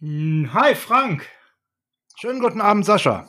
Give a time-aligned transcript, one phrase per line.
[0.00, 1.28] Hm, hi Frank.
[2.16, 3.28] Schönen guten Abend, Sascha.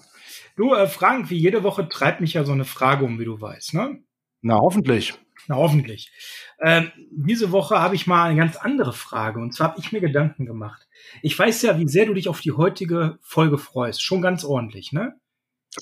[0.55, 3.39] Du, äh, Frank, wie jede Woche treibt mich ja so eine Frage um, wie du
[3.39, 4.03] weißt, ne?
[4.41, 5.13] Na, hoffentlich.
[5.47, 6.11] Na, hoffentlich.
[6.61, 9.39] Ähm, diese Woche habe ich mal eine ganz andere Frage.
[9.39, 10.87] Und zwar habe ich mir Gedanken gemacht.
[11.21, 14.01] Ich weiß ja, wie sehr du dich auf die heutige Folge freust.
[14.03, 15.19] Schon ganz ordentlich, ne?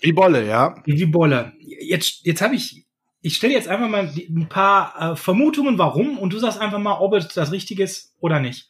[0.01, 0.75] Wie Bolle, ja.
[0.85, 1.53] Wie Bolle.
[1.59, 2.85] Jetzt, jetzt habe ich,
[3.21, 6.99] ich stelle jetzt einfach mal ein paar äh, Vermutungen, warum, und du sagst einfach mal,
[6.99, 8.69] ob es das Richtige ist oder nicht.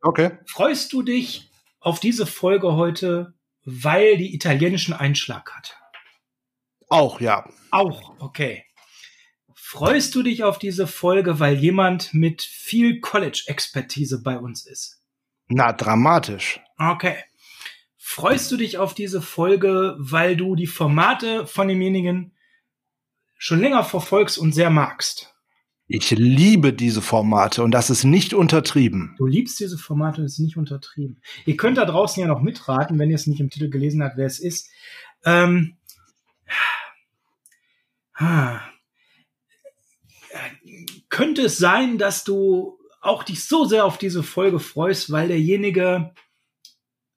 [0.00, 0.38] Okay.
[0.46, 1.50] Freust du dich
[1.80, 5.76] auf diese Folge heute, weil die italienischen Einschlag hat?
[6.88, 7.48] Auch, ja.
[7.70, 8.64] Auch, okay.
[9.54, 15.02] Freust du dich auf diese Folge, weil jemand mit viel College-Expertise bei uns ist?
[15.48, 16.60] Na, dramatisch.
[16.78, 17.16] Okay.
[17.98, 22.34] Freust du dich auf diese Folge, weil du die Formate von demjenigen
[23.36, 25.34] schon länger verfolgst und sehr magst?
[25.90, 29.14] Ich liebe diese Formate und das ist nicht untertrieben.
[29.16, 31.22] Du liebst diese Formate und es ist nicht untertrieben.
[31.46, 34.18] Ihr könnt da draußen ja noch mitraten, wenn ihr es nicht im Titel gelesen habt,
[34.18, 34.68] wer es ist.
[35.24, 35.78] Ähm,
[41.08, 46.12] könnte es sein, dass du auch dich so sehr auf diese Folge freust, weil derjenige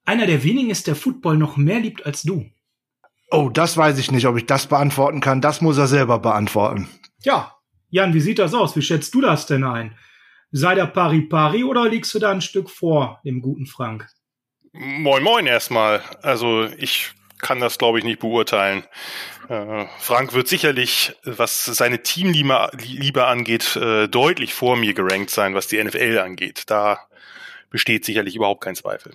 [0.05, 2.49] einer der wenigen ist, der Football noch mehr liebt als du?
[3.31, 5.41] Oh, das weiß ich nicht, ob ich das beantworten kann.
[5.41, 6.87] Das muss er selber beantworten.
[7.23, 7.57] Ja,
[7.91, 8.75] Jan, wie sieht das aus?
[8.75, 9.95] Wie schätzt du das denn ein?
[10.51, 14.07] Sei der Pari Pari oder liegst du da ein Stück vor dem guten Frank?
[14.71, 16.01] Moin, moin erstmal.
[16.21, 18.83] Also ich kann das, glaube ich, nicht beurteilen.
[19.49, 25.67] Äh, Frank wird sicherlich, was seine Teamliebe angeht, äh, deutlich vor mir gerankt sein, was
[25.67, 26.63] die NFL angeht.
[26.67, 26.99] Da
[27.69, 29.13] besteht sicherlich überhaupt kein Zweifel.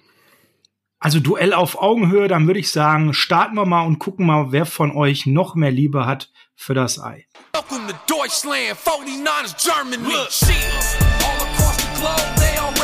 [0.98, 4.64] Also Duell auf Augenhöhe, dann würde ich sagen, starten wir mal und gucken mal, wer
[4.64, 7.26] von euch noch mehr Liebe hat für das Ei.
[7.52, 10.02] Welcome to Deutschland, 49ers Germany.
[10.02, 10.12] Look.
[10.12, 12.75] All across the globe, they already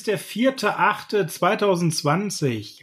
[0.00, 2.80] ist der 4.8.2020.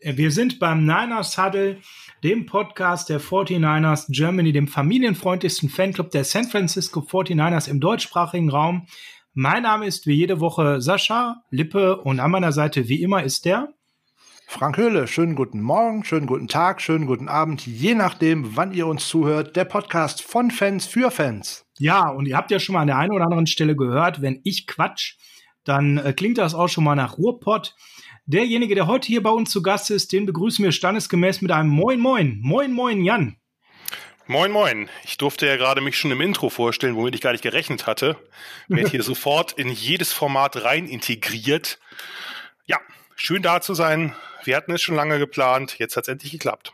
[0.00, 1.80] Wir sind beim Niners Huddle,
[2.22, 8.86] dem Podcast der 49ers Germany, dem familienfreundlichsten Fanclub der San Francisco 49ers im deutschsprachigen Raum.
[9.34, 13.44] Mein Name ist wie jede Woche Sascha Lippe und an meiner Seite wie immer ist
[13.44, 13.70] der
[14.46, 18.86] Frank Höhle, schönen guten Morgen, schönen guten Tag, schönen guten Abend, je nachdem, wann ihr
[18.86, 19.56] uns zuhört.
[19.56, 21.66] Der Podcast von Fans für Fans.
[21.76, 24.42] Ja, und ihr habt ja schon mal an der einen oder anderen Stelle gehört, wenn
[24.44, 25.16] ich Quatsch,
[25.66, 27.74] dann äh, klingt das auch schon mal nach Ruhrpott.
[28.26, 31.70] Derjenige, der heute hier bei uns zu Gast ist, den begrüßen wir standesgemäß mit einem
[31.70, 32.38] Moin Moin.
[32.40, 33.36] Moin Moin, Jan.
[34.26, 34.88] Moin Moin.
[35.04, 38.16] Ich durfte ja gerade mich schon im Intro vorstellen, womit ich gar nicht gerechnet hatte.
[38.66, 41.78] Wird hier sofort in jedes Format rein integriert.
[42.64, 42.78] Ja,
[43.14, 44.14] schön da zu sein.
[44.42, 45.78] Wir hatten es schon lange geplant.
[45.78, 46.72] Jetzt hat es endlich geklappt.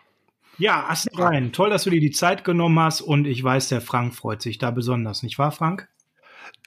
[0.57, 1.53] Ja, Assen rein.
[1.53, 4.59] Toll, dass du dir die Zeit genommen hast und ich weiß, der Frank freut sich
[4.59, 5.89] da besonders, nicht wahr, Frank?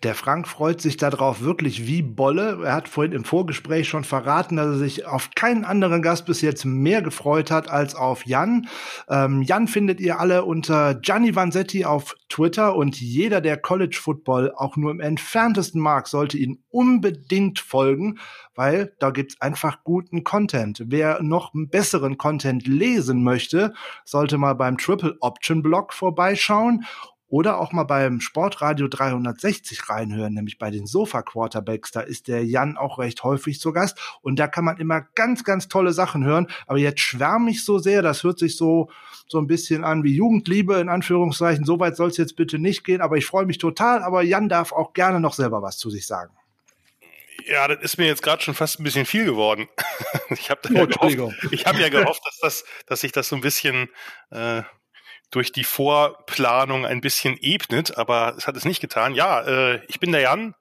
[0.03, 2.59] Der Frank freut sich darauf wirklich wie Bolle.
[2.63, 6.41] Er hat vorhin im Vorgespräch schon verraten, dass er sich auf keinen anderen Gast bis
[6.41, 8.67] jetzt mehr gefreut hat als auf Jan.
[9.09, 14.53] Ähm, Jan findet ihr alle unter Gianni Vanzetti auf Twitter und jeder, der College Football
[14.55, 18.19] auch nur im entferntesten mag, sollte ihn unbedingt folgen,
[18.53, 20.83] weil da gibt's einfach guten Content.
[20.85, 26.85] Wer noch besseren Content lesen möchte, sollte mal beim Triple Option Blog vorbeischauen
[27.27, 31.91] oder auch mal beim Sportradio 360 reinhören, nämlich bei den Sofa Quarterbacks.
[31.91, 33.97] Da ist der Jan auch recht häufig zu Gast.
[34.21, 36.47] Und da kann man immer ganz, ganz tolle Sachen hören.
[36.67, 38.89] Aber jetzt schwärme ich so sehr, das hört sich so,
[39.27, 41.65] so ein bisschen an wie Jugendliebe, in Anführungszeichen.
[41.65, 43.01] So weit soll es jetzt bitte nicht gehen.
[43.01, 44.03] Aber ich freue mich total.
[44.03, 46.31] Aber Jan darf auch gerne noch selber was zu sich sagen.
[47.47, 49.67] Ja, das ist mir jetzt gerade schon fast ein bisschen viel geworden.
[50.29, 53.41] ich habe ja, gehofft, ich hab ja gehofft, dass, das, dass sich das so ein
[53.41, 53.89] bisschen
[54.31, 54.63] äh,
[55.31, 59.15] durch die Vorplanung ein bisschen ebnet, aber es hat es nicht getan.
[59.15, 60.55] Ja, äh, ich bin der Jan.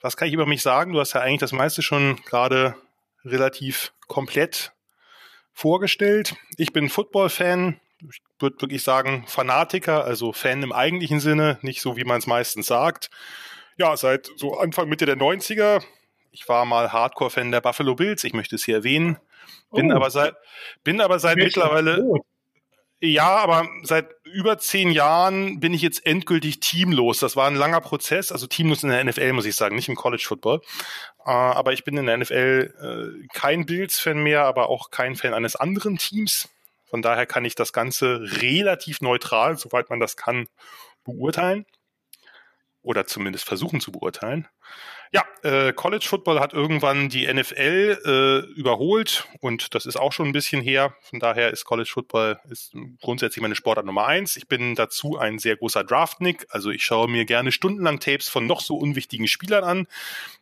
[0.00, 0.92] Was kann ich über mich sagen?
[0.92, 2.74] Du hast ja eigentlich das meiste schon gerade
[3.24, 4.72] relativ komplett
[5.52, 6.34] vorgestellt.
[6.56, 7.80] Ich bin Football-Fan.
[8.10, 12.26] Ich würde wirklich sagen Fanatiker, also Fan im eigentlichen Sinne, nicht so wie man es
[12.26, 13.10] meistens sagt.
[13.76, 15.82] Ja, seit so Anfang Mitte der 90er.
[16.32, 19.18] Ich war mal Hardcore-Fan der Buffalo Bills, ich möchte es hier erwähnen.
[19.72, 19.96] Bin oh.
[19.96, 20.34] aber seit,
[20.82, 22.02] bin aber seit mittlerweile,
[23.04, 27.18] ja, aber seit über zehn Jahren bin ich jetzt endgültig teamlos.
[27.18, 29.96] Das war ein langer Prozess, also teamlos in der NFL, muss ich sagen, nicht im
[29.96, 30.60] College Football.
[31.26, 35.34] Äh, aber ich bin in der NFL äh, kein Bills-Fan mehr, aber auch kein Fan
[35.34, 36.48] eines anderen Teams.
[36.84, 40.46] Von daher kann ich das Ganze relativ neutral, soweit man das kann,
[41.02, 41.66] beurteilen.
[42.82, 44.46] Oder zumindest versuchen zu beurteilen.
[45.14, 50.28] Ja, äh, College Football hat irgendwann die NFL äh, überholt und das ist auch schon
[50.28, 50.96] ein bisschen her.
[51.02, 52.72] Von daher ist College Football ist
[53.02, 54.36] grundsätzlich meine Sportart Nummer eins.
[54.36, 58.46] Ich bin dazu ein sehr großer Draftnick, also ich schaue mir gerne stundenlang Tapes von
[58.46, 59.86] noch so unwichtigen Spielern an.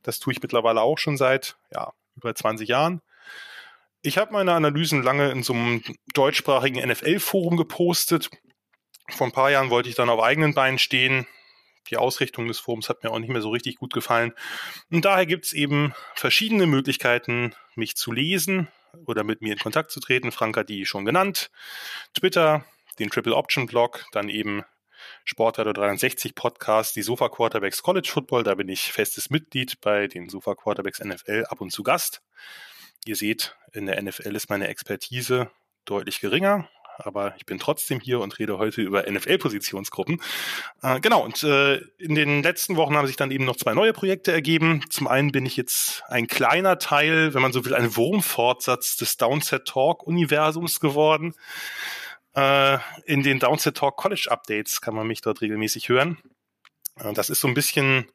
[0.05, 3.03] Das tue ich mittlerweile auch schon seit ja über 20 Jahren.
[4.03, 5.83] Ich habe meine Analysen lange in so einem
[6.15, 8.31] deutschsprachigen NFL-Forum gepostet.
[9.09, 11.27] Vor ein paar Jahren wollte ich dann auf eigenen Beinen stehen
[11.91, 14.33] die Ausrichtung des Forums hat mir auch nicht mehr so richtig gut gefallen.
[14.91, 18.69] Und daher gibt es eben verschiedene Möglichkeiten, mich zu lesen
[19.07, 20.33] oder mit mir in Kontakt zu treten.
[20.33, 21.51] Frank hat die schon genannt.
[22.15, 22.65] Twitter,
[22.99, 24.65] den Triple Option Blog, dann eben
[25.25, 28.43] Sportradar 63 Podcast, die Sofa Quarterbacks College Football.
[28.43, 32.23] Da bin ich festes Mitglied bei den Sofa Quarterbacks NFL ab und zu Gast.
[33.07, 35.51] Ihr seht, in der NFL ist meine Expertise
[35.85, 40.21] deutlich geringer, aber ich bin trotzdem hier und rede heute über NFL-Positionsgruppen.
[40.83, 43.93] Äh, genau, und äh, in den letzten Wochen haben sich dann eben noch zwei neue
[43.93, 44.85] Projekte ergeben.
[44.91, 49.17] Zum einen bin ich jetzt ein kleiner Teil, wenn man so will, ein Wurmfortsatz des
[49.17, 51.35] Downset Talk-Universums geworden.
[52.35, 56.19] Äh, in den Downset Talk College Updates kann man mich dort regelmäßig hören.
[56.97, 58.07] Äh, das ist so ein bisschen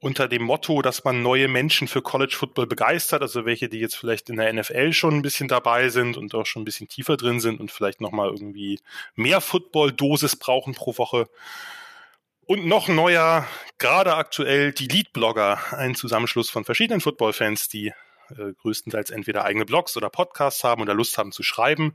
[0.00, 3.96] unter dem Motto, dass man neue Menschen für College Football begeistert, also welche, die jetzt
[3.96, 7.18] vielleicht in der NFL schon ein bisschen dabei sind und auch schon ein bisschen tiefer
[7.18, 8.80] drin sind und vielleicht nochmal irgendwie
[9.14, 11.28] mehr Football-Dosis brauchen pro Woche.
[12.46, 13.46] Und noch neuer,
[13.78, 17.92] gerade aktuell die Lead-Blogger, ein Zusammenschluss von verschiedenen Football-Fans, die
[18.30, 21.94] äh, größtenteils entweder eigene Blogs oder Podcasts haben oder Lust haben zu schreiben.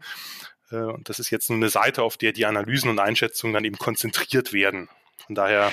[0.71, 3.65] Äh, und das ist jetzt nur eine Seite, auf der die Analysen und Einschätzungen dann
[3.65, 4.89] eben konzentriert werden.
[5.25, 5.71] Von daher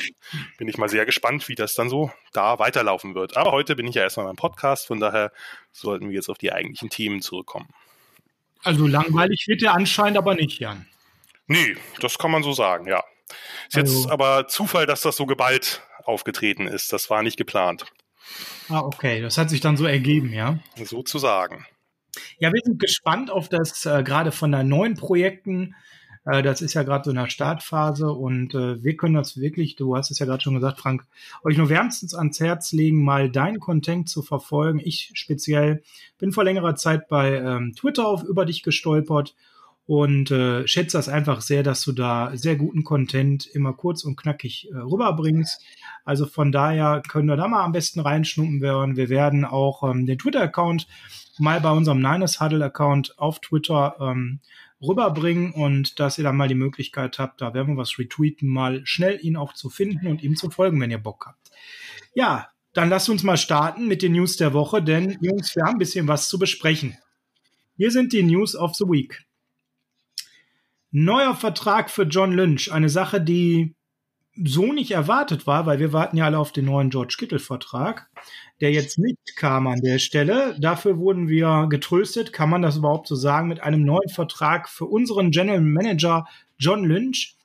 [0.57, 3.37] bin ich mal sehr gespannt, wie das dann so da weiterlaufen wird.
[3.37, 5.33] Aber heute bin ich ja erstmal beim Podcast, von daher
[5.73, 7.69] sollten wir jetzt auf die eigentlichen Themen zurückkommen.
[8.63, 10.87] Also langweilig wird der anscheinend aber nicht, Jan.
[11.47, 13.03] Nee, das kann man so sagen, ja.
[13.69, 16.93] Ist also, jetzt aber Zufall, dass das so geballt aufgetreten ist.
[16.93, 17.87] Das war nicht geplant.
[18.69, 19.21] Ah, okay.
[19.21, 20.59] Das hat sich dann so ergeben, ja.
[20.77, 21.67] Sozusagen.
[22.39, 25.75] Ja, wir sind gespannt auf das äh, gerade von den neuen Projekten
[26.25, 29.77] äh, das ist ja gerade so in der Startphase und äh, wir können das wirklich,
[29.77, 31.05] du hast es ja gerade schon gesagt, Frank,
[31.45, 34.81] euch nur wärmstens ans Herz legen, mal dein Content zu verfolgen.
[34.83, 35.83] Ich speziell
[36.19, 39.35] bin vor längerer Zeit bei ähm, Twitter auf über dich gestolpert
[39.87, 44.17] und äh, schätze das einfach sehr, dass du da sehr guten Content immer kurz und
[44.17, 45.61] knackig äh, rüberbringst.
[46.05, 48.97] Also von daher können wir da mal am besten reinschnuppen werden.
[48.97, 50.87] Wir werden auch ähm, den Twitter-Account
[51.39, 54.41] mal bei unserem Niners Huddle-Account auf Twitter ähm,
[54.83, 58.85] rüberbringen und dass ihr dann mal die Möglichkeit habt, da werden wir was retweeten, mal
[58.85, 61.51] schnell ihn auch zu finden und ihm zu folgen, wenn ihr Bock habt.
[62.15, 65.75] Ja, dann lasst uns mal starten mit den News der Woche, denn Jungs, wir haben
[65.75, 66.97] ein bisschen was zu besprechen.
[67.77, 69.25] Hier sind die News of the Week.
[70.91, 73.75] Neuer Vertrag für John Lynch, eine Sache, die
[74.35, 78.09] so nicht erwartet war, weil wir warten ja alle auf den neuen George Kittle-Vertrag,
[78.61, 80.57] der jetzt nicht kam an der Stelle.
[80.59, 84.87] Dafür wurden wir getröstet, kann man das überhaupt so sagen, mit einem neuen Vertrag für
[84.87, 86.27] unseren General Manager
[86.59, 87.37] John Lynch,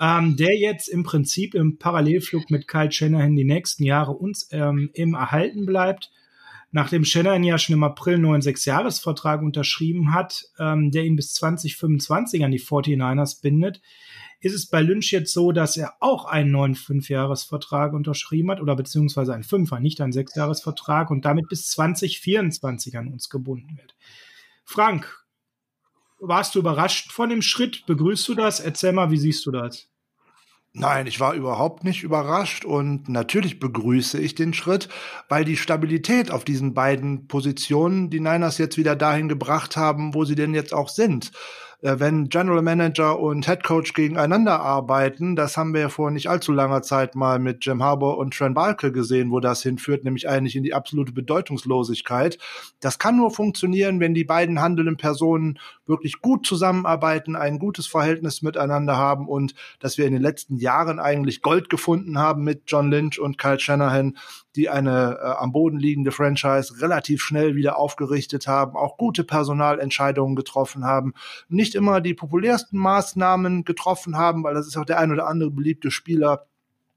[0.00, 4.90] ähm, der jetzt im Prinzip im Parallelflug mit Kyle Shanahan die nächsten Jahre uns ähm,
[4.94, 6.10] im Erhalten bleibt.
[6.72, 11.32] Nachdem Shanahan ja schon im April einen neuen Sechsjahresvertrag unterschrieben hat, ähm, der ihn bis
[11.34, 13.80] 2025 an die 49ers bindet,
[14.40, 18.76] ist es bei Lynch jetzt so, dass er auch einen neuen Fünfjahresvertrag unterschrieben hat oder
[18.76, 23.96] beziehungsweise einen Fünfer, nicht einen Sechsjahresvertrag und damit bis 2024 an uns gebunden wird.
[24.64, 25.24] Frank,
[26.18, 27.86] warst du überrascht von dem Schritt?
[27.86, 28.60] Begrüßt du das?
[28.60, 29.88] Erzähl mal, wie siehst du das?
[30.78, 34.90] Nein, ich war überhaupt nicht überrascht und natürlich begrüße ich den Schritt,
[35.26, 40.26] weil die Stabilität auf diesen beiden Positionen die Niners jetzt wieder dahin gebracht haben, wo
[40.26, 41.32] sie denn jetzt auch sind.
[41.82, 46.28] Äh, wenn General Manager und Head Coach gegeneinander arbeiten, das haben wir ja vor nicht
[46.28, 50.28] allzu langer Zeit mal mit Jim Harbour und Trent Balke gesehen, wo das hinführt, nämlich
[50.28, 52.38] eigentlich in die absolute Bedeutungslosigkeit.
[52.80, 58.42] Das kann nur funktionieren, wenn die beiden handelnden Personen wirklich gut zusammenarbeiten, ein gutes Verhältnis
[58.42, 62.90] miteinander haben und dass wir in den letzten Jahren eigentlich Gold gefunden haben mit John
[62.90, 64.16] Lynch und Kyle Shanahan,
[64.54, 70.36] die eine äh, am Boden liegende Franchise relativ schnell wieder aufgerichtet haben, auch gute Personalentscheidungen
[70.36, 71.14] getroffen haben,
[71.48, 75.50] nicht immer die populärsten Maßnahmen getroffen haben, weil das ist auch der ein oder andere
[75.50, 76.46] beliebte Spieler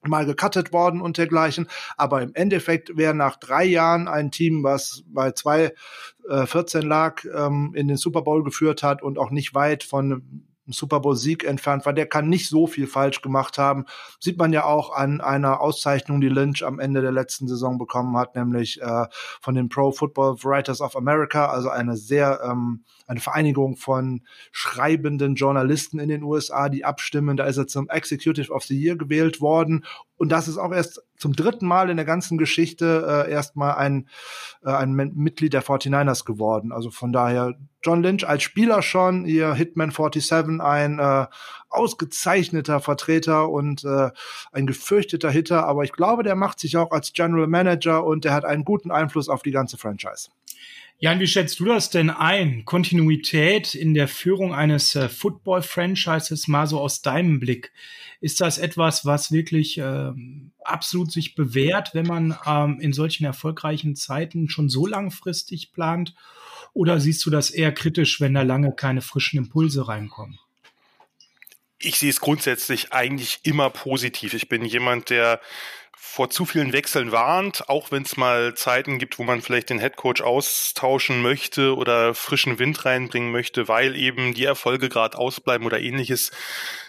[0.08, 1.68] mal gecuttet worden und dergleichen.
[1.98, 5.74] Aber im Endeffekt wäre nach drei Jahren ein Team, was bei zwei
[6.30, 10.46] äh, 14 lag, ähm, in den Super Bowl geführt hat und auch nicht weit von
[10.72, 11.94] Super Bowl-Sieg entfernt war.
[11.94, 13.86] Der kann nicht so viel falsch gemacht haben.
[14.20, 18.18] Sieht man ja auch an einer Auszeichnung, die Lynch am Ende der letzten Saison bekommen
[18.18, 19.06] hat, nämlich äh,
[19.42, 24.22] von den Pro Football Writers of America, also eine sehr ähm, eine Vereinigung von
[24.52, 27.38] schreibenden Journalisten in den USA, die abstimmen.
[27.38, 29.84] Da ist er zum Executive of the Year gewählt worden.
[30.18, 34.08] Und das ist auch erst zum dritten Mal in der ganzen Geschichte äh, erstmal ein,
[34.64, 36.72] äh, ein Mitglied der 49ers geworden.
[36.72, 41.28] Also von daher John Lynch als Spieler schon, ihr Hitman 47, ein äh,
[41.70, 44.10] ausgezeichneter Vertreter und äh,
[44.52, 48.34] ein gefürchteter Hitter, aber ich glaube, der macht sich auch als General Manager und der
[48.34, 50.30] hat einen guten Einfluss auf die ganze Franchise.
[51.02, 52.66] Jan, wie schätzt du das denn ein?
[52.66, 57.72] Kontinuität in der Führung eines äh, Football-Franchises mal so aus deinem Blick.
[58.20, 60.12] Ist das etwas, was wirklich äh,
[60.62, 66.16] absolut sich bewährt, wenn man ähm, in solchen erfolgreichen Zeiten schon so langfristig plant?
[66.74, 70.38] Oder siehst du das eher kritisch, wenn da lange keine frischen Impulse reinkommen?
[71.82, 74.34] Ich sehe es grundsätzlich eigentlich immer positiv.
[74.34, 75.40] Ich bin jemand, der
[76.02, 79.80] vor zu vielen Wechseln warnt, auch wenn es mal Zeiten gibt, wo man vielleicht den
[79.80, 85.82] Headcoach austauschen möchte oder frischen Wind reinbringen möchte, weil eben die Erfolge gerade ausbleiben oder
[85.82, 86.32] ähnliches.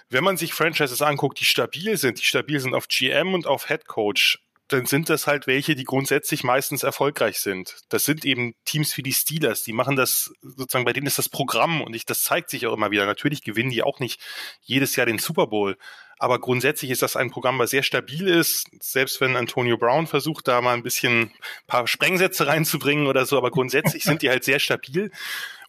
[0.09, 3.69] Wenn man sich Franchises anguckt, die stabil sind, die stabil sind auf GM und auf
[3.69, 4.39] Headcoach,
[4.69, 7.79] dann sind das halt welche, die grundsätzlich meistens erfolgreich sind.
[7.89, 11.29] Das sind eben Teams wie die Steelers, die machen das sozusagen, bei denen ist das
[11.29, 13.07] Programm und ich, das zeigt sich auch immer wieder.
[13.07, 14.21] Natürlich gewinnen die auch nicht
[14.61, 15.77] jedes Jahr den Super Bowl,
[16.21, 18.69] aber grundsätzlich ist das ein Programm, was sehr stabil ist.
[18.81, 21.33] Selbst wenn Antonio Brown versucht, da mal ein bisschen ein
[21.67, 25.11] paar Sprengsätze reinzubringen oder so, aber grundsätzlich sind die halt sehr stabil.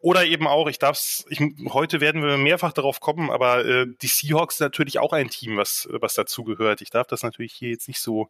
[0.02, 1.40] Oder eben auch, ich darf's, ich,
[1.70, 5.58] heute werden wir mehrfach darauf kommen, aber äh, die Seahawks sind natürlich auch ein Team,
[5.58, 6.82] was, was dazu gehört.
[6.82, 8.30] Ich darf das natürlich hier jetzt nicht so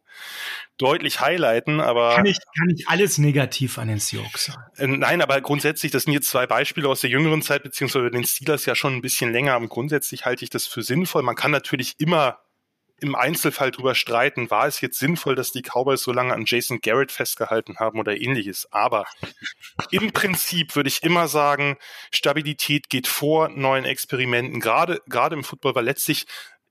[0.76, 2.14] deutlich highlighten, aber.
[2.14, 4.62] Kann ich, kann ich alles negativ an den Seahawks sagen?
[4.76, 8.24] Äh, nein, aber grundsätzlich, das sind jetzt zwei Beispiele aus der jüngeren Zeit, beziehungsweise den
[8.24, 9.54] Steelers ja schon ein bisschen länger.
[9.54, 11.22] Aber grundsätzlich halte ich das für sinnvoll.
[11.22, 12.41] Man kann natürlich immer
[13.02, 16.80] im Einzelfall drüber streiten, war es jetzt sinnvoll, dass die Cowboys so lange an Jason
[16.80, 18.68] Garrett festgehalten haben oder ähnliches.
[18.72, 19.06] Aber
[19.90, 21.76] im Prinzip würde ich immer sagen,
[22.12, 26.26] Stabilität geht vor neuen Experimenten, gerade, gerade im Football, weil letztlich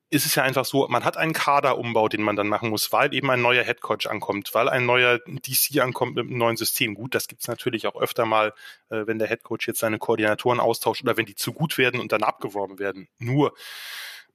[0.09, 3.13] ist es ja einfach so, man hat einen Kaderumbau, den man dann machen muss, weil
[3.13, 6.95] eben ein neuer Headcoach ankommt, weil ein neuer DC ankommt mit einem neuen System.
[6.95, 8.53] Gut, das gibt's natürlich auch öfter mal,
[8.89, 12.11] äh, wenn der Headcoach jetzt seine Koordinatoren austauscht oder wenn die zu gut werden und
[12.11, 13.07] dann abgeworben werden.
[13.19, 13.53] Nur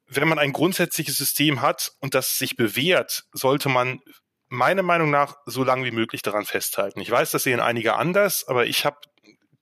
[0.08, 4.00] wenn man ein grundsätzliches System hat und das sich bewährt, sollte man
[4.48, 7.00] meiner Meinung nach so lange wie möglich daran festhalten.
[7.00, 8.98] Ich weiß, das sehen einige anders, aber ich habe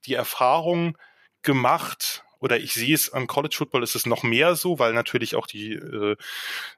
[0.07, 0.99] die Erfahrung
[1.43, 5.35] gemacht, oder ich sehe es am College Football ist es noch mehr so, weil natürlich
[5.35, 6.15] auch die äh,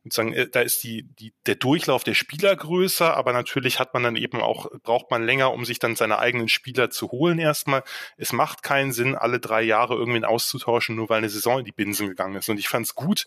[0.04, 4.04] sozusagen äh, da ist die die der Durchlauf der Spieler größer, aber natürlich hat man
[4.04, 7.82] dann eben auch braucht man länger, um sich dann seine eigenen Spieler zu holen erstmal.
[8.16, 11.72] Es macht keinen Sinn, alle drei Jahre irgendwen auszutauschen, nur weil eine Saison in die
[11.72, 12.48] Binsen gegangen ist.
[12.48, 13.26] Und ich fand es gut.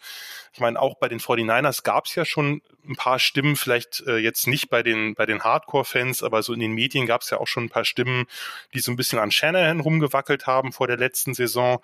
[0.53, 4.17] Ich meine, auch bei den 49ers gab es ja schon ein paar Stimmen, vielleicht äh,
[4.17, 7.37] jetzt nicht bei den bei den Hardcore-Fans, aber so in den Medien gab es ja
[7.39, 8.27] auch schon ein paar Stimmen,
[8.73, 11.81] die so ein bisschen an Shanahan rumgewackelt haben vor der letzten Saison.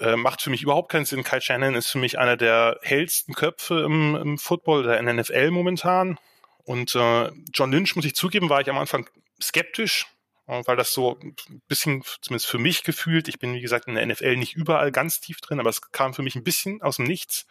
[0.00, 1.24] Äh, macht für mich überhaupt keinen Sinn.
[1.24, 5.14] Kyle Shannon ist für mich einer der hellsten Köpfe im, im Football, der in der
[5.14, 6.18] NFL momentan.
[6.64, 9.08] Und äh, John Lynch, muss ich zugeben, war ich am Anfang
[9.42, 10.06] skeptisch,
[10.46, 11.36] äh, weil das so ein
[11.68, 15.20] bisschen, zumindest für mich gefühlt, ich bin wie gesagt in der NFL nicht überall ganz
[15.20, 17.46] tief drin, aber es kam für mich ein bisschen aus dem Nichts.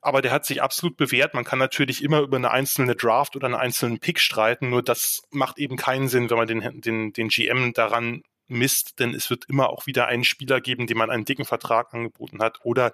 [0.00, 1.34] Aber der hat sich absolut bewährt.
[1.34, 5.24] Man kann natürlich immer über eine einzelne Draft oder einen einzelnen Pick streiten, nur das
[5.30, 9.46] macht eben keinen Sinn, wenn man den, den, den GM daran misst, denn es wird
[9.48, 12.92] immer auch wieder einen Spieler geben, dem man einen dicken Vertrag angeboten hat oder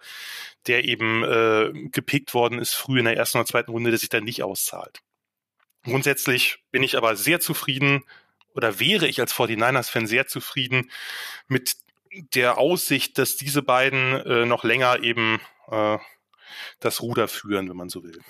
[0.66, 4.08] der eben äh, gepickt worden ist früh in der ersten oder zweiten Runde, der sich
[4.08, 5.00] dann nicht auszahlt.
[5.84, 8.02] Grundsätzlich bin ich aber sehr zufrieden
[8.54, 10.90] oder wäre ich als 49ers-Fan sehr zufrieden
[11.46, 11.76] mit
[12.34, 15.98] der Aussicht, dass diese beiden äh, noch länger eben äh,
[16.80, 18.20] das Ruder führen, wenn man so will.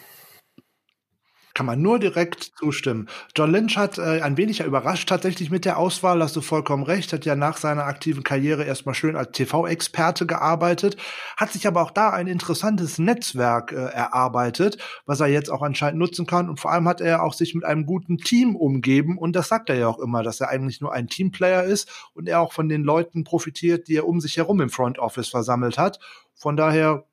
[1.57, 3.09] Kann man nur direkt zustimmen.
[3.35, 7.15] John Lynch hat äh, ein wenig überrascht tatsächlich mit der Auswahl, hast du vollkommen recht,
[7.15, 10.99] hat ja nach seiner aktiven Karriere erstmal schön als TV-Experte gearbeitet,
[11.39, 15.99] hat sich aber auch da ein interessantes Netzwerk äh, erarbeitet, was er jetzt auch anscheinend
[15.99, 19.35] nutzen kann und vor allem hat er auch sich mit einem guten Team umgeben und
[19.35, 22.41] das sagt er ja auch immer, dass er eigentlich nur ein Teamplayer ist und er
[22.41, 26.01] auch von den Leuten profitiert, die er um sich herum im Front Office versammelt hat.
[26.35, 27.07] Von daher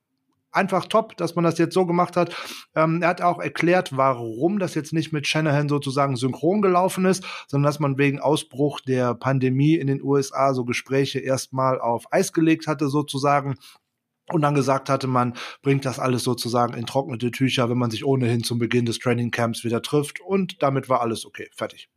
[0.54, 2.36] einfach top, dass man das jetzt so gemacht hat.
[2.76, 7.24] Ähm, er hat auch erklärt, warum das jetzt nicht mit Shanahan sozusagen synchron gelaufen ist,
[7.48, 12.34] sondern dass man wegen Ausbruch der Pandemie in den USA so Gespräche erstmal auf Eis
[12.34, 13.56] gelegt hatte sozusagen.
[14.32, 18.06] Und dann gesagt hatte, man bringt das alles sozusagen in trocknete Tücher, wenn man sich
[18.06, 20.22] ohnehin zum Beginn des Training Camps wieder trifft.
[20.22, 21.50] Und damit war alles okay.
[21.52, 21.90] Fertig.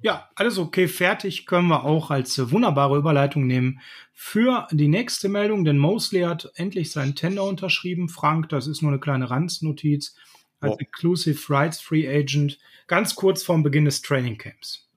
[0.00, 3.80] Ja, alles okay, fertig können wir auch als wunderbare Überleitung nehmen
[4.12, 8.08] für die nächste Meldung, denn Mosley hat endlich seinen Tender unterschrieben.
[8.08, 10.14] Frank, das ist nur eine kleine Ranznotiz
[10.60, 10.78] als oh.
[10.78, 14.88] Exclusive Rights Free Agent, ganz kurz vorm Beginn des Training Camps.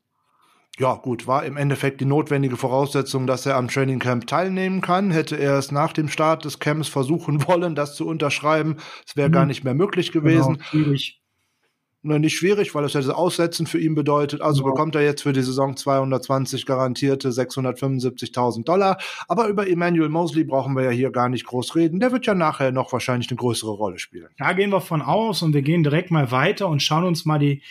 [0.80, 5.12] Ja, gut, war im Endeffekt die notwendige Voraussetzung, dass er am Training Camp teilnehmen kann.
[5.12, 9.30] Hätte er es nach dem Start des Camps versuchen wollen, das zu unterschreiben, es wäre
[9.30, 9.34] mhm.
[9.34, 10.54] gar nicht mehr möglich gewesen.
[10.54, 11.21] Genau, schwierig.
[12.04, 14.42] Ne, nicht schwierig, weil es hätte Aussetzen für ihn bedeutet.
[14.42, 14.72] Also ja.
[14.72, 18.98] bekommt er jetzt für die Saison 220 garantierte 675.000 Dollar.
[19.28, 22.00] Aber über Emmanuel Mosley brauchen wir ja hier gar nicht groß reden.
[22.00, 24.30] Der wird ja nachher noch wahrscheinlich eine größere Rolle spielen.
[24.40, 27.38] Da gehen wir von aus und wir gehen direkt mal weiter und schauen uns mal
[27.38, 27.62] die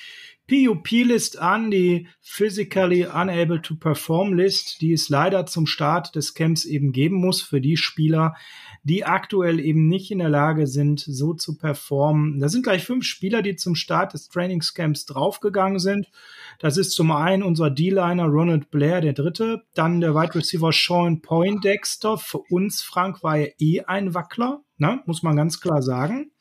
[0.51, 6.65] PUP-List an, die Physically Unable to Perform List, die es leider zum Start des Camps
[6.65, 8.35] eben geben muss für die Spieler,
[8.83, 12.41] die aktuell eben nicht in der Lage sind, so zu performen.
[12.41, 16.11] Da sind gleich fünf Spieler, die zum Start des Trainingscamps draufgegangen sind.
[16.59, 21.23] Das ist zum einen unser D-Liner Ronald Blair, der dritte, dann der Wide Receiver Sean
[21.23, 22.19] Poindexter.
[22.19, 25.01] Für uns, Frank, war er eh ein Wackler, ne?
[25.07, 26.33] muss man ganz klar sagen.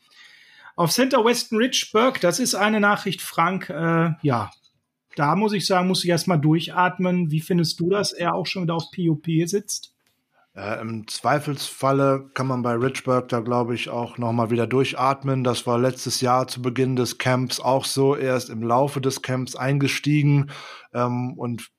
[0.80, 4.50] Auf Center Weston Rich Burke, das ist eine Nachricht, Frank, äh, ja,
[5.18, 7.32] da muss ich sagen, muss ich erstmal durchatmen.
[7.32, 8.14] Wie findest du das?
[8.14, 9.94] Er auch schon wieder auf POP sitzt?
[10.56, 15.44] Äh, Im Zweifelsfalle kann man bei Richburg da, glaube ich, auch nochmal wieder durchatmen.
[15.44, 18.16] Das war letztes Jahr zu Beginn des Camps auch so.
[18.16, 20.50] Er ist im Laufe des Camps eingestiegen
[20.94, 21.72] ähm, und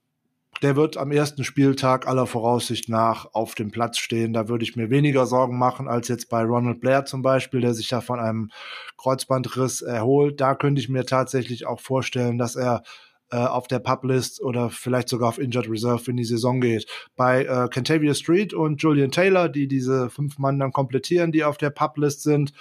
[0.62, 4.32] der wird am ersten Spieltag aller Voraussicht nach auf dem Platz stehen.
[4.32, 7.74] Da würde ich mir weniger Sorgen machen als jetzt bei Ronald Blair zum Beispiel, der
[7.74, 8.50] sich ja von einem
[8.98, 10.40] Kreuzbandriss erholt.
[10.40, 12.82] Da könnte ich mir tatsächlich auch vorstellen, dass er
[13.30, 16.86] äh, auf der Publist oder vielleicht sogar auf Injured Reserve in die Saison geht.
[17.16, 21.56] Bei äh, Kentavia Street und Julian Taylor, die diese fünf Mann dann komplettieren, die auf
[21.56, 22.52] der Publist sind,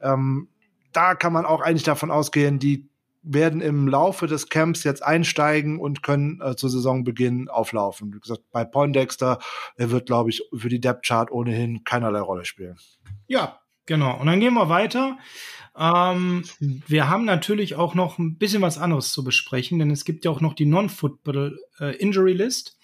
[0.00, 0.48] ähm,
[0.92, 2.88] da kann man auch eigentlich davon ausgehen, die
[3.30, 8.14] werden im Laufe des Camps jetzt einsteigen und können äh, zu Saisonbeginn auflaufen.
[8.14, 9.38] Wie gesagt, bei Poindexter,
[9.76, 12.78] er wird, glaube ich, für die Depth Chart ohnehin keinerlei Rolle spielen.
[13.26, 14.18] Ja, genau.
[14.18, 15.18] Und dann gehen wir weiter.
[15.76, 20.24] Ähm, wir haben natürlich auch noch ein bisschen was anderes zu besprechen, denn es gibt
[20.24, 22.78] ja auch noch die Non-Football äh, Injury List.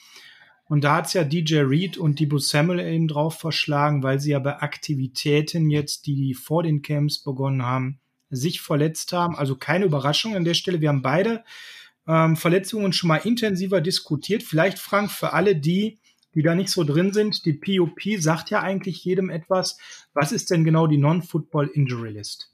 [0.66, 4.33] Und da hat es ja DJ Reed und Debo Samuel eben drauf verschlagen, weil sie
[4.33, 8.00] ja bei Aktivitäten jetzt, die vor den Camps begonnen haben,
[8.34, 9.36] sich verletzt haben.
[9.36, 10.80] Also keine Überraschung an der Stelle.
[10.80, 11.44] Wir haben beide
[12.06, 14.42] ähm, Verletzungen schon mal intensiver diskutiert.
[14.42, 15.98] Vielleicht, Frank, für alle die,
[16.34, 19.78] die da nicht so drin sind, die POP sagt ja eigentlich jedem etwas.
[20.12, 22.53] Was ist denn genau die Non-Football Injury List?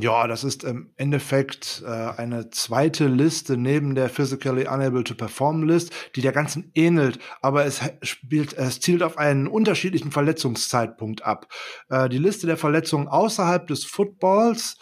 [0.00, 5.62] Ja, das ist im Endeffekt äh, eine zweite Liste neben der Physically Unable to Perform
[5.62, 11.46] List, die der ganzen ähnelt, aber es spielt, es zielt auf einen unterschiedlichen Verletzungszeitpunkt ab.
[11.90, 14.78] Äh, die Liste der Verletzungen außerhalb des Footballs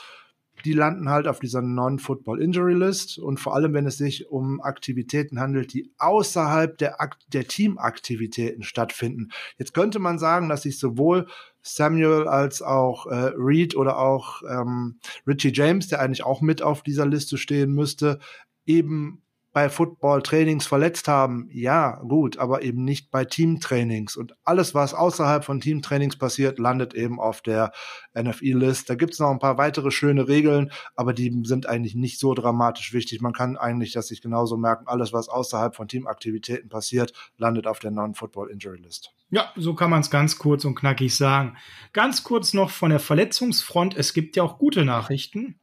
[0.65, 4.61] die landen halt auf dieser Non-Football Injury List und vor allem, wenn es sich um
[4.61, 6.97] Aktivitäten handelt, die außerhalb der,
[7.29, 9.31] der Teamaktivitäten stattfinden.
[9.59, 11.27] Jetzt könnte man sagen, dass sich sowohl
[11.63, 16.83] Samuel als auch äh, Reed oder auch ähm, Richie James, der eigentlich auch mit auf
[16.83, 18.19] dieser Liste stehen müsste,
[18.67, 19.23] eben
[19.53, 24.17] bei Football-Trainings verletzt haben, ja, gut, aber eben nicht bei Teamtrainings.
[24.17, 27.73] Und alles, was außerhalb von Teamtrainings passiert, landet eben auf der
[28.19, 28.89] NFI-List.
[28.89, 32.93] Da gibt's noch ein paar weitere schöne Regeln, aber die sind eigentlich nicht so dramatisch
[32.93, 33.21] wichtig.
[33.21, 37.79] Man kann eigentlich das sich genauso merken, alles, was außerhalb von Teamaktivitäten passiert, landet auf
[37.79, 39.11] der Non-Football-Injury-List.
[39.31, 41.57] Ja, so kann man es ganz kurz und knackig sagen.
[41.93, 43.97] Ganz kurz noch von der Verletzungsfront.
[43.97, 45.59] Es gibt ja auch gute Nachrichten.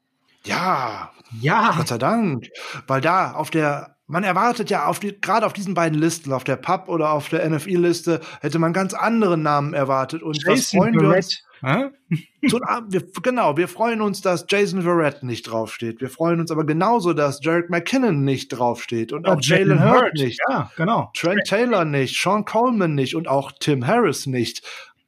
[0.46, 1.74] Ja, ja.
[1.78, 2.48] Gott sei Dank.
[2.88, 6.44] Weil da auf der, man erwartet ja auf die, gerade auf diesen beiden Listen, auf
[6.44, 10.24] der Pub oder auf der NFI-Liste, hätte man ganz andere Namen erwartet.
[10.24, 11.44] Und Jason freuen wir uns?
[11.62, 16.00] so, wir, genau, wir freuen uns, dass Jason Verrett nicht draufsteht.
[16.00, 20.40] Wir freuen uns aber genauso, dass Jarek McKinnon nicht draufsteht und auch Jalen Hurt nicht.
[20.50, 21.12] Ja, genau.
[21.14, 24.64] Trent Taylor nicht, Sean Coleman nicht und auch Tim Harris nicht.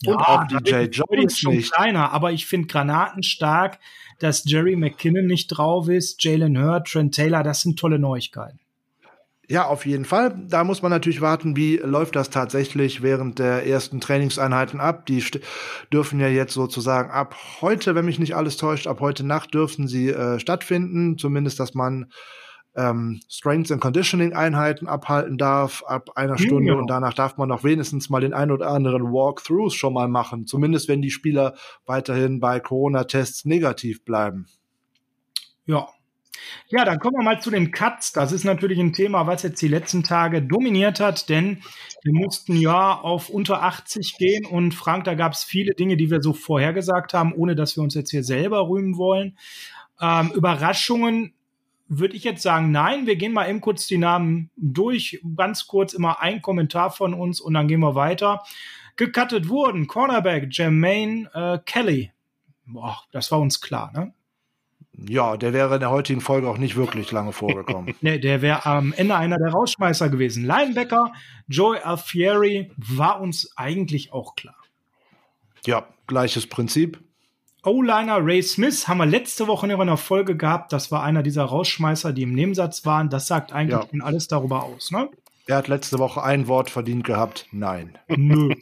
[0.05, 1.73] Und ja, auch DJ Jones schon nicht.
[1.73, 3.77] kleiner, aber ich finde granatenstark,
[4.21, 8.59] dass Jerry McKinnon nicht drauf ist, Jalen Hurt, Trent Taylor, das sind tolle Neuigkeiten.
[9.51, 10.33] Ja, auf jeden Fall.
[10.47, 15.05] Da muss man natürlich warten, wie läuft das tatsächlich während der ersten Trainingseinheiten ab.
[15.07, 15.21] Die
[15.91, 19.89] dürfen ja jetzt sozusagen ab heute, wenn mich nicht alles täuscht, ab heute Nacht dürfen
[19.89, 21.17] sie äh, stattfinden.
[21.17, 22.11] Zumindest, dass man
[22.75, 26.77] ähm, Strengths and Conditioning Einheiten abhalten darf ab einer Stunde ja.
[26.77, 30.47] und danach darf man noch wenigstens mal den ein oder anderen Walkthroughs schon mal machen,
[30.47, 31.55] zumindest wenn die Spieler
[31.85, 34.47] weiterhin bei Corona-Tests negativ bleiben.
[35.65, 35.87] Ja.
[36.69, 38.13] Ja, dann kommen wir mal zu den Cuts.
[38.13, 41.61] Das ist natürlich ein Thema, was jetzt die letzten Tage dominiert hat, denn
[42.03, 46.09] wir mussten ja auf unter 80 gehen und Frank, da gab es viele Dinge, die
[46.09, 49.37] wir so vorhergesagt haben, ohne dass wir uns jetzt hier selber rühmen wollen.
[49.99, 51.33] Ähm, Überraschungen
[51.93, 53.05] würde ich jetzt sagen, nein.
[53.05, 55.21] Wir gehen mal eben kurz die Namen durch.
[55.35, 58.43] Ganz kurz immer ein Kommentar von uns und dann gehen wir weiter.
[58.95, 62.11] Gecuttet wurden Cornerback Jermaine äh, Kelly.
[62.65, 64.13] Boah, das war uns klar, ne?
[64.93, 67.93] Ja, der wäre in der heutigen Folge auch nicht wirklich lange vorgekommen.
[68.01, 70.45] nee, der wäre am Ende einer der Rausschmeißer gewesen.
[70.45, 71.11] Linebacker
[71.47, 74.55] Joey Alfieri war uns eigentlich auch klar.
[75.65, 77.03] Ja, gleiches Prinzip.
[77.63, 80.73] O-Liner Ray Smith haben wir letzte Woche in einer Folge gehabt.
[80.73, 83.09] Das war einer dieser Rausschmeißer, die im Nebensatz waren.
[83.09, 84.03] Das sagt eigentlich ja.
[84.03, 85.09] alles darüber aus, ne?
[85.47, 87.47] Er hat letzte Woche ein Wort verdient gehabt.
[87.51, 87.97] Nein.
[88.07, 88.53] Nö.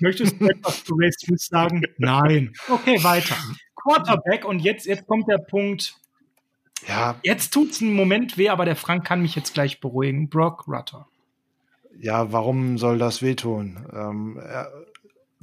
[0.00, 1.82] Möchtest du etwas zu Ray Smith sagen?
[1.98, 2.52] Nein.
[2.68, 3.36] Okay, weiter.
[3.74, 5.96] Quarterback und jetzt, jetzt kommt der Punkt.
[6.86, 7.16] Ja.
[7.22, 10.28] Jetzt tut es einen Moment weh, aber der Frank kann mich jetzt gleich beruhigen.
[10.28, 11.08] Brock Rutter.
[11.98, 13.86] Ja, warum soll das wehtun?
[13.92, 14.70] Ähm, er,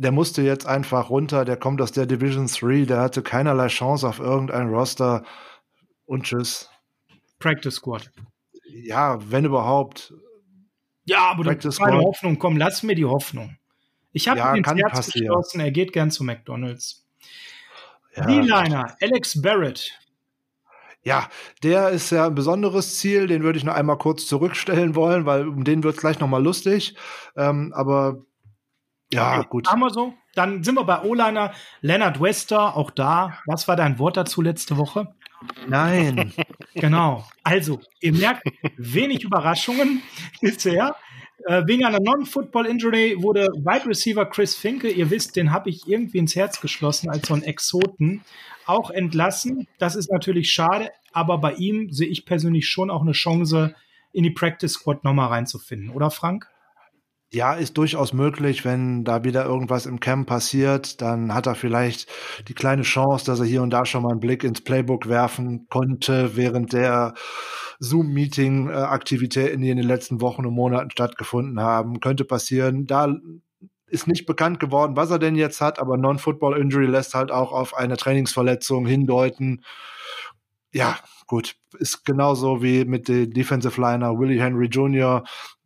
[0.03, 4.07] der musste jetzt einfach runter, der kommt aus der Division 3, der hatte keinerlei Chance
[4.07, 5.23] auf irgendein Roster
[6.05, 6.69] und tschüss.
[7.39, 8.11] Practice Squad.
[8.67, 10.13] Ja, wenn überhaupt.
[11.05, 13.57] Ja, aber Practice du hast Hoffnung, komm, lass mir die Hoffnung.
[14.11, 15.27] Ich habe ja, ins Herz passieren.
[15.27, 17.05] geschlossen, er geht gern zu McDonalds.
[18.15, 18.25] Ja.
[18.25, 19.99] D-Liner, Alex Barrett.
[21.03, 21.27] Ja,
[21.63, 25.47] der ist ja ein besonderes Ziel, den würde ich noch einmal kurz zurückstellen wollen, weil
[25.47, 26.95] um den wird es gleich nochmal lustig.
[27.35, 28.23] Ähm, aber
[29.13, 29.67] ja, gut.
[29.67, 30.13] Haben wir so.
[30.35, 31.53] Dann sind wir bei O-Liner.
[31.81, 33.39] Leonard Wester, auch da.
[33.45, 35.13] Was war dein Wort dazu letzte Woche?
[35.67, 36.33] Nein.
[36.75, 37.25] genau.
[37.43, 38.43] Also, ihr merkt,
[38.77, 40.01] wenig Überraschungen
[40.41, 40.95] bisher.
[41.45, 46.19] Äh, wegen einer Non-Football-Injury wurde Wide Receiver Chris Finke, ihr wisst, den habe ich irgendwie
[46.19, 48.23] ins Herz geschlossen als so ein Exoten,
[48.65, 49.67] auch entlassen.
[49.77, 53.75] Das ist natürlich schade, aber bei ihm sehe ich persönlich schon auch eine Chance,
[54.13, 56.47] in die Practice Squad nochmal reinzufinden, oder Frank?
[57.33, 62.07] Ja, ist durchaus möglich, wenn da wieder irgendwas im Camp passiert, dann hat er vielleicht
[62.47, 65.65] die kleine Chance, dass er hier und da schon mal einen Blick ins Playbook werfen
[65.67, 67.15] konnte, während der
[67.79, 71.99] Zoom-Meeting-Aktivitäten, die in den letzten Wochen und Monaten stattgefunden haben.
[72.01, 72.85] Könnte passieren.
[72.85, 73.15] Da
[73.87, 77.75] ist nicht bekannt geworden, was er denn jetzt hat, aber Non-Football-Injury lässt halt auch auf
[77.75, 79.63] eine Trainingsverletzung hindeuten.
[80.71, 85.23] Ja, gut, ist genauso wie mit dem Defensive Liner Willie Henry Jr.,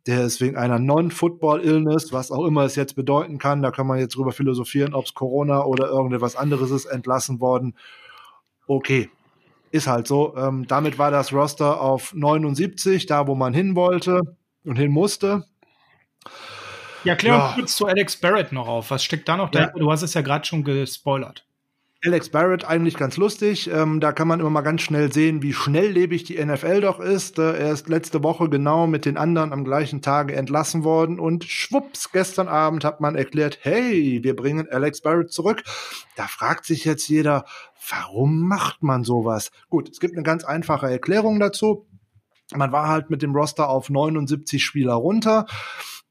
[0.08, 3.98] der ist wegen einer Non-Football-Illness, was auch immer es jetzt bedeuten kann, da kann man
[3.98, 7.76] jetzt drüber philosophieren, ob es Corona oder irgendetwas anderes ist, entlassen worden.
[8.66, 9.10] Okay,
[9.70, 10.34] ist halt so.
[10.34, 14.22] Ähm, damit war das Roster auf 79, da wo man hin wollte
[14.64, 15.44] und hin musste.
[17.04, 17.52] Ja, klär ja.
[17.54, 18.90] kurz zu Alex Barrett noch auf.
[18.90, 19.60] Was steckt da noch ja.
[19.60, 19.78] dahinter?
[19.78, 21.44] Du hast es ja gerade schon gespoilert.
[22.04, 23.68] Alex Barrett eigentlich ganz lustig.
[23.72, 27.40] Ähm, da kann man immer mal ganz schnell sehen, wie schnelllebig die NFL doch ist.
[27.40, 31.42] Äh, er ist letzte Woche genau mit den anderen am gleichen Tage entlassen worden und
[31.42, 35.64] schwupps, gestern Abend hat man erklärt, hey, wir bringen Alex Barrett zurück.
[36.14, 37.44] Da fragt sich jetzt jeder,
[37.90, 39.50] warum macht man sowas?
[39.68, 41.88] Gut, es gibt eine ganz einfache Erklärung dazu.
[42.54, 45.46] Man war halt mit dem Roster auf 79 Spieler runter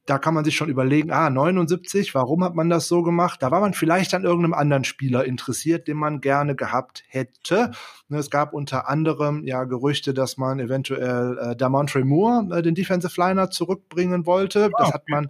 [0.08, 3.44] da kann man sich schon überlegen, ah, 79, warum hat man das so gemacht?
[3.44, 7.72] Da war man vielleicht an irgendeinem anderen Spieler interessiert, den man gerne gehabt hätte.
[8.08, 12.74] Ne, es gab unter anderem ja Gerüchte, dass man eventuell äh, Damontre Moore, äh, den
[12.74, 14.70] Defensive Liner, zurückbringen wollte.
[14.78, 15.30] Das hat man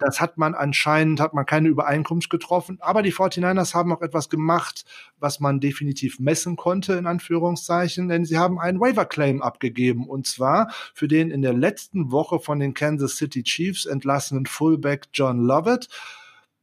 [0.00, 2.78] das hat man anscheinend, hat man keine Übereinkunft getroffen.
[2.80, 4.84] Aber die 49ers haben auch etwas gemacht,
[5.18, 10.08] was man definitiv messen konnte, in Anführungszeichen, denn sie haben einen Waiver Claim abgegeben.
[10.08, 15.08] Und zwar für den in der letzten Woche von den Kansas City Chiefs entlassenen Fullback
[15.12, 15.88] John Lovett.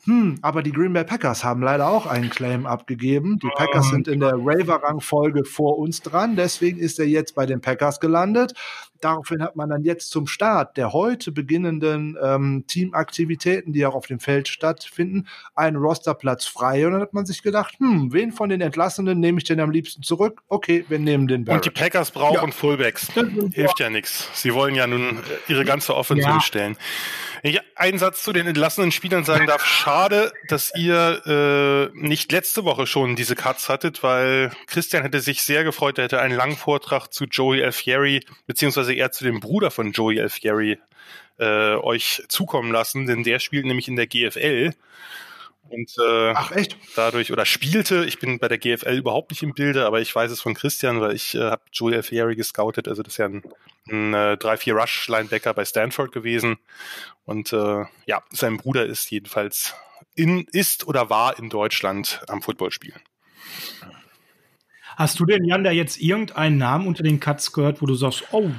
[0.08, 3.40] Hm, aber die Green Bay Packers haben leider auch einen Claim abgegeben.
[3.40, 7.60] Die Packers sind in der Raver-Rangfolge vor uns dran, deswegen ist er jetzt bei den
[7.60, 8.54] Packers gelandet.
[9.02, 14.08] Daraufhin hat man dann jetzt zum Start der heute beginnenden ähm, Teamaktivitäten, die auch auf
[14.08, 16.86] dem Feld stattfinden, einen Rosterplatz frei.
[16.86, 19.72] Und dann hat man sich gedacht, hm, wen von den Entlassenen nehme ich denn am
[19.72, 20.42] liebsten zurück?
[20.48, 21.66] Okay, wir nehmen den Barrett.
[21.66, 22.52] Und die Packers brauchen ja.
[22.52, 23.12] Fullbacks.
[23.54, 24.30] Hilft ja nichts.
[24.34, 26.42] Sie wollen ja nun ihre ganze Offensive ja.
[26.42, 26.78] stellen.
[27.44, 32.32] Wenn ich einen Satz zu den entlassenen Spielern sagen darf, schade, dass ihr äh, nicht
[32.32, 36.36] letzte Woche schon diese Cuts hattet, weil Christian hätte sich sehr gefreut, er hätte einen
[36.36, 40.80] langen Vortrag zu Joey Alfieri, beziehungsweise eher zu dem Bruder von Joey Alfieri
[41.40, 44.74] äh, euch zukommen lassen, denn der spielt nämlich in der GFL.
[45.70, 46.78] Und äh, Ach, echt?
[46.96, 50.32] dadurch, oder spielte, ich bin bei der GFL überhaupt nicht im Bilde, aber ich weiß
[50.32, 53.44] es von Christian, weil ich äh, habe Joey Alfieri gescoutet, also das ist ja ein,
[53.90, 56.58] ein äh, 3-4-Rush-Linebacker bei Stanford gewesen.
[57.26, 59.76] Und äh, ja, sein Bruder ist jedenfalls
[60.16, 63.02] in, ist oder war in Deutschland am Football spielen.
[64.96, 68.24] Hast du denn, Jan, da jetzt irgendeinen Namen unter den Cuts gehört, wo du sagst,
[68.32, 68.50] oh,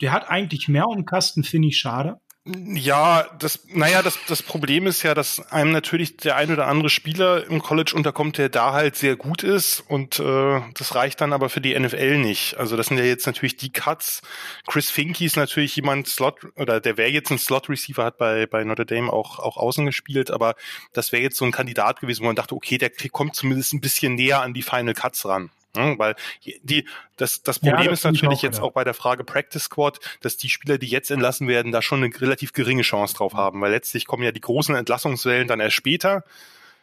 [0.00, 2.20] der hat eigentlich mehr um Kasten, finde ich schade?
[2.50, 6.88] Ja, das, naja, das, das Problem ist ja, dass einem natürlich der ein oder andere
[6.88, 11.34] Spieler im College unterkommt, der da halt sehr gut ist und äh, das reicht dann
[11.34, 12.56] aber für die NFL nicht.
[12.56, 14.22] Also das sind ja jetzt natürlich die Cuts.
[14.66, 18.46] Chris Finke ist natürlich jemand Slot oder der wäre jetzt ein Slot Receiver, hat bei
[18.46, 20.54] bei Notre Dame auch auch außen gespielt, aber
[20.94, 23.82] das wäre jetzt so ein Kandidat gewesen, wo man dachte, okay, der kommt zumindest ein
[23.82, 25.50] bisschen näher an die Final Cuts ran.
[25.76, 26.16] Ja, weil
[26.62, 28.62] die, das, das Problem ja, das ist natürlich auch, jetzt ja.
[28.64, 32.02] auch bei der Frage Practice Squad, dass die Spieler, die jetzt entlassen werden, da schon
[32.02, 35.76] eine relativ geringe Chance drauf haben, weil letztlich kommen ja die großen Entlassungswellen dann erst
[35.76, 36.24] später,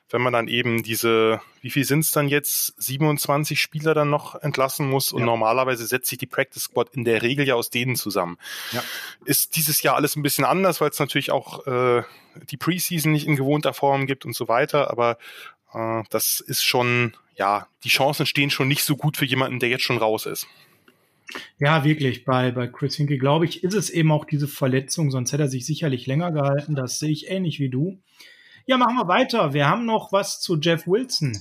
[0.09, 4.35] wenn man dann eben diese, wie viel sind es dann jetzt, 27 Spieler dann noch
[4.35, 7.95] entlassen muss und normalerweise setzt sich die Practice Squad in der Regel ja aus denen
[7.95, 8.37] zusammen.
[9.25, 12.03] Ist dieses Jahr alles ein bisschen anders, weil es natürlich auch äh,
[12.49, 15.17] die Preseason nicht in gewohnter Form gibt und so weiter, aber
[15.73, 19.69] äh, das ist schon ja, die Chancen stehen schon nicht so gut für jemanden, der
[19.69, 20.47] jetzt schon raus ist.
[21.59, 22.23] Ja, wirklich.
[22.25, 25.49] Bei, bei Chris Hinke, glaube ich, ist es eben auch diese Verletzung, sonst hätte er
[25.49, 26.75] sich sicherlich länger gehalten.
[26.75, 27.99] Das sehe ich ähnlich wie du.
[28.67, 29.53] Ja, machen wir weiter.
[29.53, 31.37] Wir haben noch was zu Jeff Wilson.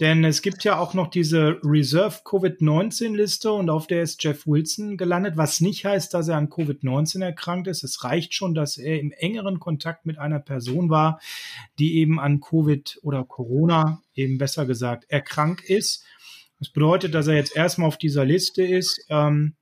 [0.00, 4.96] Denn es gibt ja auch noch diese Reserve Covid-19-Liste und auf der ist Jeff Wilson
[4.96, 7.84] gelandet, was nicht heißt, dass er an Covid-19 erkrankt ist.
[7.84, 11.20] Es reicht schon, dass er im engeren Kontakt mit einer Person war,
[11.78, 16.04] die eben an Covid oder Corona, eben besser gesagt, erkrankt ist.
[16.58, 19.54] Das bedeutet, dass er jetzt erstmal auf dieser Liste ist, ähm,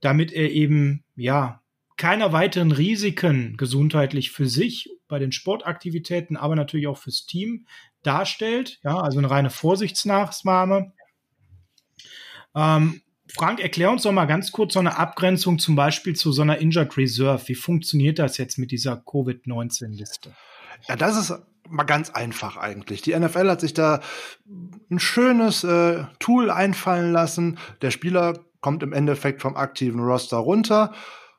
[0.00, 1.62] damit er eben, ja,
[1.96, 7.66] keiner weiteren Risiken gesundheitlich für sich bei den Sportaktivitäten, aber natürlich auch fürs Team
[8.02, 8.78] darstellt.
[8.82, 10.92] Ja, also eine reine Vorsichtsmaßnahme.
[12.54, 16.42] Ähm, Frank, erklär uns doch mal ganz kurz so eine Abgrenzung zum Beispiel zu so
[16.42, 17.46] einer Injured Reserve.
[17.46, 20.34] Wie funktioniert das jetzt mit dieser Covid-19-Liste?
[20.88, 23.02] Ja, das ist mal ganz einfach eigentlich.
[23.02, 24.00] Die NFL hat sich da
[24.90, 27.58] ein schönes äh, Tool einfallen lassen.
[27.82, 30.92] Der Spieler kommt im Endeffekt vom aktiven Roster runter,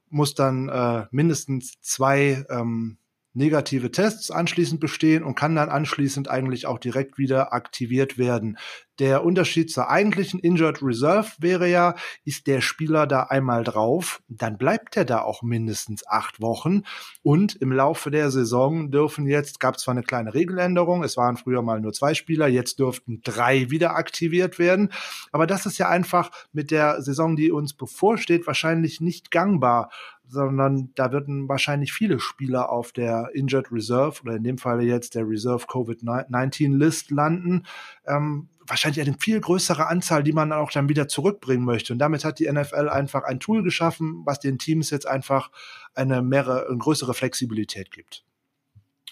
[0.10, 2.98] muss dann äh, mindestens zwei ähm,
[3.34, 8.58] negative Tests anschließend bestehen und kann dann anschließend eigentlich auch direkt wieder aktiviert werden.
[9.00, 14.58] Der Unterschied zur eigentlichen Injured Reserve wäre ja, ist der Spieler da einmal drauf, dann
[14.60, 16.84] bleibt er da auch mindestens acht Wochen.
[17.24, 21.38] Und im Laufe der Saison dürfen jetzt, gab es zwar eine kleine Regeländerung, es waren
[21.38, 24.92] früher mal nur zwei Spieler, jetzt dürften drei wieder aktiviert werden,
[25.32, 29.90] aber das ist ja einfach mit der Saison, die uns bevorsteht, wahrscheinlich nicht gangbar
[30.32, 35.16] sondern da würden wahrscheinlich viele Spieler auf der Injured Reserve oder in dem Fall jetzt
[35.16, 37.64] der Reserve Covid-19 List landen.
[38.08, 41.94] Ähm, wahrscheinlich eine viel größere Anzahl, die man auch dann wieder zurückbringen möchte.
[41.94, 45.52] Und damit hat die NFL einfach ein Tool geschaffen, was den Teams jetzt einfach
[45.94, 48.24] eine, mehrere, eine größere Flexibilität gibt.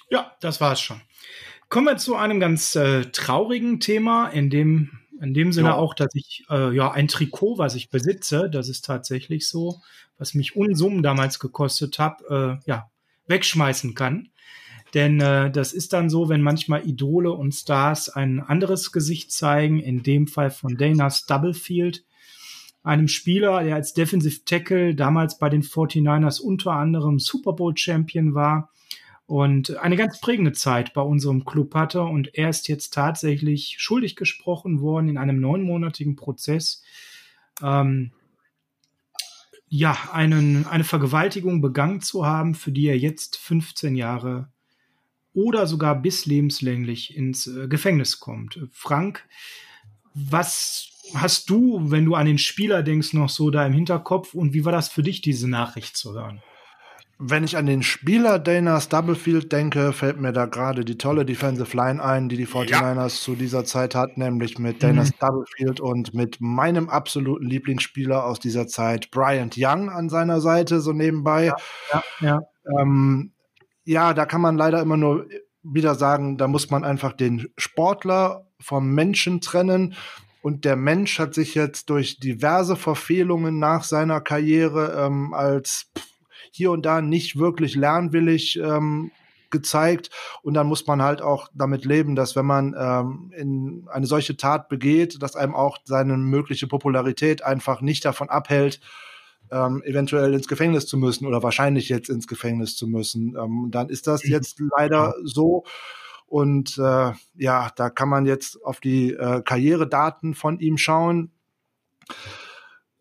[0.10, 1.02] Ja, das war es schon.
[1.68, 5.76] Kommen wir zu einem ganz äh, traurigen Thema, in dem in dem Sinne ja.
[5.76, 9.82] auch, dass ich äh, ja ein Trikot, was ich besitze, das ist tatsächlich so,
[10.20, 12.92] was mich Unsummen damals gekostet hat, äh, ja,
[13.26, 14.30] wegschmeißen kann.
[14.94, 19.80] Denn äh, das ist dann so, wenn manchmal Idole und Stars ein anderes Gesicht zeigen,
[19.80, 22.04] in dem Fall von Dana Stubblefield,
[22.84, 28.34] einem Spieler, der als Defensive Tackle damals bei den 49ers unter anderem Super Bowl Champion
[28.34, 28.72] war
[29.28, 32.02] und eine ganz prägende Zeit bei unserem Club hatte.
[32.02, 36.82] Und er ist jetzt tatsächlich schuldig gesprochen worden in einem neunmonatigen Prozess.
[37.62, 38.12] Ähm,
[39.70, 44.52] ja, einen, eine Vergewaltigung begangen zu haben, für die er jetzt 15 Jahre
[45.34, 48.60] oder sogar bis lebenslänglich ins äh, Gefängnis kommt.
[48.72, 49.28] Frank,
[50.14, 54.54] was hast du, wenn du an den Spieler denkst, noch so da im Hinterkopf und
[54.54, 56.42] wie war das für dich, diese Nachricht zu hören?
[57.22, 61.76] Wenn ich an den Spieler Dana Stubblefield denke, fällt mir da gerade die tolle Defensive
[61.76, 63.10] Line ein, die die 49ers ja.
[63.10, 65.08] zu dieser Zeit hat, nämlich mit Dana mhm.
[65.08, 70.94] Stubblefield und mit meinem absoluten Lieblingsspieler aus dieser Zeit, Bryant Young, an seiner Seite, so
[70.94, 71.48] nebenbei.
[71.48, 71.58] Ja,
[71.92, 72.42] ja, ja.
[72.80, 73.34] Ähm,
[73.84, 75.28] ja, da kann man leider immer nur
[75.62, 79.94] wieder sagen, da muss man einfach den Sportler vom Menschen trennen.
[80.42, 86.09] Und der Mensch hat sich jetzt durch diverse Verfehlungen nach seiner Karriere ähm, als pff,
[86.52, 89.12] hier und da nicht wirklich lernwillig ähm,
[89.50, 90.10] gezeigt.
[90.42, 94.38] Und dann muss man halt auch damit leben, dass wenn man ähm, in eine solche
[94.38, 98.80] Tat begeht, dass einem auch seine mögliche Popularität einfach nicht davon abhält,
[99.52, 103.36] ähm, eventuell ins Gefängnis zu müssen oder wahrscheinlich jetzt ins Gefängnis zu müssen.
[103.36, 105.64] Ähm, dann ist das jetzt leider so.
[106.28, 111.32] Und äh, ja, da kann man jetzt auf die äh, Karrieredaten von ihm schauen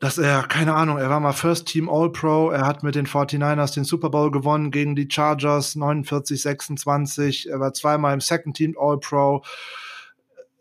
[0.00, 3.74] dass er, keine Ahnung, er war mal First Team All-Pro, er hat mit den 49ers
[3.74, 8.76] den Super Bowl gewonnen gegen die Chargers 49, 26, er war zweimal im Second Team
[8.78, 9.42] All-Pro.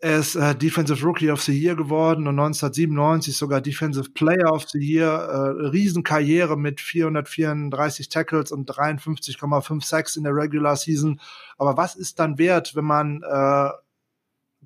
[0.00, 4.68] Er ist äh, Defensive Rookie of the Year geworden und 1997 sogar Defensive Player of
[4.68, 5.10] the Year.
[5.10, 11.20] Äh, Riesenkarriere mit 434 Tackles und 53,5 Sacks in der Regular Season.
[11.56, 13.70] Aber was ist dann wert, wenn man äh,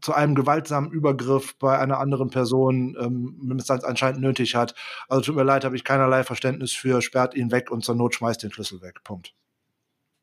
[0.03, 4.75] zu einem gewaltsamen Übergriff bei einer anderen Person, ähm, wenn es dann anscheinend nötig hat.
[5.09, 8.17] Also tut mir leid, habe ich keinerlei Verständnis für, sperrt ihn weg und zur Not
[8.17, 9.03] schmeißt den Schlüssel weg.
[9.05, 9.33] Punkt.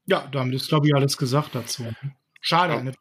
[0.05, 1.85] Ja, damit ist, glaube ich, alles gesagt dazu.
[2.41, 2.93] Schade.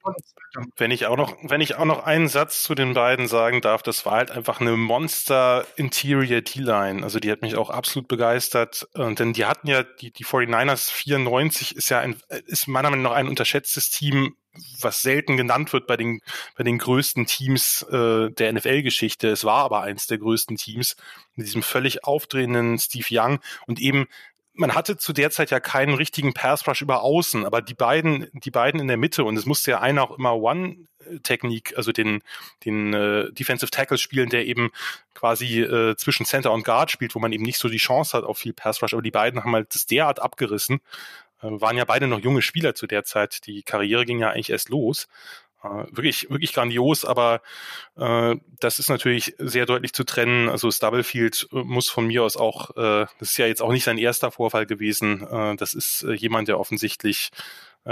[0.76, 3.82] Wenn ich auch noch, wenn ich auch noch einen Satz zu den beiden sagen darf,
[3.82, 7.04] das war halt einfach eine Monster Interior D-Line.
[7.04, 8.88] Also die hat mich auch absolut begeistert.
[8.94, 13.04] Und denn die hatten ja, die, die 49ers 94 ist ja ein, ist meiner Meinung
[13.04, 14.34] nach ein unterschätztes Team,
[14.80, 16.20] was selten genannt wird bei den,
[16.56, 19.28] bei den größten Teams äh, der NFL-Geschichte.
[19.28, 20.96] Es war aber eins der größten Teams
[21.34, 24.06] mit diesem völlig aufdrehenden Steve Young und eben
[24.58, 28.26] man hatte zu der Zeit ja keinen richtigen Pass Rush über außen, aber die beiden,
[28.32, 32.22] die beiden in der Mitte und es musste ja einer auch immer One-Technik, also den,
[32.64, 34.70] den äh, Defensive Tackle spielen, der eben
[35.14, 38.24] quasi äh, zwischen Center und Guard spielt, wo man eben nicht so die Chance hat
[38.24, 40.80] auf viel Pass Rush, aber die beiden haben halt das derart abgerissen,
[41.40, 44.68] waren ja beide noch junge Spieler zu der Zeit, die Karriere ging ja eigentlich erst
[44.68, 45.08] los
[45.62, 47.40] äh, wirklich, wirklich grandios, aber
[47.96, 50.48] äh, das ist natürlich sehr deutlich zu trennen.
[50.48, 53.84] Also Stubblefield äh, muss von mir aus auch, äh, das ist ja jetzt auch nicht
[53.84, 55.26] sein erster Vorfall gewesen.
[55.26, 57.30] Äh, das ist äh, jemand, der offensichtlich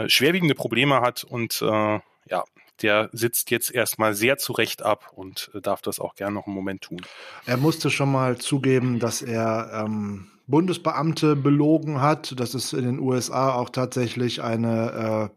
[0.09, 2.44] schwerwiegende Probleme hat und äh, ja,
[2.82, 6.82] der sitzt jetzt erstmal sehr zurecht ab und darf das auch gerne noch einen Moment
[6.82, 7.00] tun.
[7.46, 12.38] Er musste schon mal zugeben, dass er ähm, Bundesbeamte belogen hat.
[12.38, 15.37] Das ist in den USA auch tatsächlich eine äh,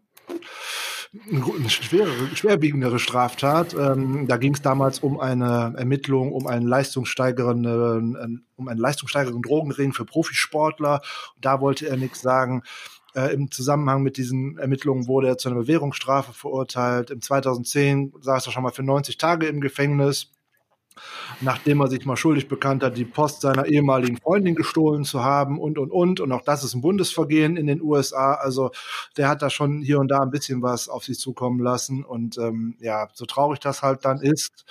[1.31, 3.73] eine schwerere, schwerwiegendere Straftat.
[3.73, 9.93] Ähm, da ging es damals um eine Ermittlung, um einen leistungssteigernden, um einen leistungssteigernden Drogenring
[9.93, 11.01] für Profisportler.
[11.41, 12.61] Da wollte er nichts sagen.
[13.15, 17.09] Äh, Im Zusammenhang mit diesen Ermittlungen wurde er zu einer Bewährungsstrafe verurteilt.
[17.09, 20.31] Im 2010 saß er schon mal für 90 Tage im Gefängnis
[21.41, 25.59] nachdem er sich mal schuldig bekannt hat, die Post seiner ehemaligen Freundin gestohlen zu haben
[25.59, 26.19] und, und, und.
[26.19, 28.33] Und auch das ist ein Bundesvergehen in den USA.
[28.33, 28.71] Also
[29.17, 32.03] der hat da schon hier und da ein bisschen was auf sich zukommen lassen.
[32.03, 34.65] Und ähm, ja, so traurig das halt dann ist,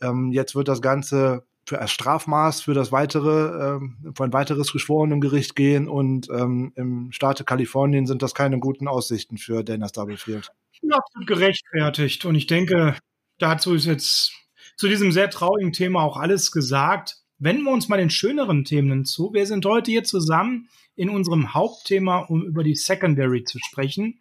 [0.00, 4.72] ähm, jetzt wird das Ganze für ein Strafmaß für das weitere, ähm, für ein weiteres
[4.72, 10.48] Geschworenengericht gehen und ähm, im Staate Kalifornien sind das keine guten Aussichten für Dana Stubblefield.
[10.88, 12.96] Absolut gerechtfertigt und ich denke,
[13.38, 14.32] dazu ist jetzt
[14.76, 17.16] zu diesem sehr traurigen Thema auch alles gesagt.
[17.38, 19.32] Wenden wir uns mal den schöneren Themen zu.
[19.32, 24.20] Wir sind heute hier zusammen in unserem Hauptthema, um über die Secondary zu sprechen.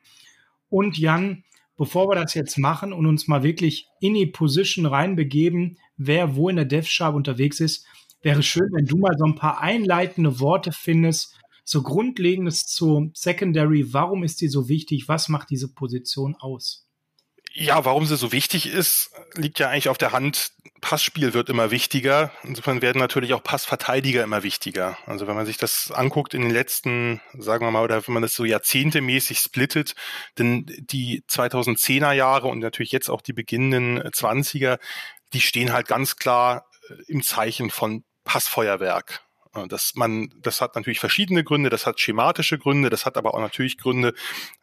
[0.69, 1.43] Und Jan,
[1.77, 6.49] bevor wir das jetzt machen und uns mal wirklich in die Position reinbegeben, wer wo
[6.49, 7.85] in der Dev Sharp unterwegs ist,
[8.21, 13.93] wäre schön, wenn du mal so ein paar einleitende Worte findest, so Grundlegendes zu Secondary.
[13.93, 15.07] Warum ist die so wichtig?
[15.07, 16.84] Was macht diese Position aus?
[17.57, 20.51] Ja, warum sie so wichtig ist, liegt ja eigentlich auf der Hand.
[20.81, 22.33] Passspiel wird immer wichtiger.
[22.43, 24.97] Insofern werden natürlich auch Passverteidiger immer wichtiger.
[25.05, 28.23] Also wenn man sich das anguckt in den letzten, sagen wir mal, oder wenn man
[28.23, 29.95] das so jahrzehntemäßig splittet,
[30.37, 34.77] denn die 2010er Jahre und natürlich jetzt auch die beginnenden 20er,
[35.31, 39.21] die stehen halt ganz klar äh, im Zeichen von Passfeuerwerk.
[39.55, 43.33] Äh, dass man, das hat natürlich verschiedene Gründe, das hat schematische Gründe, das hat aber
[43.33, 44.13] auch natürlich Gründe,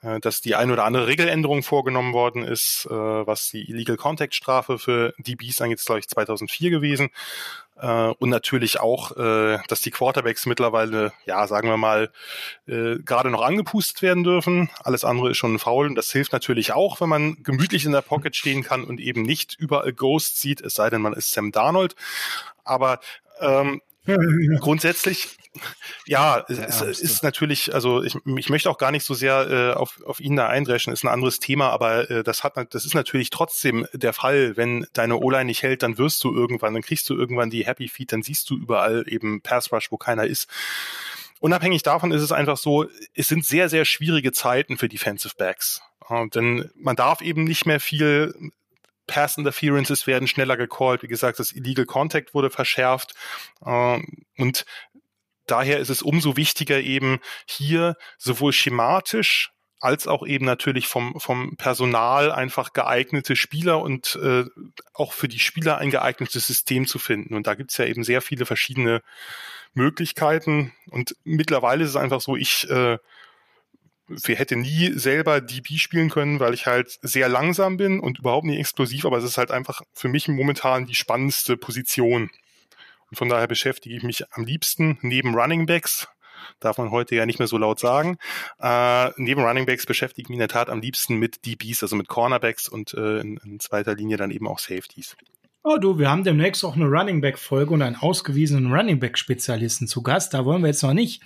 [0.02, 4.34] äh, dass die ein oder andere Regeländerung vorgenommen worden ist, äh, was die Illegal Contact
[4.34, 7.10] Strafe für DBs angeht, ist glaube ich 2004 gewesen.
[7.74, 12.12] Und natürlich auch, dass die Quarterbacks mittlerweile, ja, sagen wir mal,
[12.66, 14.70] gerade noch angepustet werden dürfen.
[14.84, 15.86] Alles andere ist schon faul.
[15.86, 19.22] Und das hilft natürlich auch, wenn man gemütlich in der Pocket stehen kann und eben
[19.22, 21.96] nicht überall Ghost sieht, es sei denn, man ist Sam Darnold.
[22.62, 23.00] Aber
[23.40, 23.80] ähm,
[24.60, 25.36] Grundsätzlich,
[26.06, 30.02] ja, es ist natürlich, also ich, ich möchte auch gar nicht so sehr äh, auf,
[30.04, 33.30] auf ihn da eindreschen, ist ein anderes Thema, aber äh, das hat das ist natürlich
[33.30, 37.14] trotzdem der Fall, wenn deine O-Line nicht hält, dann wirst du irgendwann, dann kriegst du
[37.14, 40.48] irgendwann die Happy Feet, dann siehst du überall eben Pass Rush, wo keiner ist.
[41.38, 45.80] Unabhängig davon ist es einfach so, es sind sehr, sehr schwierige Zeiten für Defensive Backs.
[46.34, 48.52] Denn man darf eben nicht mehr viel
[49.12, 51.02] Pass Interferences werden schneller gecallt.
[51.02, 53.12] Wie gesagt, das Illegal Contact wurde verschärft.
[53.64, 54.64] Ähm, und
[55.46, 61.56] daher ist es umso wichtiger eben hier sowohl schematisch als auch eben natürlich vom, vom
[61.56, 64.44] Personal einfach geeignete Spieler und äh,
[64.94, 67.34] auch für die Spieler ein geeignetes System zu finden.
[67.34, 69.02] Und da gibt's ja eben sehr viele verschiedene
[69.74, 70.72] Möglichkeiten.
[70.88, 72.96] Und mittlerweile ist es einfach so, ich äh,
[74.08, 78.58] hätte nie selber DB spielen können, weil ich halt sehr langsam bin und überhaupt nicht
[78.58, 82.30] explosiv, aber es ist halt einfach für mich momentan die spannendste Position.
[83.10, 86.08] Und von daher beschäftige ich mich am liebsten neben Running Backs
[86.60, 88.18] darf man heute ja nicht mehr so laut sagen.
[88.60, 91.96] Äh, neben Running Backs beschäftige ich mich in der Tat am liebsten mit DBs, also
[91.96, 95.16] mit Cornerbacks und äh, in, in zweiter Linie dann eben auch Safeties.
[95.64, 99.16] Oh du, wir haben demnächst auch eine Running Back Folge und einen ausgewiesenen Running Back
[99.16, 100.34] Spezialisten zu Gast.
[100.34, 101.22] Da wollen wir jetzt noch nicht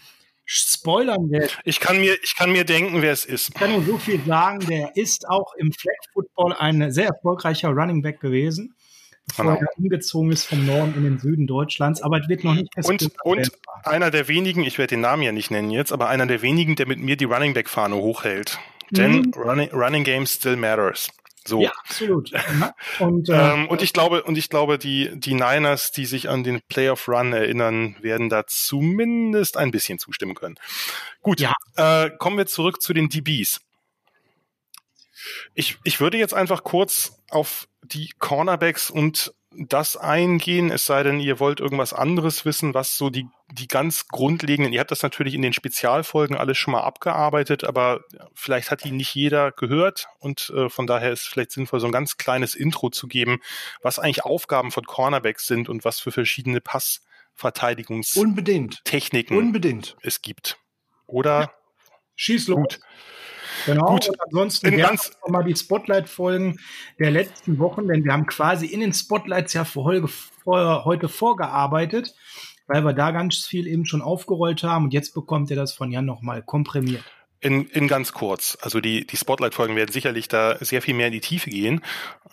[0.47, 1.27] spoilern.
[1.29, 3.49] Wer ich kann mir, ich kann mir denken, wer es ist.
[3.51, 4.61] Ich kann nur so viel sagen.
[4.61, 8.75] Der ist auch im Flag Football ein sehr erfolgreicher Running Back gewesen,
[9.27, 9.59] bevor genau.
[9.59, 12.01] er umgezogen ist vom Norden in den Süden Deutschlands.
[12.01, 13.51] Aber es wird noch nicht Und, und
[13.83, 16.77] einer der wenigen, ich werde den Namen ja nicht nennen jetzt, aber einer der wenigen,
[16.77, 18.59] der mit mir die Running Back Fahne hochhält.
[18.91, 19.33] Denn mhm.
[19.35, 21.09] running, running Game still matters.
[21.47, 21.61] So.
[21.61, 22.33] Ja, absolut.
[22.99, 26.45] und, äh, ähm, und ich glaube, und ich glaube, die, die Niners, die sich an
[26.45, 30.57] den Playoff Run erinnern, werden da zumindest ein bisschen zustimmen können.
[31.23, 31.55] Gut, ja.
[31.77, 33.61] äh, kommen wir zurück zu den DBs.
[35.55, 41.19] Ich, ich würde jetzt einfach kurz auf die Cornerbacks und das eingehen, es sei denn,
[41.21, 45.35] ihr wollt irgendwas anderes wissen, was so die, die ganz grundlegenden, ihr habt das natürlich
[45.35, 48.01] in den Spezialfolgen alles schon mal abgearbeitet, aber
[48.35, 51.87] vielleicht hat die nicht jeder gehört und äh, von daher ist es vielleicht sinnvoll, so
[51.87, 53.41] ein ganz kleines Intro zu geben,
[53.83, 59.97] was eigentlich Aufgaben von Cornerbacks sind und was für verschiedene Passverteidigungstechniken Unbedingt.
[60.03, 60.59] es gibt.
[61.07, 61.41] Oder?
[61.41, 61.51] Ja.
[62.17, 62.59] Schieß los.
[62.59, 62.81] Gut.
[63.67, 64.09] Genau, Gut.
[64.09, 66.59] und ansonsten in ganz mal die Spotlight-Folgen
[66.99, 71.09] der letzten Wochen, denn wir haben quasi in den Spotlights ja für heute, vor, heute
[71.09, 72.15] vorgearbeitet,
[72.69, 75.91] weil wir da ganz viel eben schon aufgerollt haben und jetzt bekommt ihr das von
[75.91, 77.05] Jan nochmal komprimiert.
[77.41, 78.57] In, in ganz kurz.
[78.63, 81.83] Also die, die Spotlight-Folgen werden sicherlich da sehr viel mehr in die Tiefe gehen.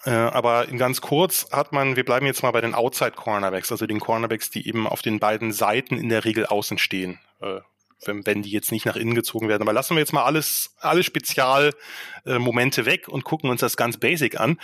[0.06, 3.86] Äh, aber in ganz kurz hat man, wir bleiben jetzt mal bei den Outside-Cornerbacks, also
[3.86, 7.20] den Cornerbacks, die eben auf den beiden Seiten in der Regel außen stehen.
[7.42, 7.60] Äh,
[8.08, 9.64] wenn, wenn die jetzt nicht nach innen gezogen werden.
[9.64, 13.98] Aber lassen wir jetzt mal alles, alle Spezialmomente äh, weg und gucken uns das ganz
[13.98, 14.58] basic an.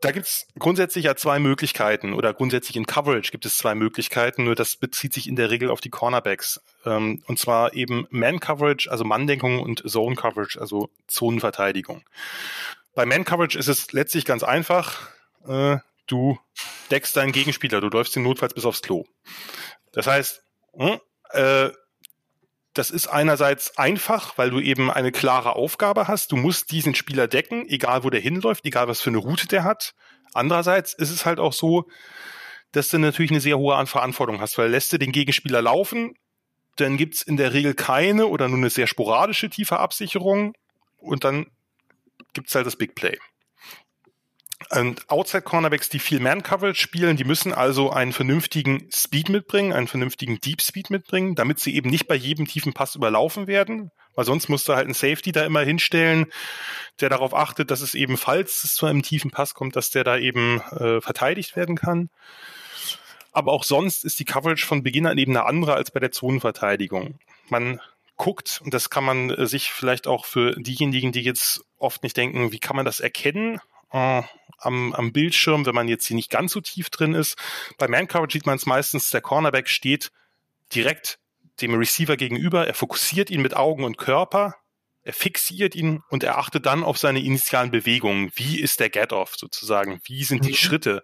[0.00, 4.54] Da gibt's grundsätzlich ja zwei Möglichkeiten oder grundsätzlich in Coverage gibt es zwei Möglichkeiten, nur
[4.54, 6.60] das bezieht sich in der Regel auf die Cornerbacks.
[6.84, 12.04] Ähm, und zwar eben Man-Coverage, also Manndeckung und Zone-Coverage, also Zonenverteidigung.
[12.94, 15.08] Bei Man-Coverage ist es letztlich ganz einfach.
[15.48, 16.38] Äh, du
[16.92, 19.04] deckst deinen Gegenspieler, du läufst den notfalls bis aufs Klo.
[19.92, 20.42] Das heißt,
[20.74, 21.00] hm,
[21.30, 21.70] äh,
[22.78, 26.30] das ist einerseits einfach, weil du eben eine klare Aufgabe hast.
[26.30, 29.64] Du musst diesen Spieler decken, egal wo der hinläuft, egal was für eine Route der
[29.64, 29.94] hat.
[30.32, 31.88] Andererseits ist es halt auch so,
[32.70, 36.14] dass du natürlich eine sehr hohe Verantwortung hast, weil lässt du den Gegenspieler laufen,
[36.76, 40.54] dann gibt's in der Regel keine oder nur eine sehr sporadische tiefe Absicherung
[40.98, 41.46] und dann
[42.32, 43.18] gibt's halt das Big Play.
[44.70, 49.88] Und Outside Cornerbacks, die viel Man-Coverage spielen, die müssen also einen vernünftigen Speed mitbringen, einen
[49.88, 54.26] vernünftigen Deep Speed mitbringen, damit sie eben nicht bei jedem tiefen Pass überlaufen werden, weil
[54.26, 56.26] sonst musst du halt einen Safety da immer hinstellen,
[57.00, 60.04] der darauf achtet, dass es eben, falls es zu einem tiefen Pass kommt, dass der
[60.04, 62.10] da eben äh, verteidigt werden kann.
[63.32, 66.12] Aber auch sonst ist die Coverage von Beginn an eben eine andere als bei der
[66.12, 67.18] Zonenverteidigung.
[67.48, 67.80] Man
[68.16, 72.18] guckt, und das kann man äh, sich vielleicht auch für diejenigen, die jetzt oft nicht
[72.18, 73.60] denken, wie kann man das erkennen?
[73.92, 74.22] äh,
[74.58, 77.36] am, am Bildschirm, wenn man jetzt hier nicht ganz so tief drin ist.
[77.78, 80.10] Bei Man Coverage sieht man es meistens, der Cornerback steht
[80.74, 81.18] direkt
[81.60, 84.56] dem Receiver gegenüber, er fokussiert ihn mit Augen und Körper,
[85.02, 88.30] er fixiert ihn und er achtet dann auf seine initialen Bewegungen.
[88.34, 90.00] Wie ist der Get-Off sozusagen?
[90.04, 90.56] Wie sind die mhm.
[90.56, 91.02] Schritte?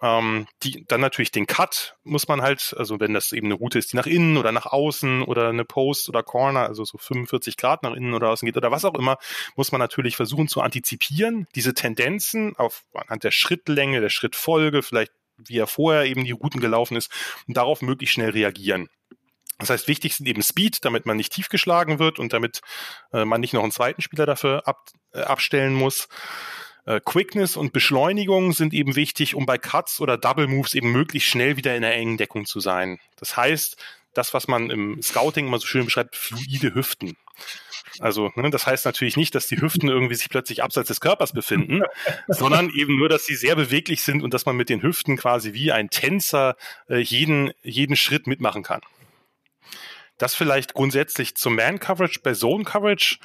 [0.00, 3.78] Ähm, die, dann natürlich den Cut muss man halt, also wenn das eben eine Route
[3.78, 7.56] ist, die nach innen oder nach außen oder eine Post oder Corner, also so 45
[7.56, 9.18] Grad nach innen oder außen geht oder was auch immer,
[9.56, 15.12] muss man natürlich versuchen zu antizipieren, diese Tendenzen auf anhand der Schrittlänge, der Schrittfolge, vielleicht
[15.36, 17.10] wie er vorher eben die Routen gelaufen ist
[17.48, 18.88] und darauf möglichst schnell reagieren.
[19.58, 22.60] Das heißt, wichtig sind eben Speed, damit man nicht tief geschlagen wird und damit
[23.12, 26.08] äh, man nicht noch einen zweiten Spieler dafür ab, äh, abstellen muss.
[26.86, 31.28] Äh, Quickness und Beschleunigung sind eben wichtig, um bei Cuts oder Double Moves eben möglichst
[31.28, 32.98] schnell wieder in einer engen Deckung zu sein.
[33.16, 33.76] Das heißt,
[34.12, 37.16] das, was man im Scouting immer so schön beschreibt, fluide Hüften.
[38.00, 41.32] Also, ne, das heißt natürlich nicht, dass die Hüften irgendwie sich plötzlich abseits des Körpers
[41.32, 41.82] befinden,
[42.28, 45.52] sondern eben nur, dass sie sehr beweglich sind und dass man mit den Hüften quasi
[45.52, 46.56] wie ein Tänzer
[46.88, 48.80] äh, jeden, jeden Schritt mitmachen kann.
[50.24, 52.20] Das vielleicht grundsätzlich zum Man-Coverage.
[52.22, 53.18] Bei Zone-Coverage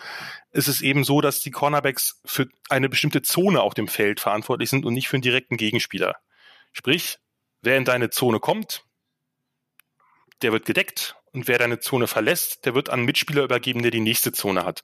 [0.52, 4.70] ist es eben so, dass die Cornerbacks für eine bestimmte Zone auf dem Feld verantwortlich
[4.70, 6.18] sind und nicht für einen direkten Gegenspieler.
[6.74, 7.20] Sprich,
[7.62, 8.84] wer in deine Zone kommt,
[10.42, 13.92] der wird gedeckt und wer deine Zone verlässt, der wird an einen Mitspieler übergeben, der
[13.92, 14.84] die nächste Zone hat.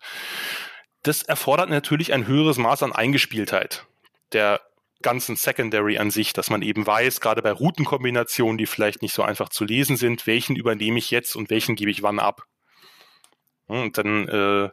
[1.04, 3.86] Das erfordert natürlich ein höheres Maß an Eingespieltheit
[4.32, 4.62] der
[5.06, 9.22] ganzen Secondary an sich, dass man eben weiß, gerade bei Routenkombinationen, die vielleicht nicht so
[9.22, 12.48] einfach zu lesen sind, welchen übernehme ich jetzt und welchen gebe ich wann ab.
[13.68, 14.70] Und dann äh,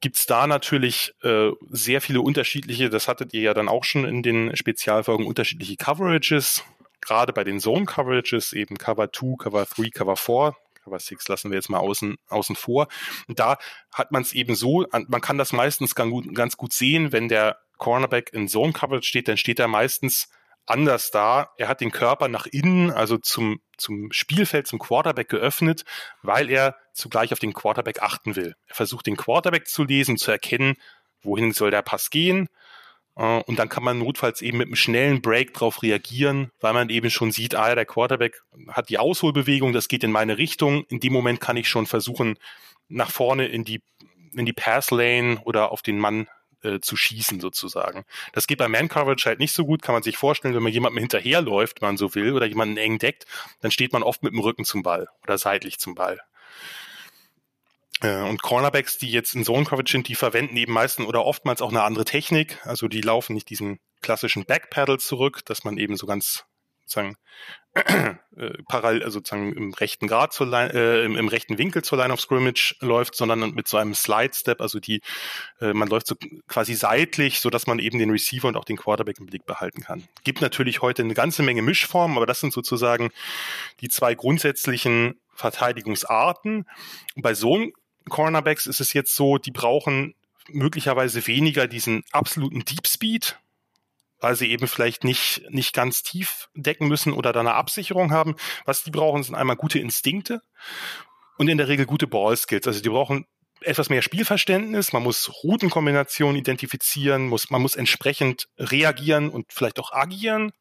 [0.00, 4.22] gibt da natürlich äh, sehr viele unterschiedliche, das hattet ihr ja dann auch schon in
[4.22, 6.62] den Spezialfolgen, unterschiedliche Coverages,
[7.00, 11.50] gerade bei den Zone Coverages, eben Cover 2, Cover 3, Cover 4, Cover Six lassen
[11.50, 12.86] wir jetzt mal außen, außen vor.
[13.26, 13.58] Und da
[13.92, 17.28] hat man es eben so, man kann das meistens ganz gut, ganz gut sehen, wenn
[17.28, 20.28] der Cornerback in Zone Coverage steht, dann steht er meistens
[20.66, 21.50] anders da.
[21.58, 25.84] Er hat den Körper nach innen, also zum, zum Spielfeld, zum Quarterback geöffnet,
[26.22, 28.54] weil er zugleich auf den Quarterback achten will.
[28.66, 30.76] Er versucht den Quarterback zu lesen, zu erkennen,
[31.22, 32.48] wohin soll der Pass gehen.
[33.16, 36.88] Äh, und dann kann man notfalls eben mit einem schnellen Break darauf reagieren, weil man
[36.88, 40.84] eben schon sieht, ah, der Quarterback hat die Ausholbewegung, das geht in meine Richtung.
[40.88, 42.38] In dem Moment kann ich schon versuchen,
[42.88, 43.82] nach vorne in die,
[44.34, 46.28] in die Pass Lane oder auf den Mann
[46.64, 48.04] äh, zu schießen sozusagen.
[48.32, 51.00] Das geht bei Man-Coverage halt nicht so gut, kann man sich vorstellen, wenn man jemandem
[51.00, 53.26] hinterherläuft, wenn man so will, oder jemanden eng deckt,
[53.60, 56.20] dann steht man oft mit dem Rücken zum Ball oder seitlich zum Ball.
[58.00, 61.62] Äh, und Cornerbacks, die jetzt in Zone Coverage sind, die verwenden eben meistens oder oftmals
[61.62, 62.58] auch eine andere Technik.
[62.64, 66.44] Also die laufen nicht diesen klassischen Backpedal zurück, dass man eben so ganz
[66.84, 67.16] sozusagen
[67.74, 68.14] äh,
[68.68, 72.12] parallel, also sozusagen im rechten Grad zur Line, äh, im, im, rechten Winkel zur Line
[72.12, 75.00] of Scrimmage läuft, sondern mit so einem Slide Step, also die,
[75.60, 76.14] äh, man läuft so
[76.46, 79.82] quasi seitlich, so dass man eben den Receiver und auch den Quarterback im Blick behalten
[79.82, 80.06] kann.
[80.22, 83.10] Gibt natürlich heute eine ganze Menge Mischformen, aber das sind sozusagen
[83.80, 86.66] die zwei grundsätzlichen Verteidigungsarten.
[87.16, 87.66] Bei so
[88.08, 90.14] Cornerbacks ist es jetzt so, die brauchen
[90.48, 93.38] möglicherweise weniger diesen absoluten Deep Speed,
[94.24, 98.36] weil sie eben vielleicht nicht, nicht ganz tief decken müssen oder da eine Absicherung haben.
[98.64, 100.40] Was die brauchen, sind einmal gute Instinkte
[101.36, 102.66] und in der Regel gute Ballskills.
[102.66, 103.26] Also die brauchen
[103.60, 109.92] etwas mehr Spielverständnis, man muss Routenkombinationen identifizieren, muss, man muss entsprechend reagieren und vielleicht auch
[109.92, 110.52] agieren.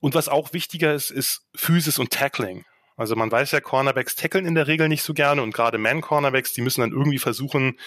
[0.00, 2.66] Und was auch wichtiger ist, ist Physis und Tackling.
[2.98, 6.52] Also man weiß ja, Cornerbacks tackeln in der Regel nicht so gerne und gerade Man-Cornerbacks,
[6.52, 7.78] die müssen dann irgendwie versuchen,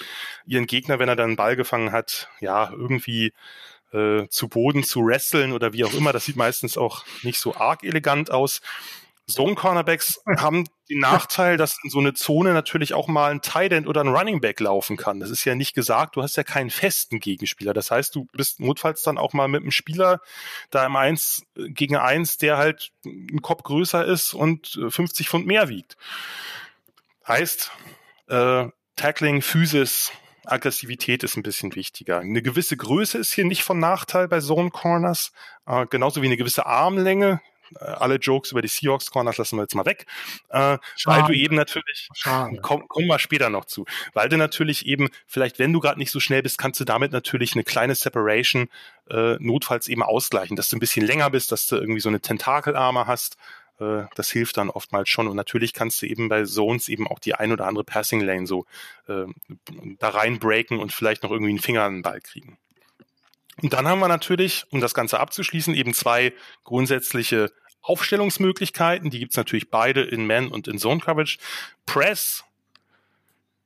[0.48, 3.32] ihren Gegner, wenn er dann einen Ball gefangen hat, ja, irgendwie
[3.94, 6.14] äh, zu Boden zu wresteln oder wie auch immer.
[6.14, 8.62] Das sieht meistens auch nicht so arg elegant aus.
[9.26, 13.72] Zone Cornerbacks haben den Nachteil, dass in so eine Zone natürlich auch mal ein Tight
[13.72, 15.22] End oder ein Running Back laufen kann.
[15.22, 17.74] Das ist ja nicht gesagt, du hast ja keinen festen Gegenspieler.
[17.74, 20.20] Das heißt, du bist notfalls dann auch mal mit einem Spieler
[20.72, 25.70] da im Eins gegen Eins, der halt ein Kopf größer ist und 50 Pfund mehr
[25.70, 25.96] wiegt.
[27.26, 27.72] Heißt,
[28.28, 28.66] äh,
[28.98, 30.12] Tackling, Physis,
[30.46, 32.20] Aggressivität ist ein bisschen wichtiger.
[32.20, 35.32] Eine gewisse Größe ist hier nicht von Nachteil bei Zone Corners,
[35.66, 37.42] äh, genauso wie eine gewisse Armlänge.
[37.80, 40.06] Äh, alle Jokes über die Seahawks Corners lassen wir jetzt mal weg,
[40.50, 42.10] äh, weil du eben natürlich,
[42.62, 46.12] komm, kommen wir später noch zu, weil du natürlich eben, vielleicht wenn du gerade nicht
[46.12, 48.70] so schnell bist, kannst du damit natürlich eine kleine Separation
[49.10, 52.22] äh, notfalls eben ausgleichen, dass du ein bisschen länger bist, dass du irgendwie so eine
[52.22, 53.38] Tentakelarme hast,
[53.80, 55.28] äh, das hilft dann oftmals schon.
[55.28, 58.48] Und natürlich kannst du eben bei Zones eben auch die ein oder andere Passing Lane
[58.48, 58.66] so
[59.08, 59.26] äh,
[60.00, 62.58] da reinbreaken und vielleicht noch irgendwie einen Finger an den Ball kriegen.
[63.62, 67.52] Und dann haben wir natürlich, um das Ganze abzuschließen, eben zwei grundsätzliche
[67.82, 69.10] Aufstellungsmöglichkeiten.
[69.10, 71.38] Die gibt's natürlich beide in Man und in Zone Coverage.
[71.86, 72.44] Press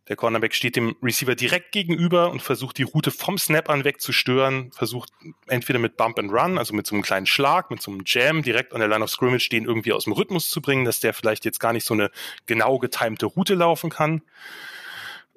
[0.10, 4.00] der Cornerback steht dem Receiver direkt gegenüber und versucht die Route vom Snap an weg
[4.00, 5.12] zu stören, versucht
[5.48, 8.42] entweder mit Bump and Run, also mit so einem kleinen Schlag, mit so einem Jam
[8.42, 11.14] direkt an der Line of Scrimmage den irgendwie aus dem Rhythmus zu bringen, dass der
[11.14, 12.10] vielleicht jetzt gar nicht so eine
[12.46, 14.22] genau getimte Route laufen kann,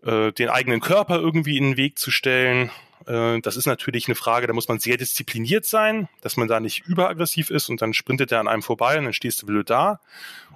[0.04, 2.70] äh, den eigenen Körper irgendwie in den Weg zu stellen.
[3.06, 6.60] Äh, das ist natürlich eine Frage, da muss man sehr diszipliniert sein, dass man da
[6.60, 9.68] nicht überaggressiv ist und dann sprintet er an einem vorbei und dann stehst du blöd
[9.68, 10.00] da.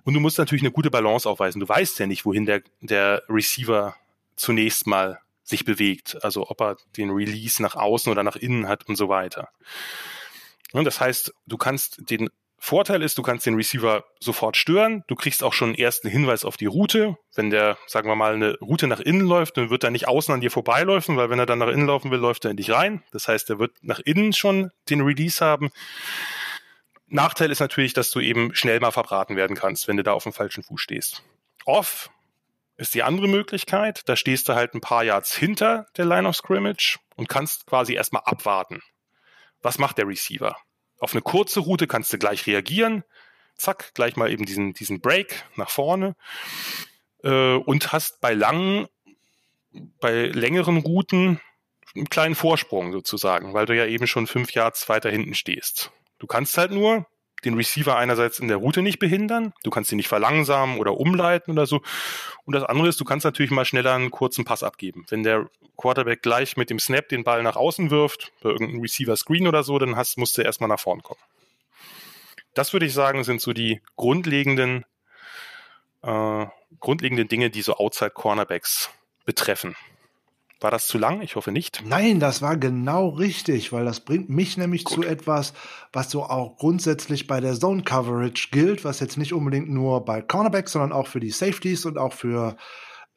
[0.04, 1.60] Und du musst natürlich eine gute Balance aufweisen.
[1.60, 3.96] Du weißt ja nicht, wohin der, der Receiver
[4.36, 6.22] zunächst mal sich bewegt.
[6.24, 9.50] Also ob er den Release nach außen oder nach innen hat und so weiter.
[10.72, 15.04] Und das heißt, du kannst den Vorteil ist, du kannst den Receiver sofort stören.
[15.06, 17.18] Du kriegst auch schon einen ersten Hinweis auf die Route.
[17.34, 20.32] Wenn der, sagen wir mal, eine Route nach innen läuft, dann wird er nicht außen
[20.32, 22.70] an dir vorbeilaufen, weil wenn er dann nach innen laufen will, läuft er in dich
[22.70, 23.04] rein.
[23.12, 25.72] Das heißt, er wird nach innen schon den Release haben.
[27.06, 30.22] Nachteil ist natürlich, dass du eben schnell mal verbraten werden kannst, wenn du da auf
[30.22, 31.22] dem falschen Fuß stehst.
[31.66, 32.08] Off
[32.76, 34.02] ist die andere Möglichkeit.
[34.08, 37.94] Da stehst du halt ein paar Yards hinter der Line of Scrimmage und kannst quasi
[37.94, 38.82] erstmal abwarten.
[39.62, 40.56] Was macht der Receiver?
[40.98, 43.04] Auf eine kurze Route kannst du gleich reagieren.
[43.56, 46.16] Zack, gleich mal eben diesen, diesen Break nach vorne.
[47.22, 48.88] Äh, und hast bei langen,
[50.00, 51.40] bei längeren Routen
[51.94, 55.92] einen kleinen Vorsprung sozusagen, weil du ja eben schon fünf Yards weiter hinten stehst.
[56.18, 57.06] Du kannst halt nur
[57.44, 61.52] den Receiver einerseits in der Route nicht behindern, du kannst ihn nicht verlangsamen oder umleiten
[61.52, 61.82] oder so.
[62.44, 65.06] Und das andere ist, du kannst natürlich mal schneller einen kurzen Pass abgeben.
[65.08, 69.16] Wenn der Quarterback gleich mit dem Snap den Ball nach außen wirft, bei irgendeinem Receiver
[69.16, 71.20] Screen oder so, dann hast, musst du erstmal nach vorn kommen.
[72.54, 74.84] Das würde ich sagen, sind so die grundlegenden,
[76.02, 76.46] äh,
[76.80, 78.90] grundlegenden Dinge, die so Outside Cornerbacks
[79.24, 79.74] betreffen.
[80.60, 81.20] War das zu lang?
[81.20, 81.82] Ich hoffe nicht.
[81.86, 84.94] Nein, das war genau richtig, weil das bringt mich nämlich Gut.
[84.94, 85.52] zu etwas,
[85.92, 90.22] was so auch grundsätzlich bei der Zone Coverage gilt, was jetzt nicht unbedingt nur bei
[90.22, 92.56] Cornerbacks, sondern auch für die Safeties und auch für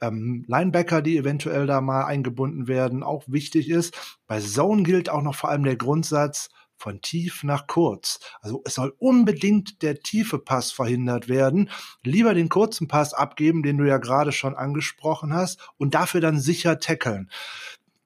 [0.01, 4.17] ähm, Linebacker, die eventuell da mal eingebunden werden, auch wichtig ist.
[4.27, 8.19] Bei Zone gilt auch noch vor allem der Grundsatz, von tief nach kurz.
[8.41, 11.69] Also es soll unbedingt der tiefe Pass verhindert werden.
[12.03, 16.39] Lieber den kurzen Pass abgeben, den du ja gerade schon angesprochen hast, und dafür dann
[16.39, 17.29] sicher tackeln.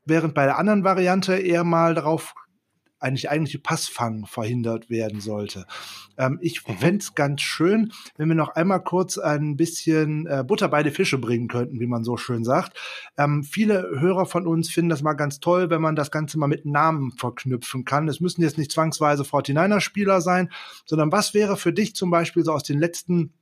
[0.05, 2.33] Während bei der anderen Variante eher mal darauf
[3.01, 5.65] eigentlich eigentliche Passfang verhindert werden sollte.
[6.17, 6.77] Ähm, ich mhm.
[6.77, 10.91] fände es ganz schön, wenn wir noch einmal kurz ein bisschen äh, Butter bei die
[10.91, 12.77] Fische bringen könnten, wie man so schön sagt.
[13.17, 16.47] Ähm, viele Hörer von uns finden das mal ganz toll, wenn man das Ganze mal
[16.47, 18.07] mit Namen verknüpfen kann.
[18.07, 20.49] Es müssen jetzt nicht zwangsweise 49er-Spieler sein,
[20.85, 23.33] sondern was wäre für dich zum Beispiel so aus den letzten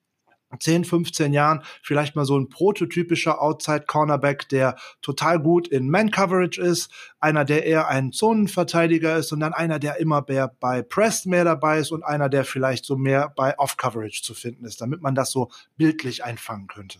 [0.58, 6.12] 10, 15 Jahren vielleicht mal so ein prototypischer Outside Cornerback, der total gut in Man
[6.12, 10.82] Coverage ist, einer, der eher ein Zonenverteidiger ist und dann einer, der immer mehr bei
[10.82, 14.66] Press mehr dabei ist und einer, der vielleicht so mehr bei Off Coverage zu finden
[14.66, 17.00] ist, damit man das so bildlich einfangen könnte.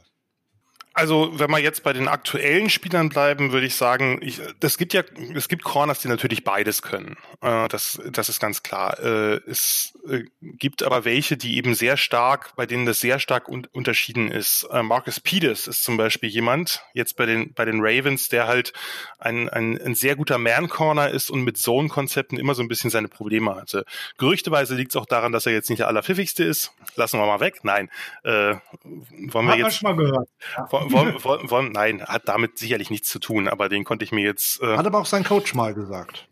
[1.00, 4.94] Also, wenn wir jetzt bei den aktuellen Spielern bleiben, würde ich sagen, ich, das gibt
[4.94, 5.04] ja,
[5.36, 7.18] es gibt Corners, die natürlich beides können.
[7.42, 9.00] Äh, das, das ist ganz klar.
[9.00, 13.48] Äh, es äh, gibt aber welche, die eben sehr stark, bei denen das sehr stark
[13.50, 14.68] un unterschieden ist.
[14.72, 18.74] Äh, Marcus Peters ist zum Beispiel jemand, jetzt bei den, bei den Ravens, der halt
[19.20, 23.08] ein, ein, ein sehr guter Man-Corner ist und mit Zone-Konzepten immer so ein bisschen seine
[23.08, 23.86] Probleme hatte.
[24.18, 26.74] Gerüchteweise liegt es auch daran, dass er jetzt nicht der allerpfiffigste ist.
[26.96, 27.60] Lassen wir mal weg.
[27.64, 27.90] Nein.
[28.24, 30.28] Äh, wollen wir Hat jetzt, schon mal gehört.
[30.58, 34.12] Ja wollen, wollen, wollen, nein, hat damit sicherlich nichts zu tun, aber den konnte ich
[34.12, 34.62] mir jetzt.
[34.62, 36.28] Äh, hat aber auch sein Coach mal gesagt.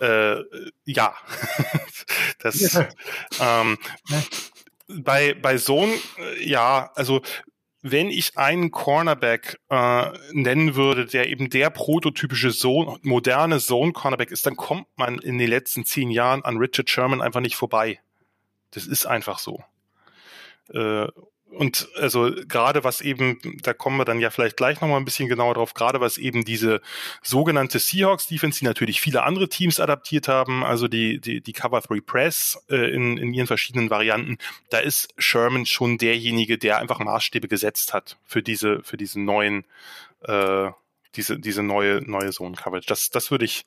[0.00, 0.36] Äh,
[0.84, 1.14] ja.
[2.40, 2.80] das,
[3.40, 3.78] ähm,
[4.88, 7.22] bei, bei Sohn, äh, ja, also
[7.82, 14.46] wenn ich einen Cornerback äh, nennen würde, der eben der prototypische Zone, moderne Zone-Cornerback ist,
[14.46, 18.00] dann kommt man in den letzten zehn Jahren an Richard Sherman einfach nicht vorbei.
[18.70, 19.64] Das ist einfach so.
[20.72, 21.08] Äh,
[21.52, 25.28] und also gerade was eben, da kommen wir dann ja vielleicht gleich nochmal ein bisschen
[25.28, 26.80] genauer drauf, gerade was eben diese
[27.22, 31.80] sogenannte Seahawks Defense, die natürlich viele andere Teams adaptiert haben, also die, die, die Cover
[31.80, 34.38] 3 Press äh, in, in ihren verschiedenen Varianten,
[34.70, 39.64] da ist Sherman schon derjenige, der einfach Maßstäbe gesetzt hat für diese, für diesen neuen,
[40.22, 40.70] äh,
[41.16, 42.86] diese, diese neue, neue Zone Coverage.
[42.86, 43.66] Das, das würde ich,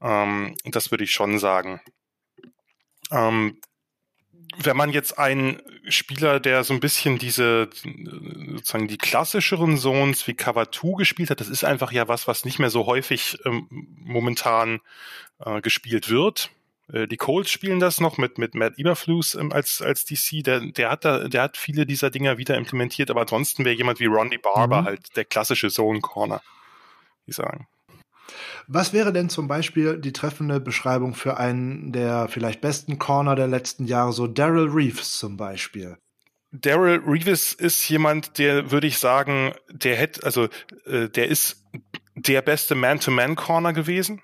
[0.00, 1.80] ähm, das würde ich schon sagen.
[3.10, 3.58] Ähm,
[4.58, 10.34] wenn man jetzt einen Spieler, der so ein bisschen diese, sozusagen die klassischeren Zones wie
[10.34, 13.66] Cover 2 gespielt hat, das ist einfach ja was, was nicht mehr so häufig ähm,
[13.70, 14.80] momentan
[15.40, 16.50] äh, gespielt wird.
[16.92, 20.60] Äh, die Colts spielen das noch mit, mit Matt Eberflus ähm, als, als DC, der,
[20.60, 24.06] der hat da, der hat viele dieser Dinger wieder implementiert, aber ansonsten wäre jemand wie
[24.06, 24.86] Rondy Barber mhm.
[24.86, 26.42] halt der klassische Zone Corner,
[27.26, 27.66] wie sagen.
[28.66, 33.46] Was wäre denn zum Beispiel die treffende Beschreibung für einen der vielleicht besten Corner der
[33.46, 35.98] letzten Jahre, so Daryl Reeves zum Beispiel?
[36.52, 40.48] Daryl Reeves ist jemand, der würde ich sagen, der hätte, also
[40.86, 41.64] äh, der ist
[42.14, 44.22] der beste Man-to-Man-Corner gewesen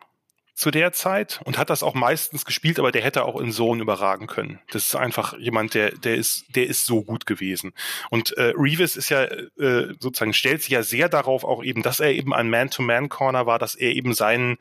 [0.54, 3.82] zu der Zeit und hat das auch meistens gespielt, aber der hätte auch in Zone
[3.82, 4.60] überragen können.
[4.70, 7.72] Das ist einfach jemand, der, der ist, der ist so gut gewesen.
[8.10, 12.00] Und äh, Reeves ist ja äh, sozusagen stellt sich ja sehr darauf auch eben, dass
[12.00, 14.58] er eben ein Man-to-Man-Corner war, dass er eben seinen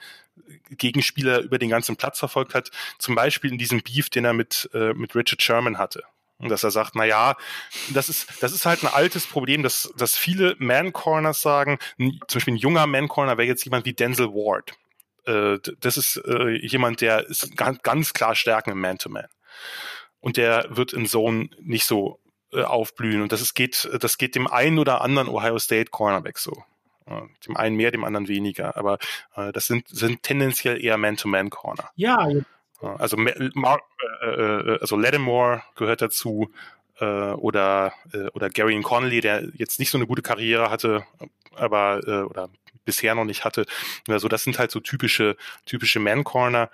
[0.69, 2.71] Gegenspieler über den ganzen Platz verfolgt hat.
[2.97, 6.03] Zum Beispiel in diesem Beef, den er mit äh, mit Richard Sherman hatte.
[6.37, 7.35] Und dass er sagt, na ja,
[7.93, 12.55] das ist, das ist halt ein altes Problem, dass, dass viele Man-Corners sagen, zum Beispiel
[12.55, 14.73] ein junger Man-Corner wäre jetzt jemand wie Denzel Ward
[15.26, 19.28] äh, das ist äh, jemand, der ist ganz, ganz klar Stärken im Man-to-Man.
[20.19, 22.19] Und der wird in Zone nicht so
[22.53, 23.22] äh, aufblühen.
[23.22, 26.63] Und das ist, geht, das geht dem einen oder anderen Ohio State Cornerback so.
[27.45, 28.78] Dem einen mehr, dem anderen weniger.
[28.78, 28.97] Aber
[29.36, 31.89] äh, das sind, sind tendenziell eher Man-to-Man-Corner.
[31.95, 32.30] Ja.
[32.80, 33.17] Also,
[33.53, 33.82] Mark,
[34.22, 36.51] äh, äh, also Lattimore gehört dazu
[36.99, 41.03] äh, oder, äh, oder Gary Connolly, der jetzt nicht so eine gute Karriere hatte,
[41.55, 42.49] aber äh, oder
[42.86, 43.65] bisher noch nicht hatte.
[44.07, 46.69] Also das sind halt so typische, typische Man-Corner.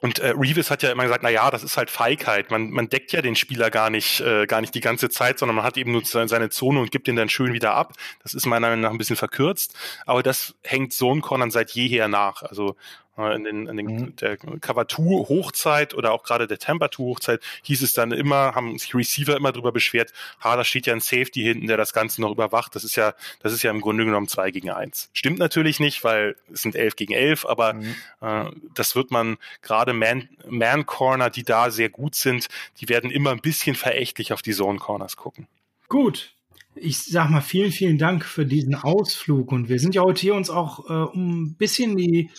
[0.00, 2.50] Und äh, Reeves hat ja immer gesagt, na ja, das ist halt Feigheit.
[2.50, 5.56] Man, man deckt ja den Spieler gar nicht, äh, gar nicht die ganze Zeit, sondern
[5.56, 7.94] man hat eben nur seine Zone und gibt ihn dann schön wieder ab.
[8.22, 9.74] Das ist meiner Meinung nach ein bisschen verkürzt.
[10.04, 12.42] Aber das hängt so ein Cornern seit jeher nach.
[12.42, 12.76] Also
[13.16, 14.16] in den, in den mhm.
[14.16, 18.94] der Cover-2 Hochzeit oder auch gerade der Temperatur Hochzeit hieß es dann immer, haben sich
[18.94, 22.32] Receiver immer drüber beschwert, ha, da steht ja ein Safety hinten, der das Ganze noch
[22.32, 22.74] überwacht.
[22.74, 25.10] Das ist ja, das ist ja im Grunde genommen zwei gegen eins.
[25.12, 27.94] Stimmt natürlich nicht, weil es sind elf gegen elf, aber mhm.
[28.20, 32.48] äh, das wird man gerade Man, Man Corner, die da sehr gut sind,
[32.80, 35.46] die werden immer ein bisschen verächtlich auf die Zone Corners gucken.
[35.88, 36.34] Gut,
[36.74, 39.52] Ich sag mal vielen, vielen Dank für diesen Ausflug.
[39.52, 42.30] Und wir sind ja heute hier uns auch, äh, um ein bisschen die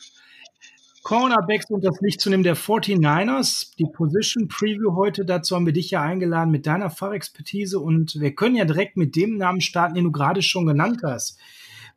[1.05, 3.75] Cornerbacks und das Licht zu nehmen der 49ers.
[3.77, 8.33] Die Position Preview heute, dazu haben wir dich ja eingeladen mit deiner Fachexpertise und wir
[8.33, 11.37] können ja direkt mit dem Namen starten, den du gerade schon genannt hast.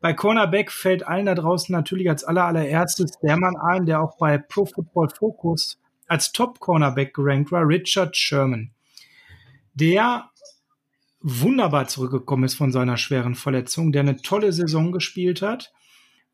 [0.03, 4.19] Bei Cornerback fällt allen da draußen natürlich als aller allererstes der Mann ein, der auch
[4.19, 8.73] bei Pro Football Focus als Top Cornerback gerankt war, Richard Sherman.
[9.73, 10.29] Der
[11.23, 15.73] wunderbar zurückgekommen ist von seiner schweren Verletzung, der eine tolle Saison gespielt hat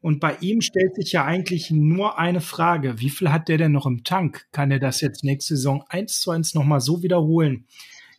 [0.04, 3.00] und bei ihm stellt sich ja eigentlich nur eine Frage.
[3.00, 4.44] Wie viel hat der denn noch im Tank?
[4.52, 7.64] Kann er das jetzt nächste Saison eins zu eins nochmal so wiederholen?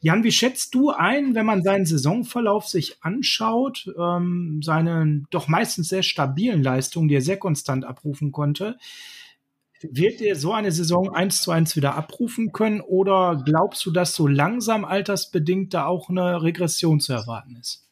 [0.02, 5.90] Jan, wie schätzt du ein, wenn man seinen Saisonverlauf sich anschaut, ähm, seine doch meistens
[5.90, 8.78] sehr stabilen Leistungen, die er sehr konstant abrufen konnte?
[9.84, 14.16] Wird er so eine Saison eins zu eins wieder abrufen können oder glaubst du, dass
[14.16, 17.85] so langsam altersbedingt da auch eine Regression zu erwarten ist?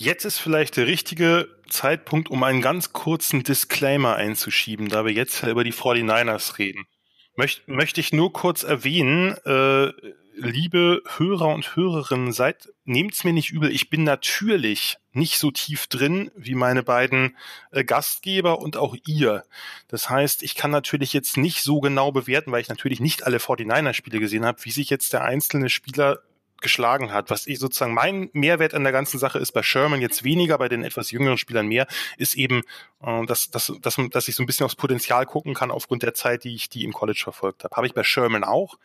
[0.00, 5.42] Jetzt ist vielleicht der richtige Zeitpunkt, um einen ganz kurzen Disclaimer einzuschieben, da wir jetzt
[5.42, 6.86] über die 49ers reden.
[7.34, 9.92] Möcht, möchte ich nur kurz erwähnen, äh,
[10.36, 15.88] liebe Hörer und Hörerinnen, seid, nehmt's mir nicht übel, ich bin natürlich nicht so tief
[15.88, 17.36] drin wie meine beiden
[17.72, 19.42] äh, Gastgeber und auch ihr.
[19.88, 23.38] Das heißt, ich kann natürlich jetzt nicht so genau bewerten, weil ich natürlich nicht alle
[23.38, 26.20] 49er-Spiele gesehen habe, wie sich jetzt der einzelne Spieler
[26.60, 27.30] geschlagen hat.
[27.30, 30.68] Was ich sozusagen mein Mehrwert an der ganzen Sache ist, bei Sherman jetzt weniger, bei
[30.68, 31.86] den etwas jüngeren Spielern mehr,
[32.16, 32.62] ist eben,
[33.02, 36.14] äh, dass, dass, dass, dass ich so ein bisschen aufs Potenzial gucken kann aufgrund der
[36.14, 37.76] Zeit, die ich die im College verfolgt habe.
[37.76, 38.78] Habe ich bei Sherman auch.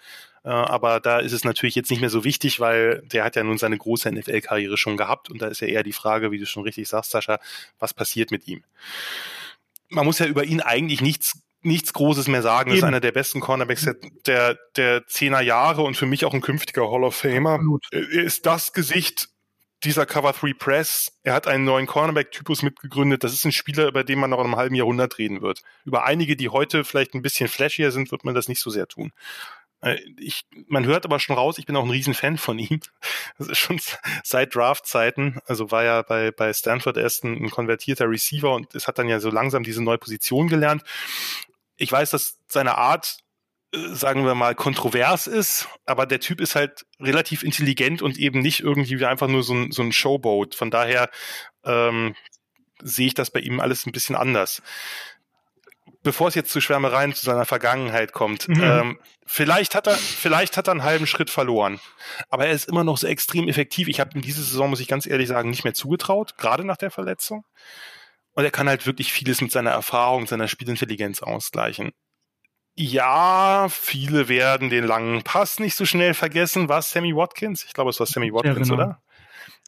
[0.44, 3.44] Äh, aber da ist es natürlich jetzt nicht mehr so wichtig, weil der hat ja
[3.44, 6.46] nun seine große NFL-Karriere schon gehabt und da ist ja eher die Frage, wie du
[6.46, 7.40] schon richtig sagst, Sascha,
[7.80, 8.64] was passiert mit ihm?
[9.90, 12.70] Man muss ja über ihn eigentlich nichts nichts Großes mehr sagen.
[12.70, 12.78] Eben.
[12.78, 13.88] ist einer der besten Cornerbacks
[14.26, 17.54] der, der zehner Jahre und für mich auch ein künftiger Hall of Famer.
[17.54, 17.86] Absolut.
[17.92, 19.30] Er ist das Gesicht
[19.84, 21.12] dieser Cover 3 Press.
[21.24, 23.24] Er hat einen neuen Cornerback-Typus mitgegründet.
[23.24, 25.62] Das ist ein Spieler, über den man noch in einem halben Jahrhundert reden wird.
[25.84, 28.88] Über einige, die heute vielleicht ein bisschen flashier sind, wird man das nicht so sehr
[28.88, 29.12] tun.
[29.82, 32.80] Äh, ich, man hört aber schon raus, ich bin auch ein Riesenfan von ihm.
[33.40, 33.82] Das ist schon
[34.24, 35.40] seit Draft-Zeiten.
[35.48, 39.10] Also war ja bei, bei Stanford erst ein, ein konvertierter Receiver und es hat dann
[39.10, 40.84] ja so langsam diese neue Position gelernt
[41.84, 43.18] ich weiß, dass seine Art,
[43.74, 48.40] äh, sagen wir mal, kontrovers ist, aber der Typ ist halt relativ intelligent und eben
[48.40, 50.56] nicht irgendwie wie einfach nur so ein, so ein Showboat.
[50.56, 51.10] Von daher
[51.64, 52.16] ähm,
[52.82, 54.62] sehe ich das bei ihm alles ein bisschen anders.
[56.02, 58.62] Bevor es jetzt zu Schwärmereien zu seiner Vergangenheit kommt, mhm.
[58.62, 61.80] ähm, vielleicht hat er, vielleicht hat er einen halben Schritt verloren,
[62.30, 63.88] aber er ist immer noch so extrem effektiv.
[63.88, 66.76] Ich habe ihm diese Saison, muss ich ganz ehrlich sagen, nicht mehr zugetraut, gerade nach
[66.76, 67.46] der Verletzung.
[68.34, 71.92] Und er kann halt wirklich vieles mit seiner Erfahrung, seiner Spielintelligenz ausgleichen.
[72.76, 76.70] Ja, viele werden den langen Pass nicht so schnell vergessen.
[76.70, 77.64] War es Sammy Watkins?
[77.66, 78.84] Ich glaube, es war Sammy Watkins, ja, genau.
[78.84, 79.04] oder?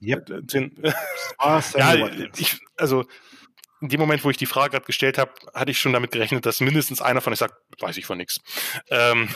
[0.01, 0.29] Yep.
[0.29, 0.83] Äh, den,
[1.37, 2.39] ah, ja, Watkins.
[2.39, 3.05] ich, also
[3.81, 6.45] in dem Moment, wo ich die Frage gerade gestellt habe, hatte ich schon damit gerechnet,
[6.47, 8.39] dass mindestens einer von euch sagt, weiß ich von nichts.
[8.89, 9.29] Ähm,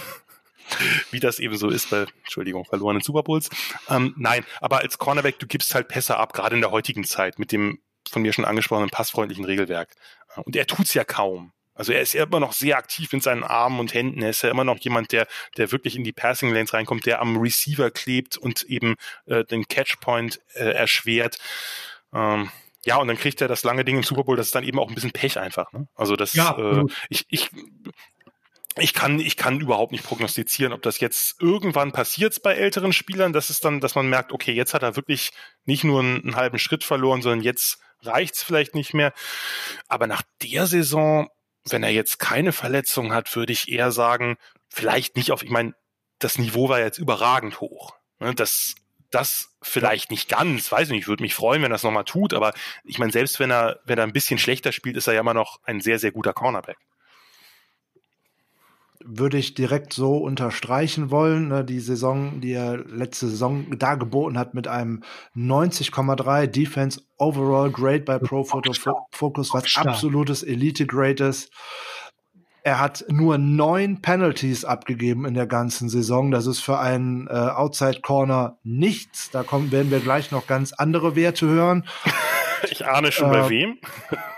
[1.12, 3.50] wie das eben so ist bei, Entschuldigung, verlorenen Super Bowls.
[3.88, 7.38] Ähm, nein, aber als Cornerback, du gibst halt Pässe ab, gerade in der heutigen Zeit
[7.38, 7.80] mit dem
[8.10, 9.96] von mir schon angesprochenen passfreundlichen Regelwerk.
[10.36, 11.54] Und er tut's ja kaum.
[11.80, 14.22] Also er ist ja immer noch sehr aktiv mit seinen Armen und Händen.
[14.22, 17.22] Er ist ja immer noch jemand, der, der wirklich in die Passing Lanes reinkommt, der
[17.22, 18.96] am Receiver klebt und eben
[19.28, 21.38] äh, den Catchpoint äh, erschwert.
[22.14, 22.52] Ähm,
[22.84, 24.36] ja, und dann kriegt er das lange Ding im Super Bowl.
[24.36, 25.72] Das ist dann eben auch ein bisschen Pech einfach.
[25.72, 25.88] Ne?
[25.96, 27.50] Also das, ja, äh, ich, ich,
[28.78, 33.32] ich kann, ich kann überhaupt nicht prognostizieren, ob das jetzt irgendwann passiert bei älteren Spielern.
[33.32, 35.32] Das ist dann, dass man merkt, okay, jetzt hat er wirklich
[35.64, 39.14] nicht nur einen, einen halben Schritt verloren, sondern jetzt reicht's vielleicht nicht mehr.
[39.88, 41.30] Aber nach der Saison,
[41.66, 44.38] wenn er jetzt keine Verletzung hat, würde ich eher sagen,
[44.70, 45.74] vielleicht nicht auf, ich meine,
[46.20, 47.96] das Niveau war jetzt überragend hoch.
[48.20, 48.76] Ne, das,
[49.10, 52.34] das vielleicht nicht ganz, weiß nicht, ich würde mich freuen, wenn er es nochmal tut,
[52.34, 55.22] aber ich meine, selbst wenn er, wenn er ein bisschen schlechter spielt, ist er ja
[55.22, 56.78] immer noch ein sehr, sehr guter Cornerback
[59.04, 61.50] würde ich direkt so unterstreichen wollen.
[61.50, 65.04] Ne, die Saison, die er letzte Saison dargeboten hat mit einem
[65.36, 68.74] 90,3 Defense Overall Grade bei Pro Photo
[69.12, 71.52] Focus, was absolutes Elite Grade ist.
[72.62, 76.30] Er hat nur neun Penalties abgegeben in der ganzen Saison.
[76.30, 79.32] Das ist für einen äh, Outside Corner nichts.
[79.32, 81.86] Da kommen, werden wir gleich noch ganz andere Werte hören.
[82.72, 83.78] Ich ahne schon äh, bei wem.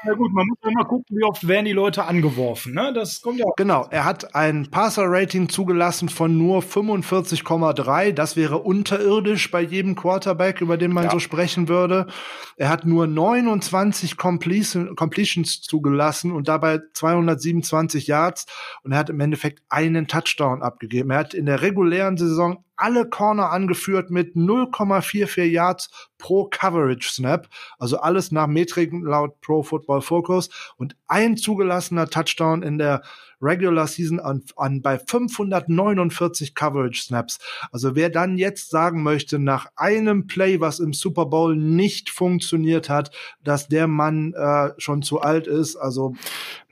[0.03, 2.73] Ja gut, man muss auch mal gucken, wie oft werden die Leute angeworfen.
[2.73, 2.91] Ne?
[2.93, 3.55] Das kommt ja auch.
[3.55, 8.11] Genau, er hat ein Passer-Rating zugelassen von nur 45,3.
[8.11, 11.11] Das wäre unterirdisch bei jedem Quarterback, über den man ja.
[11.11, 12.07] so sprechen würde.
[12.57, 18.45] Er hat nur 29 Completion, Completions zugelassen und dabei 227 Yards.
[18.83, 21.11] Und er hat im Endeffekt einen Touchdown abgegeben.
[21.11, 27.47] Er hat in der regulären Saison alle Corner angeführt mit 0,44 Yards pro Coverage Snap.
[27.79, 33.01] Also alles nach Metriken laut Pro Football Focus und ein zugelassener Touchdown in der
[33.41, 37.39] Regular Season an, an bei 549 Coverage Snaps.
[37.71, 42.89] Also wer dann jetzt sagen möchte, nach einem Play, was im Super Bowl nicht funktioniert
[42.89, 43.11] hat,
[43.43, 46.13] dass der Mann äh, schon zu alt ist, also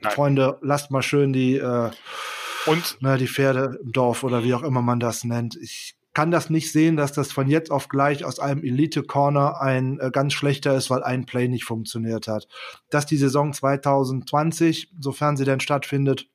[0.00, 0.12] Nein.
[0.12, 1.90] Freunde, lasst mal schön die äh,
[2.66, 5.56] und na, die Pferde im Dorf oder wie auch immer man das nennt.
[5.56, 9.98] Ich kann das nicht sehen, dass das von jetzt auf gleich aus einem Elite-Corner ein
[10.00, 12.48] äh, ganz schlechter ist, weil ein Play nicht funktioniert hat.
[12.90, 16.28] Dass die Saison 2020, sofern sie denn stattfindet,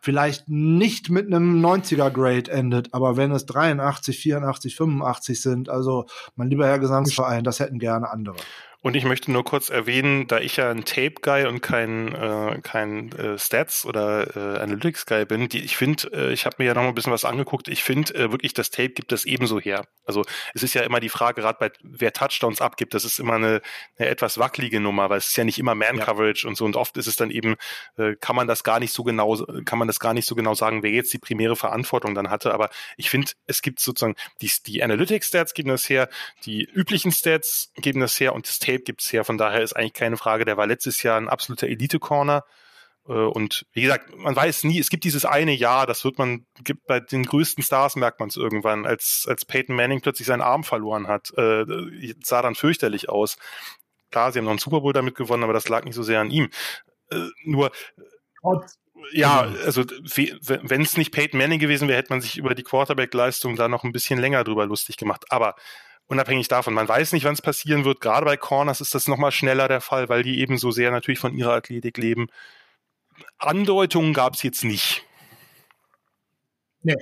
[0.00, 6.06] vielleicht nicht mit einem 90er Grade endet, aber wenn es 83, 84, 85 sind, also
[6.36, 8.36] mein lieber Herr Gesangsverein, das hätten gerne andere.
[8.86, 13.10] Und ich möchte nur kurz erwähnen, da ich ja ein Tape-Guy und kein, äh, kein
[13.18, 16.82] äh, Stats- oder äh, Analytics-Guy bin, die, ich finde, äh, ich habe mir ja noch
[16.82, 19.88] mal ein bisschen was angeguckt, ich finde äh, wirklich, das Tape gibt das ebenso her.
[20.04, 20.22] Also
[20.54, 23.60] es ist ja immer die Frage, gerade bei wer Touchdowns abgibt, das ist immer eine,
[23.98, 26.48] eine etwas wackelige Nummer, weil es ist ja nicht immer Man-Coverage ja.
[26.48, 27.56] und so und oft ist es dann eben,
[27.98, 30.54] äh, kann man das gar nicht so genau, kann man das gar nicht so genau
[30.54, 32.54] sagen, wer jetzt die primäre Verantwortung dann hatte.
[32.54, 36.08] Aber ich finde, es gibt sozusagen die, die Analytics-Stats geben das her,
[36.44, 39.24] die üblichen Stats geben das her und das Tape Tape es her.
[39.24, 40.44] Von daher ist eigentlich keine Frage.
[40.44, 42.44] Der war letztes Jahr ein absoluter Elite-Corner.
[43.08, 46.46] Äh, und wie gesagt, man weiß nie, es gibt dieses eine Jahr, das wird man,
[46.62, 50.42] gibt bei den größten Stars merkt man es irgendwann, als, als Peyton Manning plötzlich seinen
[50.42, 51.32] Arm verloren hat.
[51.36, 51.64] Äh,
[52.22, 53.36] sah dann fürchterlich aus.
[54.10, 56.20] Klar, sie haben noch einen Super Bowl damit gewonnen, aber das lag nicht so sehr
[56.20, 56.48] an ihm.
[57.10, 57.70] Äh, nur,
[59.12, 63.56] ja, also wenn es nicht Peyton Manning gewesen wäre, hätte man sich über die Quarterback-Leistung
[63.56, 65.24] da noch ein bisschen länger drüber lustig gemacht.
[65.30, 65.54] Aber
[66.06, 68.00] unabhängig davon, man weiß nicht, wann es passieren wird.
[68.00, 71.18] Gerade bei Corners ist das nochmal schneller der Fall, weil die eben so sehr natürlich
[71.18, 72.28] von ihrer Athletik leben.
[73.38, 75.04] Andeutungen gab es jetzt nicht.
[76.82, 76.94] Nee.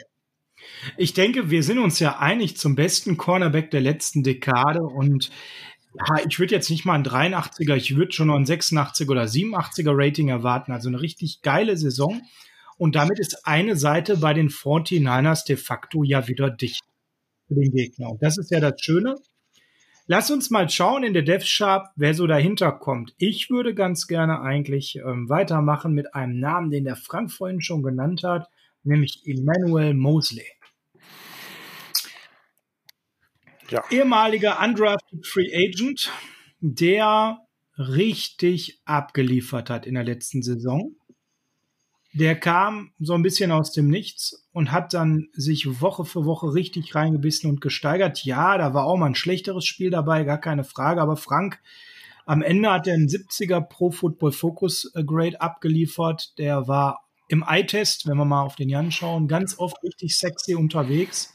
[0.96, 5.30] Ich denke, wir sind uns ja einig zum besten Cornerback der letzten Dekade und
[5.94, 9.24] ja, ich würde jetzt nicht mal ein 83er, ich würde schon noch ein 86er oder
[9.24, 10.72] 87er Rating erwarten.
[10.72, 12.22] Also eine richtig geile Saison.
[12.76, 16.82] Und damit ist eine Seite bei den 49ers de facto ja wieder dicht
[17.46, 18.10] für den Gegner.
[18.10, 19.16] Und das ist ja das Schöne.
[20.06, 23.14] Lass uns mal schauen in der Death Sharp, wer so dahinter kommt.
[23.16, 27.82] Ich würde ganz gerne eigentlich ähm, weitermachen mit einem Namen, den der Frank vorhin schon
[27.82, 28.48] genannt hat,
[28.82, 30.46] nämlich Emmanuel Mosley.
[33.70, 33.82] Ja.
[33.90, 36.12] Ehemaliger undrafted Free Agent,
[36.60, 37.38] der
[37.78, 40.94] richtig abgeliefert hat in der letzten Saison
[42.14, 46.54] der kam so ein bisschen aus dem Nichts und hat dann sich Woche für Woche
[46.54, 48.24] richtig reingebissen und gesteigert.
[48.24, 51.02] Ja, da war auch mal ein schlechteres Spiel dabei, gar keine Frage.
[51.02, 51.60] Aber Frank,
[52.24, 56.38] am Ende hat er einen 70er Pro Football Focus äh, Grade abgeliefert.
[56.38, 60.54] Der war im Eye-Test, wenn wir mal auf den Jan schauen, ganz oft richtig sexy
[60.54, 61.34] unterwegs.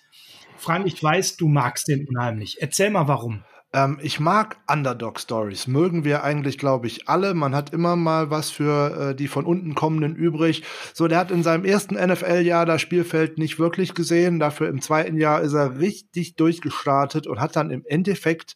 [0.55, 2.61] Frank, ich weiß, du magst den unheimlich.
[2.61, 3.43] Erzähl mal warum.
[3.71, 5.67] Ähm, ich mag Underdog-Stories.
[5.67, 7.33] Mögen wir eigentlich, glaube ich, alle.
[7.33, 10.63] Man hat immer mal was für äh, die von unten kommenden übrig.
[10.93, 14.39] So, der hat in seinem ersten NFL-Jahr das Spielfeld nicht wirklich gesehen.
[14.39, 18.55] Dafür im zweiten Jahr ist er richtig durchgestartet und hat dann im Endeffekt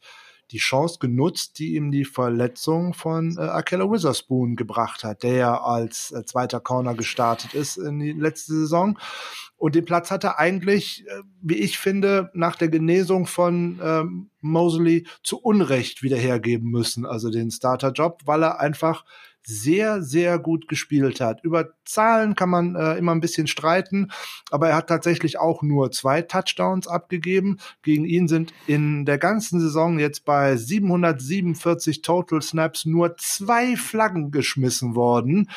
[0.52, 5.62] die Chance genutzt, die ihm die Verletzung von äh, Akella Witherspoon gebracht hat, der ja
[5.62, 8.98] als äh, zweiter Corner gestartet ist in die letzte Saison.
[9.64, 14.30] Und den Platz hat er eigentlich, äh, wie ich finde, nach der Genesung von ähm,
[14.42, 19.06] Mosley zu Unrecht wieder hergeben müssen, also den Starterjob, weil er einfach
[19.42, 21.46] sehr, sehr gut gespielt hat.
[21.46, 24.12] Über Zahlen kann man äh, immer ein bisschen streiten,
[24.52, 27.58] aber er hat tatsächlich auch nur zwei Touchdowns abgegeben.
[27.84, 34.32] Gegen ihn sind in der ganzen Saison jetzt bei 747 Total Snaps nur zwei Flaggen
[34.32, 35.48] geschmissen worden.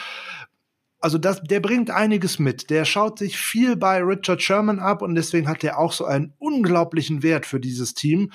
[1.01, 2.71] Also das, der bringt einiges mit.
[2.71, 6.33] Der schaut sich viel bei Richard Sherman ab und deswegen hat er auch so einen
[6.39, 8.33] unglaublichen Wert für dieses Team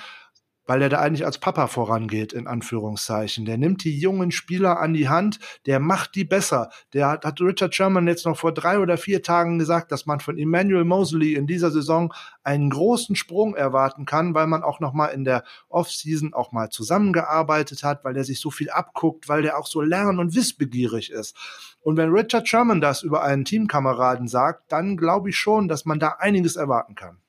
[0.66, 3.44] weil er da eigentlich als Papa vorangeht, in Anführungszeichen.
[3.44, 6.70] Der nimmt die jungen Spieler an die Hand, der macht die besser.
[6.92, 10.20] Der hat, hat Richard Sherman jetzt noch vor drei oder vier Tagen gesagt, dass man
[10.20, 14.92] von Emmanuel Mosley in dieser Saison einen großen Sprung erwarten kann, weil man auch noch
[14.92, 19.42] mal in der Offseason auch mal zusammengearbeitet hat, weil er sich so viel abguckt, weil
[19.42, 21.36] der auch so lern- und wissbegierig ist.
[21.80, 25.98] Und wenn Richard Sherman das über einen Teamkameraden sagt, dann glaube ich schon, dass man
[25.98, 27.21] da einiges erwarten kann.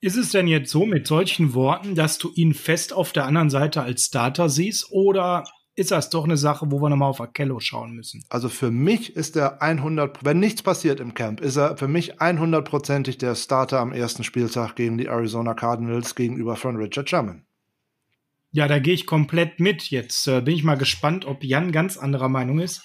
[0.00, 3.50] Ist es denn jetzt so mit solchen Worten, dass du ihn fest auf der anderen
[3.50, 5.44] Seite als Starter siehst oder
[5.76, 8.22] ist das doch eine Sache, wo wir nochmal auf Akello schauen müssen?
[8.28, 12.20] Also für mich ist er 100, wenn nichts passiert im Camp, ist er für mich
[12.20, 17.44] 100%ig der Starter am ersten Spieltag gegen die Arizona Cardinals gegenüber von Richard Sherman.
[18.52, 19.90] Ja, da gehe ich komplett mit.
[19.90, 22.82] Jetzt äh, bin ich mal gespannt, ob Jan ganz anderer Meinung ist.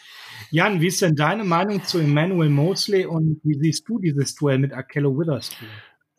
[0.51, 4.59] Jan, wie ist denn deine Meinung zu Emmanuel Mosley und wie siehst du dieses Duell
[4.59, 5.67] mit Akello Witherspoon?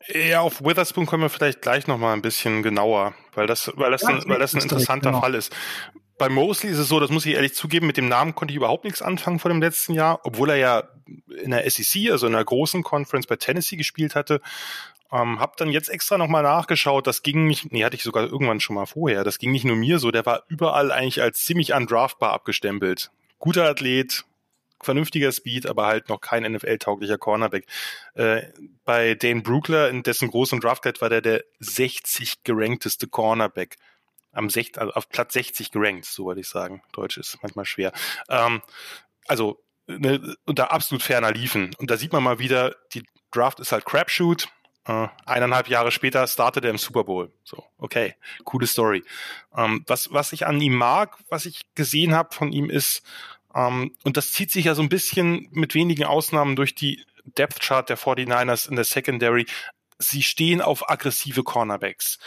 [0.07, 3.91] Ja, auf Witherspoon kommen wir vielleicht gleich noch mal ein bisschen genauer, weil das, weil
[3.91, 5.21] das, ja, ein, weil das ein interessanter genau.
[5.21, 5.53] Fall ist.
[6.17, 8.57] Bei Mosley ist es so, das muss ich ehrlich zugeben, mit dem Namen konnte ich
[8.57, 10.83] überhaupt nichts anfangen vor dem letzten Jahr, obwohl er ja
[11.43, 14.41] in der SEC, also in einer großen Conference bei Tennessee gespielt hatte.
[15.11, 18.59] Ähm, hab dann jetzt extra nochmal nachgeschaut, das ging nicht, nee, hatte ich sogar irgendwann
[18.59, 21.73] schon mal vorher, das ging nicht nur mir so, der war überall eigentlich als ziemlich
[21.73, 23.11] undraftbar abgestempelt.
[23.39, 24.25] Guter Athlet,
[24.81, 27.65] vernünftiger Speed, aber halt noch kein NFL-tauglicher Cornerback.
[28.13, 28.43] Äh,
[28.85, 33.75] bei Dane Brookler, in dessen großen Draftlet war der der 60 gerankteste Cornerback.
[34.31, 36.81] Am 60, also auf Platz 60 gerankt, so wollte ich sagen.
[36.93, 37.91] Deutsch ist manchmal schwer.
[38.29, 38.61] Ähm,
[39.27, 41.73] also ne, unter absolut ferner Liefen.
[41.77, 44.47] Und da sieht man mal wieder, die Draft ist halt Crapshoot.
[44.89, 47.29] Uh, eineinhalb Jahre später startet er im Super Bowl.
[47.43, 48.15] So, okay,
[48.45, 49.03] coole Story.
[49.53, 53.03] Ähm, was, was ich an ihm mag, was ich gesehen habe von ihm, ist,
[53.53, 57.03] um, ähm, und das zieht sich ja so ein bisschen mit wenigen Ausnahmen durch die
[57.25, 59.45] Depth Chart der 49ers in der Secondary.
[59.99, 62.19] Sie stehen auf aggressive Cornerbacks.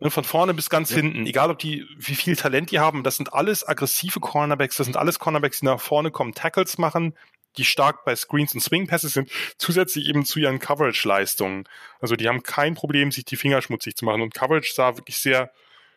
[0.00, 0.96] Ne, von vorne bis ganz ja.
[0.96, 4.86] hinten, egal ob die, wie viel Talent die haben, das sind alles aggressive Cornerbacks, das
[4.86, 7.14] sind alles Cornerbacks, die nach vorne kommen, Tackles machen,
[7.56, 11.68] die stark bei Screens und Swing Passes sind, zusätzlich eben zu ihren Coverage-Leistungen.
[12.00, 14.22] Also die haben kein Problem, sich die Finger schmutzig zu machen.
[14.22, 15.52] Und Coverage sah wirklich sehr,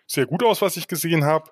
[0.05, 1.51] sehr gut aus, was ich gesehen habe.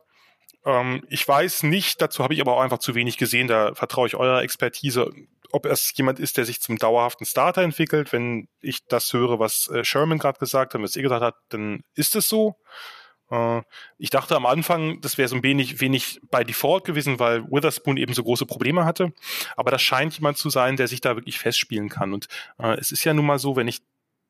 [0.66, 4.08] Ähm, ich weiß nicht, dazu habe ich aber auch einfach zu wenig gesehen, da vertraue
[4.08, 5.12] ich eurer Expertise,
[5.52, 8.12] ob es jemand ist, der sich zum dauerhaften Starter entwickelt.
[8.12, 11.84] Wenn ich das höre, was äh, Sherman gerade gesagt hat, was ihr gesagt hat, dann
[11.94, 12.56] ist es so.
[13.30, 13.62] Äh,
[13.98, 17.98] ich dachte am Anfang, das wäre so ein wenig, wenig bei Default gewesen, weil Witherspoon
[17.98, 19.14] eben so große Probleme hatte.
[19.56, 22.14] Aber das scheint jemand zu sein, der sich da wirklich festspielen kann.
[22.14, 23.82] Und äh, es ist ja nun mal so, wenn ich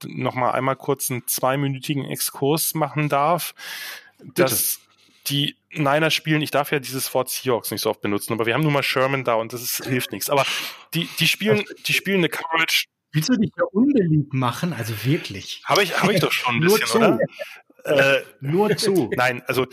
[0.04, 3.56] noch mal einmal kurz einen zweiminütigen Exkurs machen darf,
[4.18, 4.44] Bitte.
[4.44, 4.80] dass
[5.28, 8.54] die Niners spielen, ich darf ja dieses Wort Seahawks nicht so oft benutzen, aber wir
[8.54, 10.30] haben nun mal Sherman da und das ist, hilft nichts.
[10.30, 10.46] Aber
[10.94, 12.86] die, die spielen, die spielen eine Coverage.
[13.12, 14.74] Willst du dich ja unbeliebt machen?
[14.74, 15.62] Also wirklich.
[15.66, 17.20] Habe ich, habe ich doch schon ein bisschen, oder?
[17.86, 19.10] Äh, Nur zu.
[19.16, 19.68] Nein, also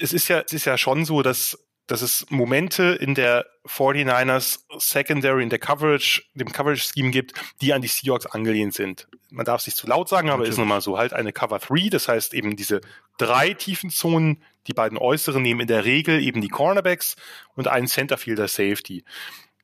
[0.00, 4.60] es ist ja, es ist ja schon so, dass, dass es Momente in der 49ers
[4.78, 9.08] Secondary, in der Coverage, dem Coverage-Scheme gibt, die an die Seahawks angelehnt sind.
[9.30, 10.96] Man darf es nicht zu laut sagen, aber ist nun mal so.
[10.96, 12.80] Halt eine Cover 3, das heißt eben diese
[13.18, 17.16] drei tiefen Zonen, die beiden äußeren nehmen in der Regel eben die Cornerbacks
[17.54, 19.04] und einen Centerfielder Safety.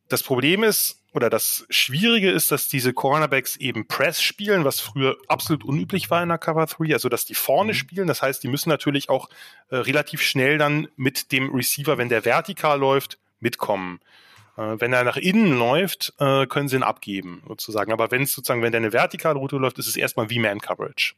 [0.08, 5.16] Das Problem ist, oder das Schwierige ist, dass diese Cornerbacks eben Press spielen, was früher
[5.28, 7.76] absolut unüblich war in der Cover 3, also dass die vorne mhm.
[7.76, 8.06] spielen.
[8.06, 9.28] Das heißt, die müssen natürlich auch
[9.70, 14.00] äh, relativ schnell dann mit dem Receiver, wenn der vertikal läuft, mitkommen.
[14.60, 17.92] Äh, wenn er nach innen läuft, äh, können sie ihn abgeben, sozusagen.
[17.92, 21.14] Aber wenn es sozusagen, wenn der eine vertikale Route läuft, ist es erstmal V-Man-Coverage.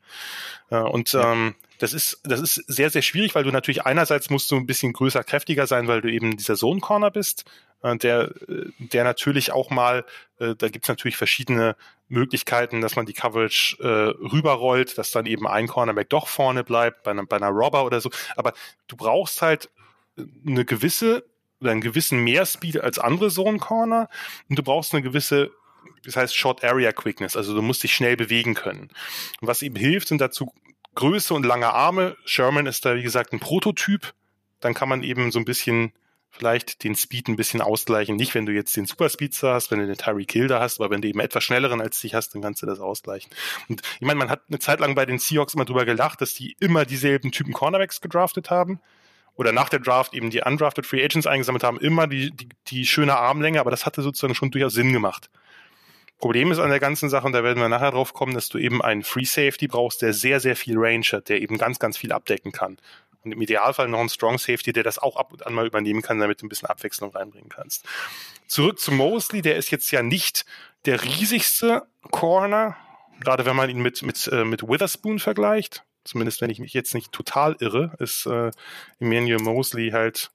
[0.71, 4.51] Äh, und ähm, das ist, das ist sehr, sehr schwierig, weil du natürlich einerseits musst
[4.53, 7.45] du ein bisschen größer, kräftiger sein, weil du eben dieser Zone-Corner bist,
[7.83, 8.33] der,
[8.79, 10.05] der natürlich auch mal,
[10.39, 11.75] da gibt's natürlich verschiedene
[12.07, 17.03] Möglichkeiten, dass man die Coverage äh, rüberrollt, dass dann eben ein Cornerback doch vorne bleibt,
[17.03, 18.11] bei einer, bei einer Robber oder so.
[18.37, 18.53] Aber
[18.87, 19.69] du brauchst halt
[20.47, 21.25] eine gewisse
[21.63, 24.09] oder einen gewissen Mehrspeed als andere Zone Corner
[24.49, 25.51] und du brauchst eine gewisse
[26.05, 28.91] das heißt Short Area Quickness, also du musst dich schnell bewegen können.
[29.41, 30.53] Und was eben hilft, sind dazu
[30.95, 32.17] Größe und lange Arme.
[32.25, 34.13] Sherman ist da, wie gesagt, ein Prototyp.
[34.61, 35.93] Dann kann man eben so ein bisschen
[36.29, 38.17] vielleicht den Speed ein bisschen ausgleichen.
[38.17, 41.03] Nicht, wenn du jetzt den Superspeedster hast, wenn du den Tyreek Hill hast, aber wenn
[41.03, 43.31] du eben etwas schnelleren als dich hast, dann kannst du das ausgleichen.
[43.69, 46.35] Und ich meine, man hat eine Zeit lang bei den Seahawks immer drüber gelacht, dass
[46.35, 48.81] die immer dieselben Typen Cornerbacks gedraftet haben
[49.37, 52.87] oder nach der Draft eben die undrafted Free Agents eingesammelt haben, immer die, die, die
[52.87, 55.31] schöne Armlänge, aber das hatte sozusagen schon durchaus Sinn gemacht.
[56.19, 58.59] Problem ist an der ganzen Sache, und da werden wir nachher drauf kommen, dass du
[58.59, 61.99] eben einen Free Safety brauchst, der sehr, sehr viel Range hat, der eben ganz, ganz
[61.99, 62.79] viel abdecken kann.
[63.25, 66.03] Und im Idealfall noch einen Strong Safety, der das auch ab und an mal übernehmen
[66.03, 67.85] kann, damit du ein bisschen Abwechslung reinbringen kannst.
[68.47, 70.45] Zurück zu Mosley, der ist jetzt ja nicht
[70.85, 72.77] der riesigste Corner,
[73.21, 76.95] gerade wenn man ihn mit, mit, äh, mit Witherspoon vergleicht zumindest wenn ich mich jetzt
[76.95, 78.51] nicht total irre, ist äh,
[78.99, 80.31] Emmanuel Mosley halt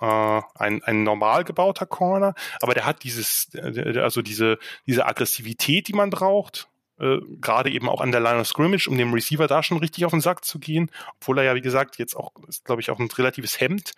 [0.00, 5.92] äh, ein, ein normal gebauter Corner, aber der hat dieses, also diese, diese Aggressivität, die
[5.92, 6.68] man braucht,
[7.02, 10.04] äh, gerade eben auch an der Line of Scrimmage, um dem Receiver da schon richtig
[10.04, 10.90] auf den Sack zu gehen,
[11.20, 13.92] obwohl er ja, wie gesagt, jetzt auch, ist, glaube ich, auch ein relatives Hemd.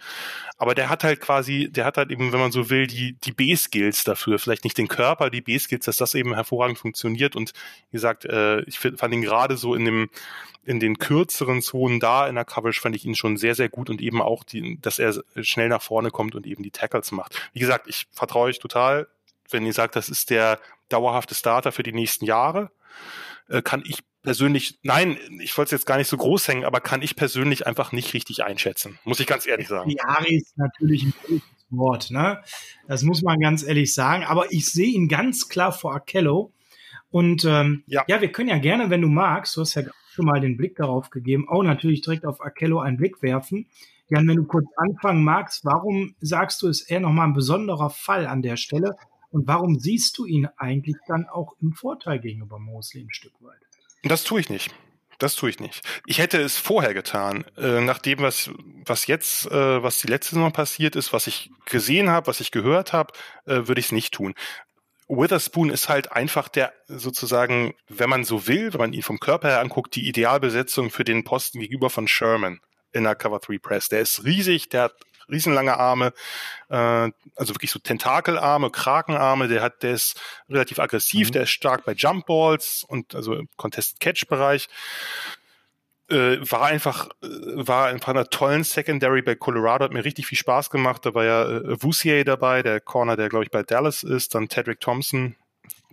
[0.56, 3.32] Aber der hat halt quasi, der hat halt eben, wenn man so will, die, die
[3.32, 4.38] B-Skills dafür.
[4.38, 7.36] Vielleicht nicht den Körper, die B-Skills, dass das eben hervorragend funktioniert.
[7.36, 7.52] Und
[7.90, 10.08] wie gesagt, äh, ich fand ihn gerade so in dem,
[10.64, 13.90] in den kürzeren Zonen da in der Coverage fand ich ihn schon sehr, sehr gut
[13.90, 17.50] und eben auch, die, dass er schnell nach vorne kommt und eben die Tackles macht.
[17.52, 19.08] Wie gesagt, ich vertraue euch total,
[19.50, 22.70] wenn ihr sagt, das ist der dauerhafte Starter für die nächsten Jahre
[23.48, 26.80] äh, kann ich persönlich, nein, ich wollte es jetzt gar nicht so groß hängen, aber
[26.80, 28.98] kann ich persönlich einfach nicht richtig einschätzen.
[29.04, 29.90] Muss ich ganz ehrlich sagen.
[29.90, 32.42] Jari ist natürlich ein großes Wort, ne?
[32.88, 34.24] Das muss man ganz ehrlich sagen.
[34.24, 36.52] Aber ich sehe ihn ganz klar vor Akello.
[37.10, 38.02] Und ähm, ja.
[38.08, 40.76] ja, wir können ja gerne, wenn du magst, du hast ja schon mal den Blick
[40.76, 43.68] darauf gegeben, auch natürlich direkt auf Akello einen Blick werfen.
[44.08, 48.26] Jan, wenn du kurz anfangen magst, warum sagst du, ist er nochmal ein besonderer Fall
[48.26, 48.96] an der Stelle?
[49.34, 53.58] Und warum siehst du ihn eigentlich dann auch im Vorteil gegenüber Mosley ein Stück weit?
[54.04, 54.72] Das tue ich nicht.
[55.18, 55.80] Das tue ich nicht.
[56.06, 58.52] Ich hätte es vorher getan, äh, nach dem, was,
[58.84, 62.52] was jetzt, äh, was die letzte Saison passiert ist, was ich gesehen habe, was ich
[62.52, 63.12] gehört habe,
[63.46, 64.34] äh, würde ich es nicht tun.
[65.08, 69.48] Witherspoon ist halt einfach der sozusagen, wenn man so will, wenn man ihn vom Körper
[69.48, 72.60] her anguckt, die Idealbesetzung für den Posten gegenüber von Sherman
[72.92, 73.88] in der Cover 3 Press.
[73.88, 74.94] Der ist riesig, der hat
[75.30, 76.12] riesenlange Arme,
[76.68, 81.32] äh, also wirklich so Tentakelarme, Krakenarme, der hat, der ist relativ aggressiv, mhm.
[81.32, 84.68] der ist stark bei Jump Balls und also im Contest-Catch-Bereich
[86.10, 87.26] äh, war einfach äh,
[87.66, 91.04] war einfach einer tollen Secondary bei Colorado, hat mir richtig viel Spaß gemacht.
[91.06, 94.48] Da war ja äh, Vusier dabei, der Corner, der glaube ich bei Dallas ist, dann
[94.48, 95.36] Tedrick Thompson.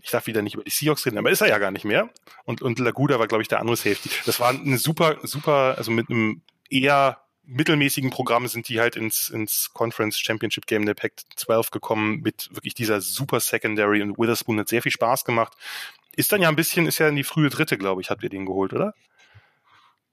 [0.04, 2.10] Ich darf wieder nicht über die Seahawks reden, aber ist er ja gar nicht mehr.
[2.44, 4.10] Und, und Laguda war, glaube ich, der andere Safety.
[4.26, 7.22] Das war eine super, super, also mit einem eher
[7.52, 12.50] mittelmäßigen Programm sind die halt ins, ins Conference Championship Game der Pack 12 gekommen mit
[12.52, 15.54] wirklich dieser super Secondary und Witherspoon hat sehr viel Spaß gemacht.
[16.16, 18.30] Ist dann ja ein bisschen, ist ja in die frühe dritte, glaube ich, habt ihr
[18.30, 18.94] den geholt, oder?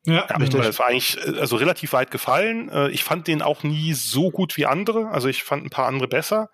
[0.04, 0.62] Ja, ja richtig.
[0.62, 2.68] Das war eigentlich äh, also relativ weit gefallen.
[2.70, 5.08] Äh, ich fand den auch nie so gut wie andere.
[5.08, 6.50] Also ich fand ein paar andere besser.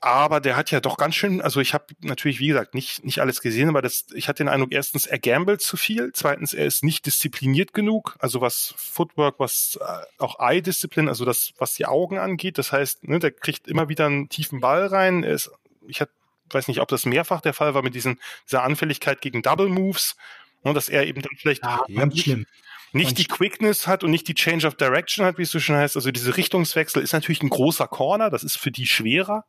[0.00, 3.20] Aber der hat ja doch ganz schön, also ich habe natürlich, wie gesagt, nicht, nicht
[3.20, 6.66] alles gesehen, aber das, ich hatte den Eindruck, erstens, er gambelt zu viel, zweitens, er
[6.66, 11.86] ist nicht diszipliniert genug, also was Footwork, was äh, auch Eye-Disziplin, also das, was die
[11.86, 12.58] Augen angeht.
[12.58, 15.24] Das heißt, ne, der kriegt immer wieder einen tiefen Ball rein.
[15.24, 15.50] Er ist,
[15.88, 16.10] ich hab,
[16.50, 20.16] weiß nicht, ob das mehrfach der Fall war mit diesen, dieser Anfälligkeit gegen Double Moves.
[20.62, 22.46] Und dass er eben dann vielleicht ja, nicht, schlimm.
[22.92, 25.76] nicht die Quickness hat und nicht die Change of Direction hat, wie es so schön
[25.76, 25.96] heißt.
[25.96, 29.44] Also diese Richtungswechsel ist natürlich ein großer Corner, das ist für die schwerer.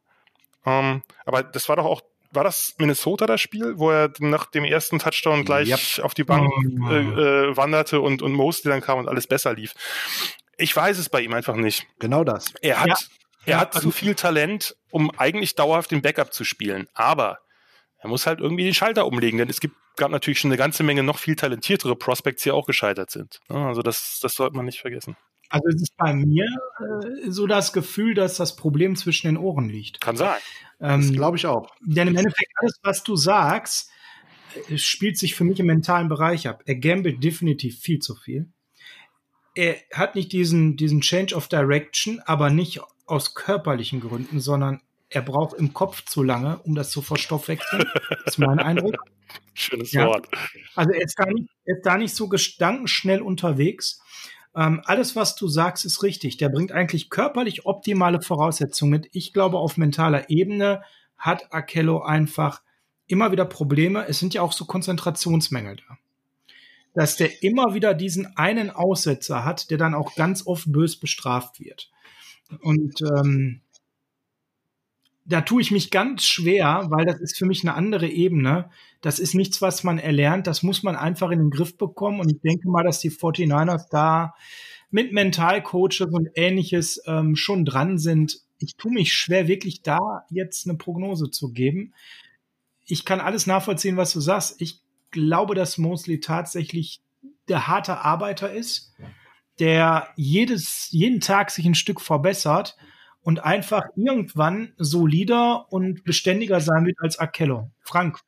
[0.65, 2.01] Ähm, aber das war doch auch,
[2.31, 6.05] war das Minnesota das Spiel, wo er nach dem ersten Touchdown gleich yep.
[6.05, 9.53] auf die Bank oh, äh, äh, wanderte und, und Mosley dann kam und alles besser
[9.53, 9.73] lief.
[10.57, 11.87] Ich weiß es bei ihm einfach nicht.
[11.99, 12.53] Genau das.
[12.61, 12.95] Er hat, ja.
[13.45, 16.87] er ja, hat also, zu viel Talent, um eigentlich dauerhaft den Backup zu spielen.
[16.93, 17.39] Aber
[17.99, 20.83] er muss halt irgendwie den Schalter umlegen, denn es gibt, gab natürlich schon eine ganze
[20.83, 23.39] Menge noch viel talentiertere Prospects, die auch gescheitert sind.
[23.49, 25.17] Also das, das sollte man nicht vergessen.
[25.49, 26.45] Also es ist bei mir
[26.79, 29.99] äh, so das Gefühl, dass das Problem zwischen den Ohren liegt.
[29.99, 30.37] Kann sein.
[30.79, 31.71] Ähm, das glaube ich auch.
[31.81, 33.89] Denn im Endeffekt alles, was du sagst,
[34.69, 36.63] äh, spielt sich für mich im mentalen Bereich ab.
[36.65, 38.47] Er gambelt definitiv viel zu viel.
[39.55, 45.23] Er hat nicht diesen, diesen Change of Direction, aber nicht aus körperlichen Gründen, sondern er
[45.23, 47.83] braucht im Kopf zu lange, um das zu verstoffwechseln.
[48.09, 48.95] Das ist mein Eindruck.
[49.55, 50.05] Schönes ja.
[50.05, 50.27] Wort.
[50.75, 54.01] Also er ist, da nicht, er ist da nicht so gedankenschnell unterwegs.
[54.59, 56.35] Ähm, alles, was du sagst, ist richtig.
[56.35, 59.07] Der bringt eigentlich körperlich optimale Voraussetzungen mit.
[59.13, 60.81] Ich glaube, auf mentaler Ebene
[61.17, 62.61] hat Akello einfach
[63.07, 64.05] immer wieder Probleme.
[64.09, 65.97] Es sind ja auch so Konzentrationsmängel da.
[66.93, 71.61] Dass der immer wieder diesen einen Aussetzer hat, der dann auch ganz oft bös bestraft
[71.61, 71.89] wird.
[72.59, 73.61] Und ähm,
[75.29, 78.71] da tue ich mich ganz schwer, weil das ist für mich eine andere Ebene.
[79.01, 80.47] Das ist nichts, was man erlernt.
[80.47, 82.19] Das muss man einfach in den Griff bekommen.
[82.19, 84.33] Und ich denke mal, dass die 49ers da
[84.89, 88.41] mit Mentalcoaches und ähnliches ähm, schon dran sind.
[88.57, 91.93] Ich tue mich schwer, wirklich da jetzt eine Prognose zu geben.
[92.87, 94.59] Ich kann alles nachvollziehen, was du sagst.
[94.59, 97.01] Ich glaube, dass Mosley tatsächlich
[97.47, 98.93] der harte Arbeiter ist,
[99.59, 102.77] der jedes, jeden Tag sich ein Stück verbessert
[103.21, 107.71] und einfach irgendwann solider und beständiger sein wird als Akello.
[107.81, 108.19] Frank,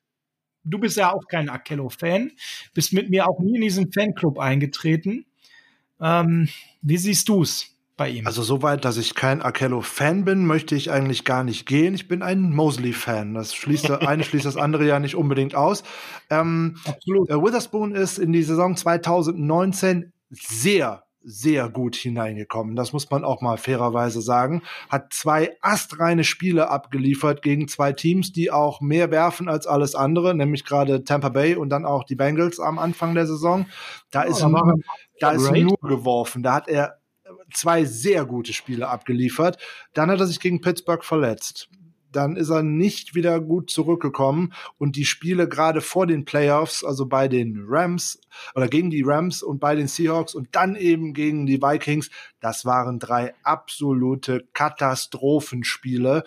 [0.63, 2.31] du bist ja auch kein Akello-Fan,
[2.73, 5.25] bist mit mir auch nie in diesen Fanclub eingetreten.
[5.99, 6.49] Ähm,
[6.81, 7.67] wie siehst du es?
[7.97, 8.25] Bei ihm.
[8.25, 11.93] Also soweit, dass ich kein Akello-Fan bin, möchte ich eigentlich gar nicht gehen.
[11.93, 13.35] Ich bin ein Mosley-Fan.
[13.35, 15.83] Das schließt das eine schließt das andere ja nicht unbedingt aus.
[16.29, 17.29] Ähm, Absolut.
[17.29, 22.75] Äh, Witherspoon ist in die Saison 2019 sehr sehr gut hineingekommen.
[22.75, 24.63] Das muss man auch mal fairerweise sagen.
[24.89, 30.35] Hat zwei astreine Spiele abgeliefert gegen zwei Teams, die auch mehr werfen als alles andere,
[30.35, 33.67] nämlich gerade Tampa Bay und dann auch die Bengals am Anfang der Saison.
[34.11, 34.75] Da oh, ist, nur,
[35.19, 36.43] da ist nur geworfen.
[36.43, 36.97] Da hat er
[37.53, 39.57] zwei sehr gute Spiele abgeliefert.
[39.93, 41.69] Dann hat er sich gegen Pittsburgh verletzt
[42.11, 47.05] dann ist er nicht wieder gut zurückgekommen und die Spiele gerade vor den Playoffs, also
[47.05, 48.19] bei den Rams
[48.55, 52.09] oder gegen die Rams und bei den Seahawks und dann eben gegen die Vikings,
[52.39, 56.23] das waren drei absolute Katastrophenspiele.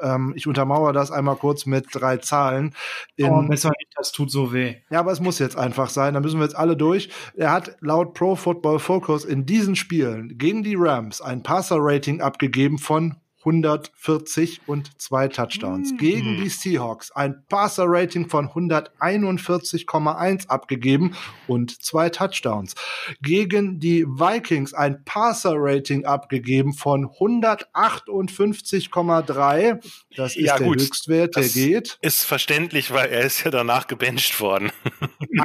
[0.00, 2.74] Ähm, ich untermauere das einmal kurz mit drei Zahlen.
[3.16, 4.76] In, oh, besser nicht, das tut so weh.
[4.90, 7.10] Ja, aber es muss jetzt einfach sein, da müssen wir jetzt alle durch.
[7.36, 12.78] Er hat laut Pro Football Focus in diesen Spielen gegen die Rams ein Passer-Rating abgegeben
[12.78, 13.16] von
[13.48, 15.92] 140 und zwei Touchdowns.
[15.92, 15.98] Mhm.
[15.98, 21.14] Gegen die Seahawks ein Passer-Rating von 141,1 abgegeben
[21.46, 22.74] und zwei Touchdowns.
[23.22, 29.80] Gegen die Vikings ein Passer-Rating abgegeben von 158,3.
[30.16, 30.80] Das ist ja, der gut.
[30.80, 31.96] Höchstwert, der geht.
[32.02, 34.70] Ist verständlich, weil er ist ja danach gebencht worden.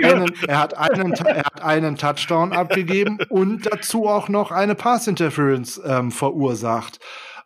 [0.01, 5.81] Einen, er, hat einen, er hat einen Touchdown abgegeben und dazu auch noch eine Pass-Interference
[5.85, 6.99] ähm, verursacht.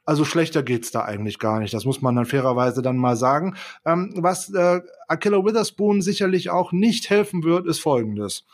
[0.08, 1.74] Also schlechter geht's da eigentlich gar nicht.
[1.74, 3.58] Das muss man dann fairerweise dann mal sagen.
[3.86, 4.80] Ähm, was äh,
[5.10, 8.46] Akilla Witherspoon sicherlich auch nicht helfen wird, ist folgendes.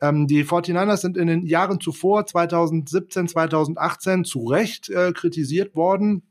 [0.00, 6.22] Ähm, die 49ers sind in den Jahren zuvor, 2017, 2018, zu Recht äh, kritisiert worden,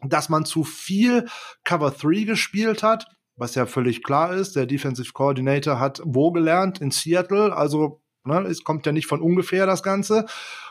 [0.00, 1.26] dass man zu viel
[1.62, 4.56] Cover 3 gespielt hat, was ja völlig klar ist.
[4.56, 6.80] Der Defensive Coordinator hat wo gelernt?
[6.80, 7.54] In Seattle.
[7.54, 10.26] Also ne, es kommt ja nicht von ungefähr das Ganze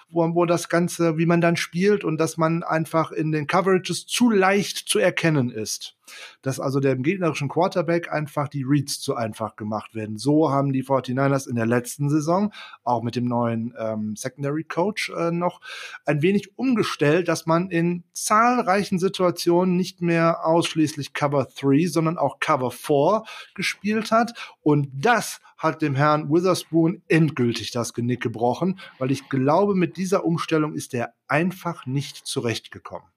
[0.09, 4.05] wo, wo das Ganze, wie man dann spielt und dass man einfach in den Coverages
[4.05, 5.96] zu leicht zu erkennen ist.
[6.41, 10.17] Dass also dem gegnerischen Quarterback einfach die Reads zu einfach gemacht werden.
[10.17, 12.51] So haben die 49ers in der letzten Saison,
[12.83, 15.61] auch mit dem neuen ähm, Secondary Coach, äh, noch
[16.05, 22.39] ein wenig umgestellt, dass man in zahlreichen Situationen nicht mehr ausschließlich Cover 3, sondern auch
[22.39, 23.23] Cover 4
[23.55, 24.33] gespielt hat.
[24.61, 30.23] Und das hat dem Herrn Witherspoon endgültig das Genick gebrochen, weil ich glaube, mit dieser
[30.23, 33.07] Umstellung ist er einfach nicht zurechtgekommen.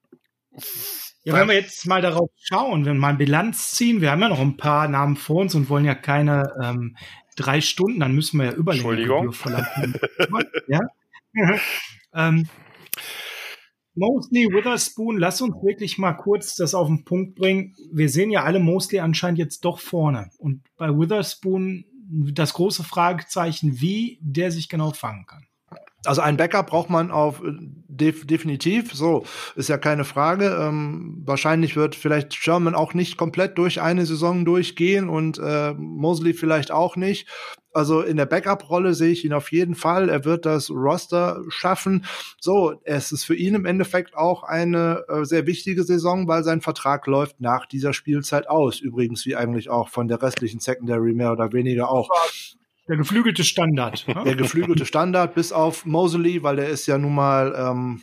[1.25, 4.31] Ja, wenn wir jetzt mal darauf schauen, wenn wir mal Bilanz ziehen, wir haben ja
[4.31, 6.97] noch ein paar Namen vor uns und wollen ja keine ähm,
[7.37, 10.01] drei Stunden, dann müssen wir ja Überlegungen verlangen.
[10.67, 10.81] ja?
[12.15, 12.49] ähm,
[13.95, 17.75] Mosley, Witherspoon, lass uns wirklich mal kurz das auf den Punkt bringen.
[17.93, 20.31] Wir sehen ja alle Mosley anscheinend jetzt doch vorne.
[20.39, 25.47] Und bei Witherspoon das große Fragezeichen, wie der sich genau fangen kann.
[26.05, 27.53] Also ein Backup braucht man auf äh,
[27.89, 28.93] def definitiv.
[28.95, 29.25] So
[29.55, 30.59] ist ja keine Frage.
[30.61, 36.33] Ähm, wahrscheinlich wird vielleicht Sherman auch nicht komplett durch eine Saison durchgehen und äh, Mosley
[36.33, 37.29] vielleicht auch nicht.
[37.73, 40.09] Also in der Backup-Rolle sehe ich ihn auf jeden Fall.
[40.09, 42.05] Er wird das Roster schaffen.
[42.41, 46.63] So, es ist für ihn im Endeffekt auch eine äh, sehr wichtige Saison, weil sein
[46.63, 48.81] Vertrag läuft nach dieser Spielzeit aus.
[48.81, 52.09] Übrigens wie eigentlich auch von der restlichen Secondary mehr oder weniger auch.
[52.91, 54.09] Der geflügelte Standard.
[54.09, 54.25] Ne?
[54.25, 58.03] Der geflügelte Standard, bis auf Mosley, weil der ist ja nun mal ähm,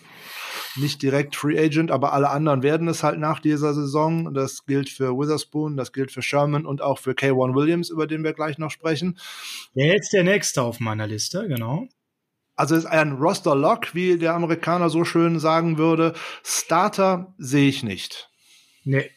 [0.77, 4.34] nicht direkt Free Agent, aber alle anderen werden es halt nach dieser Saison.
[4.34, 8.23] Das gilt für Witherspoon, das gilt für Sherman und auch für K1 Williams, über den
[8.23, 9.19] wir gleich noch sprechen.
[9.76, 11.89] Der ist der nächste auf meiner Liste, genau.
[12.55, 16.14] Also ist ein Roster-Lock, wie der Amerikaner so schön sagen würde.
[16.45, 18.30] Starter sehe ich nicht.
[18.85, 19.11] Nee,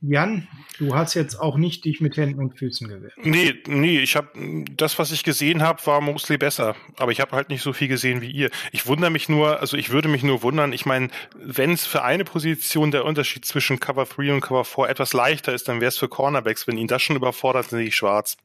[0.00, 0.46] Jan,
[0.78, 3.14] du hast jetzt auch nicht dich mit Händen und Füßen gewehrt.
[3.16, 4.28] Nee, nee, ich habe
[4.76, 6.76] das, was ich gesehen habe, war mostly besser.
[6.98, 8.50] Aber ich habe halt nicht so viel gesehen wie ihr.
[8.70, 12.04] Ich wundere mich nur, also ich würde mich nur wundern, ich meine, wenn es für
[12.04, 15.88] eine Position der Unterschied zwischen Cover 3 und Cover 4 etwas leichter ist, dann wäre
[15.88, 16.68] es für Cornerbacks.
[16.68, 18.36] Wenn ihn das schon überfordert, sehe ich schwarz.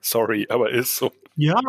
[0.00, 1.12] Sorry, aber ist so.
[1.36, 1.60] Ja,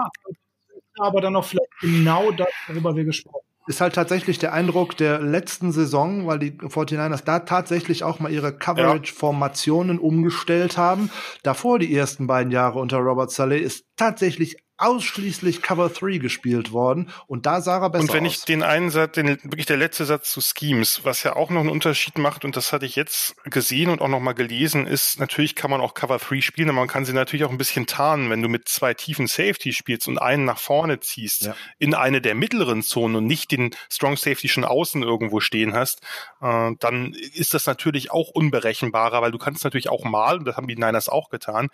[0.98, 4.98] aber dann noch vielleicht genau das, worüber wir gesprochen haben ist halt tatsächlich der Eindruck
[4.98, 11.12] der letzten Saison, weil die 49ers da tatsächlich auch mal ihre Coverage-Formationen umgestellt haben.
[11.44, 17.10] Davor die ersten beiden Jahre unter Robert Saleh ist tatsächlich ausschließlich Cover 3 gespielt worden
[17.28, 18.34] und da sah er besser Und wenn aus.
[18.34, 21.60] ich den einen Satz, den, wirklich der letzte Satz zu Schemes, was ja auch noch
[21.60, 25.20] einen Unterschied macht und das hatte ich jetzt gesehen und auch noch mal gelesen, ist
[25.20, 27.88] natürlich kann man auch Cover 3 spielen, aber man kann sie natürlich auch ein bisschen
[27.88, 31.56] tarnen, wenn du mit zwei tiefen Safety spielst und einen nach vorne ziehst ja.
[31.78, 36.02] in eine der mittleren Zonen und nicht den Strong Safety schon außen irgendwo stehen hast,
[36.42, 40.56] äh, dann ist das natürlich auch unberechenbarer, weil du kannst natürlich auch mal, und das
[40.56, 41.70] haben die Niners auch getan,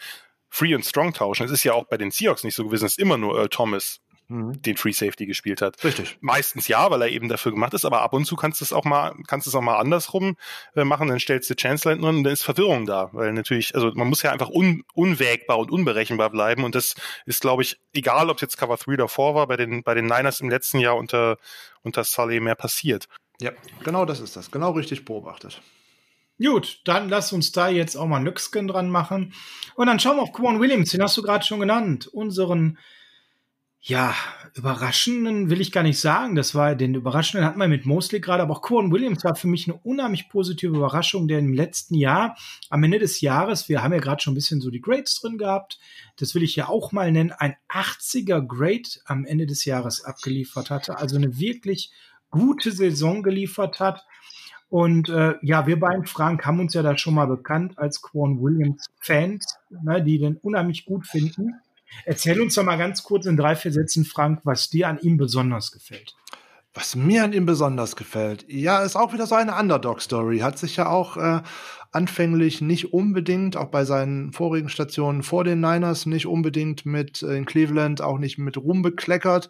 [0.55, 1.45] Free und Strong tauschen.
[1.45, 3.99] Es ist ja auch bei den Seahawks nicht so gewesen, dass immer nur Earl Thomas
[4.29, 4.61] mhm.
[4.61, 5.83] den Free Safety gespielt hat.
[5.83, 6.17] Richtig.
[6.21, 8.71] Meistens ja, weil er eben dafür gemacht ist, aber ab und zu kannst du es
[8.71, 10.37] auch mal, kannst es auch mal andersrum
[10.77, 13.91] äh, machen, dann stellst du Chancellor hinten und dann ist Verwirrung da, weil natürlich, also
[13.95, 16.95] man muss ja einfach un, unwägbar und unberechenbar bleiben und das
[17.25, 20.05] ist, glaube ich, egal, ob es jetzt Cover 3 davor war, bei den, bei den
[20.05, 21.37] Niners im letzten Jahr unter,
[21.83, 23.09] unter Sully mehr passiert.
[23.41, 23.51] Ja,
[23.83, 25.61] genau das ist das, genau richtig beobachtet.
[26.43, 29.33] Gut, dann lass uns da jetzt auch mal ein Nückskin dran machen.
[29.75, 32.07] Und dann schauen wir auf Quan Williams, den hast du gerade schon genannt.
[32.07, 32.77] Unseren,
[33.79, 34.13] ja,
[34.53, 36.35] überraschenden will ich gar nicht sagen.
[36.35, 39.47] Das war, den überraschenden hatten wir mit Mosley gerade, aber auch Quan Williams war für
[39.47, 42.35] mich eine unheimlich positive Überraschung, der im letzten Jahr,
[42.69, 45.37] am Ende des Jahres, wir haben ja gerade schon ein bisschen so die Grades drin
[45.37, 45.79] gehabt,
[46.17, 50.69] das will ich ja auch mal nennen, ein 80er Grade am Ende des Jahres abgeliefert
[50.69, 50.97] hatte.
[50.97, 51.91] Also eine wirklich
[52.29, 54.03] gute Saison geliefert hat
[54.69, 58.41] und äh, ja, wir beiden, Frank, haben uns ja da schon mal bekannt als Quan
[58.41, 61.53] Williams-Fans, ne, die den unheimlich gut finden.
[62.03, 65.17] Erzähl uns doch mal ganz kurz in drei, vier Sätzen, Frank, was dir an ihm
[65.17, 66.15] besonders gefällt.
[66.73, 70.39] Was mir an ihm besonders gefällt, ja, ist auch wieder so eine Underdog-Story.
[70.39, 71.41] Hat sich ja auch äh,
[71.95, 77.37] anfänglich nicht unbedingt, auch bei seinen vorigen Stationen vor den Niners, nicht unbedingt mit äh,
[77.37, 79.49] in Cleveland, auch nicht mit Ruhm bekleckert.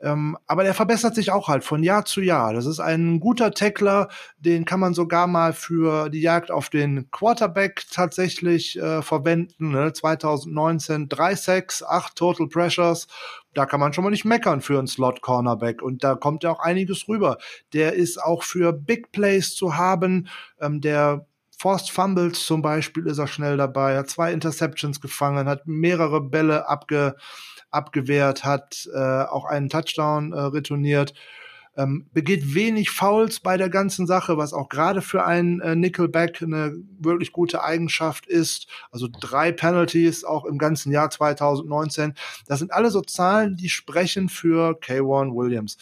[0.00, 2.52] Ähm, aber der verbessert sich auch halt von Jahr zu Jahr.
[2.52, 4.08] Das ist ein guter Tackler,
[4.38, 9.70] den kann man sogar mal für die Jagd auf den Quarterback tatsächlich äh, verwenden.
[9.70, 9.92] Ne?
[9.92, 13.06] 2019 3 Sacks, 8 Total Pressures.
[13.54, 15.80] Da kann man schon mal nicht meckern für einen Slot-Cornerback.
[15.80, 17.38] Und da kommt ja auch einiges rüber.
[17.72, 20.26] Der ist auch für Big Plays zu haben.
[20.60, 21.26] Ähm, der
[21.64, 26.68] Forced Fumbles zum Beispiel ist er schnell dabei, hat zwei Interceptions gefangen, hat mehrere Bälle
[26.68, 27.16] abge,
[27.70, 31.14] abgewehrt, hat äh, auch einen Touchdown äh, retourniert.
[31.74, 36.42] Ähm, begeht wenig Fouls bei der ganzen Sache, was auch gerade für einen äh, Nickelback
[36.42, 38.68] eine wirklich gute Eigenschaft ist.
[38.90, 42.12] Also drei Penalties auch im ganzen Jahr 2019.
[42.46, 45.78] Das sind alle so Zahlen, die sprechen für K1 Williams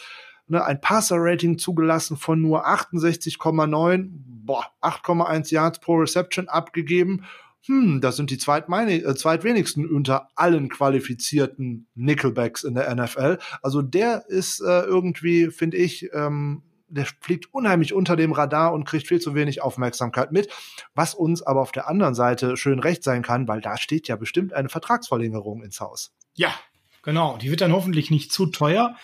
[0.53, 7.24] ne, ein Passer-Rating zugelassen von nur 68,9, boah, 8,1 Yards pro Reception abgegeben.
[7.66, 13.39] Hm, das sind die äh, zweitwenigsten unter allen qualifizierten Nickelbacks in der NFL.
[13.62, 18.85] Also der ist äh, irgendwie, finde ich, ähm, der fliegt unheimlich unter dem Radar und
[18.85, 20.51] kriegt viel zu wenig Aufmerksamkeit mit,
[20.95, 24.16] was uns aber auf der anderen Seite schön recht sein kann, weil da steht ja
[24.16, 26.12] bestimmt eine Vertragsverlängerung ins Haus.
[26.35, 26.53] Ja,
[27.03, 27.39] genau.
[27.39, 28.97] Die wird dann hoffentlich nicht zu teuer.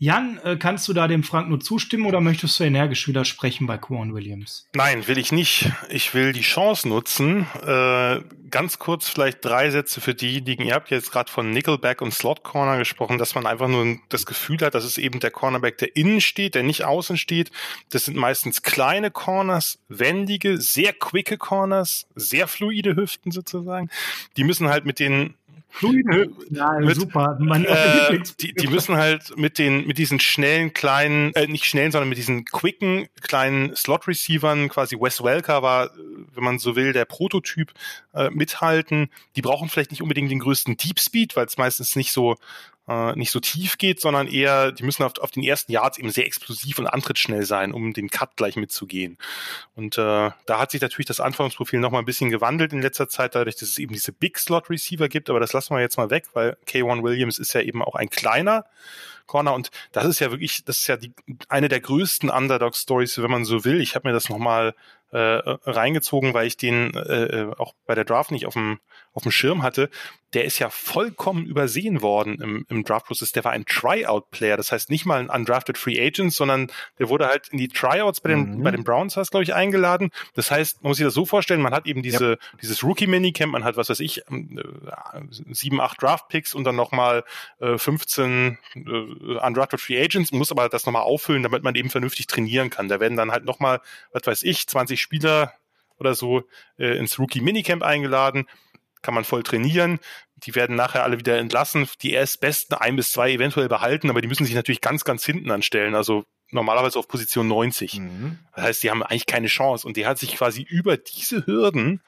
[0.00, 3.78] Jan, äh, kannst du da dem Frank nur zustimmen oder möchtest du energisch widersprechen bei
[3.78, 4.68] Quan Williams?
[4.72, 5.72] Nein, will ich nicht.
[5.88, 7.48] Ich will die Chance nutzen.
[7.66, 10.64] Äh, ganz kurz vielleicht drei Sätze für diejenigen.
[10.64, 14.24] Ihr habt jetzt gerade von Nickelback und Slot Corner gesprochen, dass man einfach nur das
[14.24, 17.50] Gefühl hat, dass es eben der Cornerback, der innen steht, der nicht außen steht.
[17.90, 23.90] Das sind meistens kleine Corners, wendige, sehr quicke Corners, sehr fluide Hüften sozusagen.
[24.36, 25.34] Die müssen halt mit den
[26.50, 27.36] ja, mit, super.
[27.40, 31.92] Mein äh, die, die müssen halt mit den, mit diesen schnellen kleinen, äh, nicht schnellen,
[31.92, 35.90] sondern mit diesen quicken kleinen Slot-Receivern, quasi Wes Welker war,
[36.34, 37.72] wenn man so will, der Prototyp,
[38.14, 39.10] äh, mithalten.
[39.36, 42.36] Die brauchen vielleicht nicht unbedingt den größten Deep Speed, weil es meistens nicht so
[42.88, 46.10] äh, nicht so tief geht, sondern eher, die müssen auf, auf den ersten Yards eben
[46.10, 49.18] sehr explosiv und antrittsschnell sein, um den Cut gleich mitzugehen.
[49.74, 53.08] Und äh, da hat sich natürlich das Anforderungsprofil noch mal ein bisschen gewandelt in letzter
[53.08, 55.98] Zeit, dadurch, dass es eben diese Big Slot Receiver gibt, aber das lassen wir jetzt
[55.98, 58.64] mal weg, weil K1 Williams ist ja eben auch ein kleiner
[59.26, 61.12] Corner und das ist ja wirklich, das ist ja die,
[61.48, 63.80] eine der größten Underdog-Stories, wenn man so will.
[63.80, 64.74] Ich habe mir das nochmal
[65.10, 68.78] äh, reingezogen, weil ich den äh, äh, auch bei der Draft nicht auf dem
[69.14, 69.90] auf dem Schirm hatte,
[70.34, 73.32] der ist ja vollkommen übersehen worden im, im Draft-Prozess.
[73.32, 77.26] Der war ein Tryout-Player, das heißt nicht mal ein undrafted Free Agent, sondern der wurde
[77.26, 78.62] halt in die Tryouts bei den, mhm.
[78.62, 80.10] bei den Browns, hast glaube ich, eingeladen.
[80.34, 82.36] Das heißt, man muss sich das so vorstellen, man hat eben diese, ja.
[82.60, 85.20] dieses Rookie-Minicamp, man hat, was weiß ich, ähm, äh,
[85.50, 87.24] sieben, acht Draft-Picks und dann nochmal
[87.60, 92.26] äh, 15 äh, undrafted Free Agents, muss aber das nochmal auffüllen, damit man eben vernünftig
[92.26, 92.88] trainieren kann.
[92.88, 93.80] Da werden dann halt nochmal,
[94.12, 95.54] was weiß ich, 20 Spieler
[95.98, 96.44] oder so
[96.78, 98.46] äh, ins Rookie-Minicamp eingeladen
[99.02, 100.00] kann man voll trainieren.
[100.36, 101.88] Die werden nachher alle wieder entlassen.
[102.02, 105.50] Die erstbesten ein bis zwei eventuell behalten, aber die müssen sich natürlich ganz, ganz hinten
[105.50, 105.94] anstellen.
[105.94, 107.98] Also normalerweise auf Position 90.
[107.98, 108.38] Mhm.
[108.54, 109.86] Das heißt, die haben eigentlich keine Chance.
[109.86, 112.02] Und die hat sich quasi über diese Hürden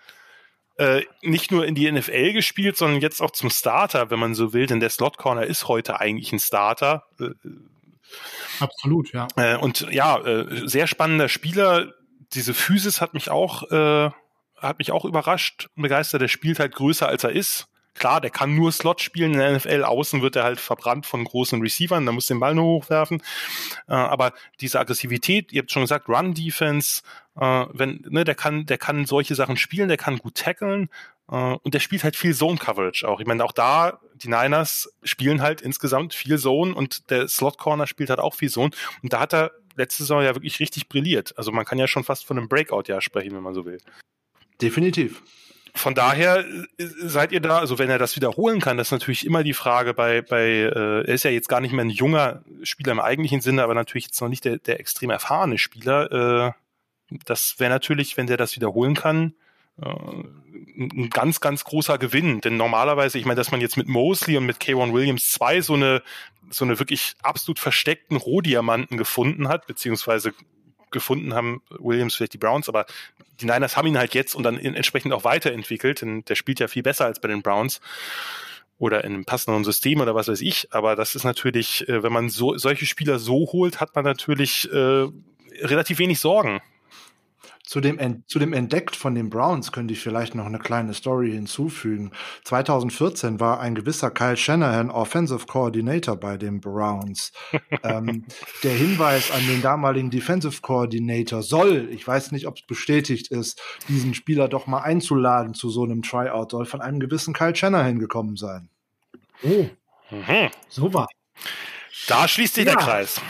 [0.77, 4.53] äh, nicht nur in die NFL gespielt, sondern jetzt auch zum Starter, wenn man so
[4.53, 4.67] will.
[4.67, 7.07] Denn der Slot Corner ist heute eigentlich ein Starter.
[7.19, 7.31] Äh,
[8.59, 9.29] Absolut, ja.
[9.37, 11.93] Äh, und ja, äh, sehr spannender Spieler.
[12.35, 14.11] Diese Physis hat mich auch äh,
[14.61, 16.23] hat mich auch überrascht und begeistert.
[16.23, 17.67] Der spielt halt größer als er ist.
[17.95, 19.85] Klar, der kann nur Slot spielen in der NFL.
[19.85, 22.07] Außen wird er halt verbrannt von großen Receivern.
[22.07, 23.23] Da muss den Ball nur hochwerfen.
[23.89, 27.03] Äh, aber diese Aggressivität, ihr habt schon gesagt, Run Defense,
[27.37, 30.89] äh, wenn, ne, der kann, der kann solche Sachen spielen, der kann gut tackeln.
[31.31, 33.21] Äh, und der spielt halt viel Zone Coverage auch.
[33.21, 37.87] Ich meine, auch da, die Niners spielen halt insgesamt viel Zone und der Slot Corner
[37.87, 38.71] spielt halt auch viel Zone.
[39.03, 39.51] Und da hat er
[39.81, 41.37] letzte Saison ja wirklich richtig brilliert.
[41.37, 43.79] Also man kann ja schon fast von einem Breakout-Jahr sprechen, wenn man so will.
[44.61, 45.23] Definitiv.
[45.75, 46.45] Von daher
[46.79, 49.55] äh, seid ihr da, also wenn er das wiederholen kann, das ist natürlich immer die
[49.55, 53.01] Frage bei, bei äh, er ist ja jetzt gar nicht mehr ein junger Spieler im
[53.01, 56.55] eigentlichen Sinne, aber natürlich jetzt noch nicht der, der extrem erfahrene Spieler.
[57.09, 59.35] Äh, das wäre natürlich, wenn der das wiederholen kann,
[59.81, 62.41] ein ganz, ganz großer Gewinn.
[62.41, 65.75] Denn normalerweise, ich meine, dass man jetzt mit Mosley und mit K1 Williams zwei so
[65.75, 66.03] eine,
[66.51, 70.33] so eine wirklich absolut versteckten Rohdiamanten gefunden hat, beziehungsweise
[70.91, 72.87] gefunden haben, Williams vielleicht die Browns, aber
[73.41, 76.69] die Niners haben ihn halt jetzt und dann entsprechend auch weiterentwickelt, denn der spielt ja
[76.69, 77.81] viel besser als bei den Browns
[78.79, 80.73] oder in einem passenden System oder was weiß ich.
[80.73, 84.71] Aber das ist natürlich, äh, wenn man so solche Spieler so holt, hat man natürlich
[84.73, 85.07] äh,
[85.63, 86.61] relativ wenig Sorgen
[87.71, 91.31] Zu dem, zu dem Entdeckt von den Browns könnte ich vielleicht noch eine kleine Story
[91.31, 92.11] hinzufügen.
[92.43, 97.31] 2014 war ein gewisser Kyle Shanahan Offensive Coordinator bei den Browns.
[97.85, 98.25] ähm,
[98.65, 103.63] der Hinweis an den damaligen Defensive Coordinator soll, ich weiß nicht, ob es bestätigt ist,
[103.87, 108.01] diesen Spieler doch mal einzuladen zu so einem Tryout, soll von einem gewissen Kyle Shanahan
[108.01, 108.69] gekommen sein.
[109.45, 109.67] Oh,
[110.11, 110.51] mhm.
[110.69, 111.07] so war.
[112.09, 112.75] Da schließt sich ja.
[112.75, 113.21] der Kreis.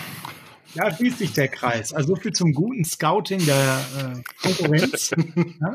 [0.74, 1.92] Ja, schließt sich der Kreis.
[1.92, 5.10] Also so viel zum guten Scouting der äh, Konkurrenz.
[5.60, 5.74] ja?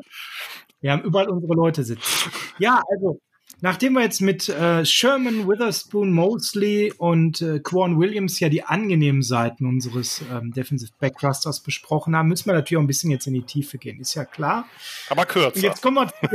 [0.82, 2.32] Wir haben überall unsere Leute sitzen.
[2.60, 3.20] Ja, also
[3.62, 9.22] nachdem wir jetzt mit äh, Sherman, Witherspoon, Mosley und äh, Quan Williams ja die angenehmen
[9.22, 13.34] Seiten unseres ähm, Defensive Backrusters besprochen haben, müssen wir natürlich auch ein bisschen jetzt in
[13.34, 14.00] die Tiefe gehen.
[14.00, 14.66] Ist ja klar.
[15.10, 15.56] Aber kürzer.
[15.56, 16.30] Und jetzt kommen wir,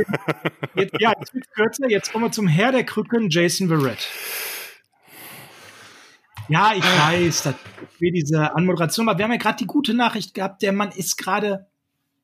[0.75, 1.89] jetzt, ja, jetzt wird kürzer.
[1.89, 4.07] Jetzt kommen wir zum Herr der Krücken, Jason Verrett.
[6.51, 7.55] Ja, ich weiß, das
[7.97, 11.15] für diese Anmoderation, aber wir haben ja gerade die gute Nachricht gehabt, der Mann ist
[11.15, 11.67] gerade,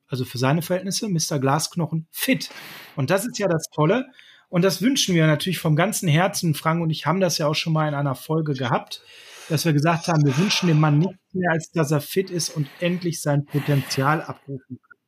[0.06, 1.38] also für seine Verhältnisse, Mr.
[1.38, 2.50] Glasknochen, fit.
[2.94, 4.04] Und das ist ja das Tolle.
[4.50, 6.54] Und das wünschen wir natürlich vom ganzen Herzen.
[6.54, 9.00] Frank und ich haben das ja auch schon mal in einer Folge gehabt,
[9.48, 12.50] dass wir gesagt haben, wir wünschen dem Mann nichts mehr, als dass er fit ist
[12.50, 14.98] und endlich sein Potenzial abrufen kann.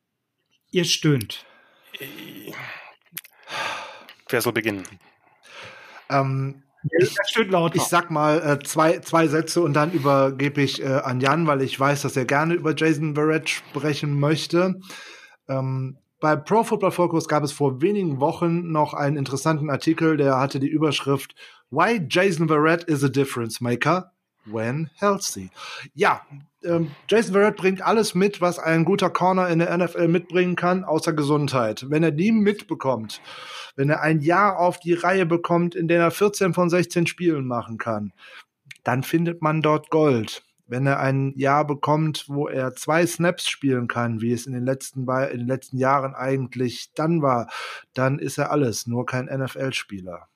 [0.71, 1.45] Ihr stöhnt.
[4.31, 4.85] Wer soll beginnen?
[6.09, 6.63] Ähm,
[7.75, 11.63] ich sag mal äh, zwei, zwei Sätze und dann übergebe ich äh, an Jan, weil
[11.63, 14.81] ich weiß, dass er gerne über Jason Verrett sprechen möchte.
[15.49, 20.39] Ähm, bei Pro Football Focus gab es vor wenigen Wochen noch einen interessanten Artikel, der
[20.39, 21.35] hatte die Überschrift
[21.71, 24.13] Why Jason Verrett is a Difference Maker
[24.53, 25.51] when healthy.
[25.95, 26.23] Ja,
[26.63, 30.85] ähm, Jason Verrett bringt alles mit, was ein guter Corner in der NFL mitbringen kann,
[30.85, 31.87] außer Gesundheit.
[31.89, 33.21] Wenn er die mitbekommt,
[33.77, 37.47] wenn er ein Jahr auf die Reihe bekommt, in der er 14 von 16 Spielen
[37.47, 38.13] machen kann,
[38.85, 40.43] dann findet man dort Gold.
[40.67, 44.65] Wenn er ein Jahr bekommt, wo er zwei Snaps spielen kann, wie es in den
[44.65, 47.51] letzten, in den letzten Jahren eigentlich dann war,
[47.93, 50.30] dann ist er alles, nur kein NFL-Spieler.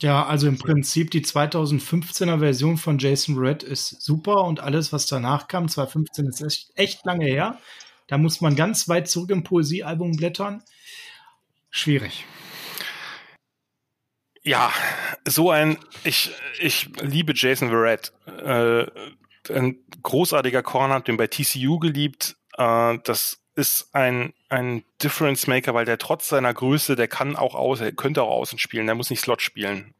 [0.00, 5.06] Ja, also im Prinzip die 2015er Version von Jason Red ist super und alles, was
[5.06, 7.58] danach kam, 2015 ist echt, echt lange her.
[8.06, 10.62] Da muss man ganz weit zurück im Poesiealbum blättern.
[11.70, 12.26] Schwierig.
[14.42, 14.72] Ja,
[15.26, 18.12] so ein, ich, ich liebe Jason Verrett.
[18.26, 18.86] Äh,
[19.52, 22.36] ein großartiger Corner, den bei TCU geliebt.
[22.56, 27.54] Äh, das ist ein, ein Difference Maker, weil der trotz seiner Größe, der kann auch
[27.54, 29.94] aus, er könnte auch außen spielen, der muss nicht Slot spielen.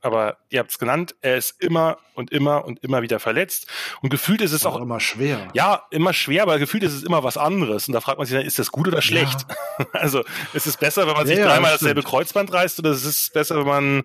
[0.00, 3.66] Aber ihr habt es genannt, er ist immer und immer und immer wieder verletzt.
[4.00, 5.48] Und gefühlt ist es auch, auch, immer schwer.
[5.52, 7.86] Ja, immer schwer, aber gefühlt ist es immer was anderes.
[7.86, 9.46] Und da fragt man sich dann, ist das gut oder schlecht?
[9.48, 9.56] Ja.
[9.92, 10.24] Also
[10.54, 13.30] ist es besser, wenn man sich ja, dreimal das dasselbe Kreuzband reißt, oder ist es
[13.30, 14.02] besser, wenn man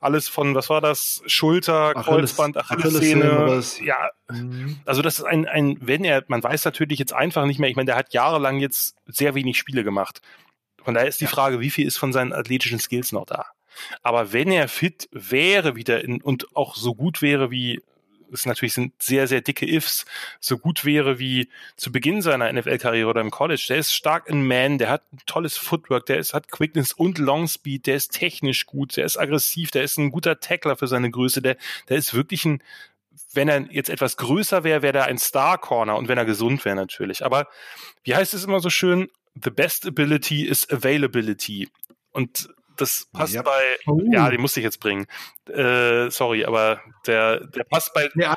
[0.00, 4.10] alles von, was war das, Schulter, Kreuzband, Achillessehne, ja.
[4.28, 4.78] Mhm.
[4.84, 7.76] Also das ist ein, ein, wenn er, man weiß natürlich jetzt einfach nicht mehr, ich
[7.76, 10.20] meine, der hat jahrelang jetzt sehr wenig Spiele gemacht.
[10.84, 13.46] Von daher ist die Frage, wie viel ist von seinen athletischen Skills noch da?
[14.02, 17.82] Aber wenn er fit wäre wieder in, und auch so gut wäre wie
[18.32, 20.04] es natürlich sind sehr, sehr dicke Ifs,
[20.40, 23.64] so gut wäre wie zu Beginn seiner NFL-Karriere oder im College.
[23.68, 27.18] Der ist stark in Man, der hat ein tolles Footwork, der ist, hat Quickness und
[27.18, 30.86] Long Speed, der ist technisch gut, der ist aggressiv, der ist ein guter Tackler für
[30.86, 31.56] seine Größe, der,
[31.88, 32.62] der ist wirklich ein,
[33.32, 36.76] wenn er jetzt etwas größer wäre, wäre er ein Star-Corner und wenn er gesund wäre
[36.76, 37.24] natürlich.
[37.24, 37.48] Aber
[38.04, 39.08] wie heißt es immer so schön?
[39.42, 41.68] The best ability is availability.
[42.12, 43.42] Und das passt ja.
[43.42, 44.00] bei, oh.
[44.10, 45.06] ja, die musste ich jetzt bringen.
[45.48, 48.36] Äh, sorry, aber der, der passt bei, ja,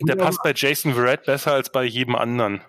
[0.00, 2.62] der passt bei Jason Verrett besser als bei jedem anderen.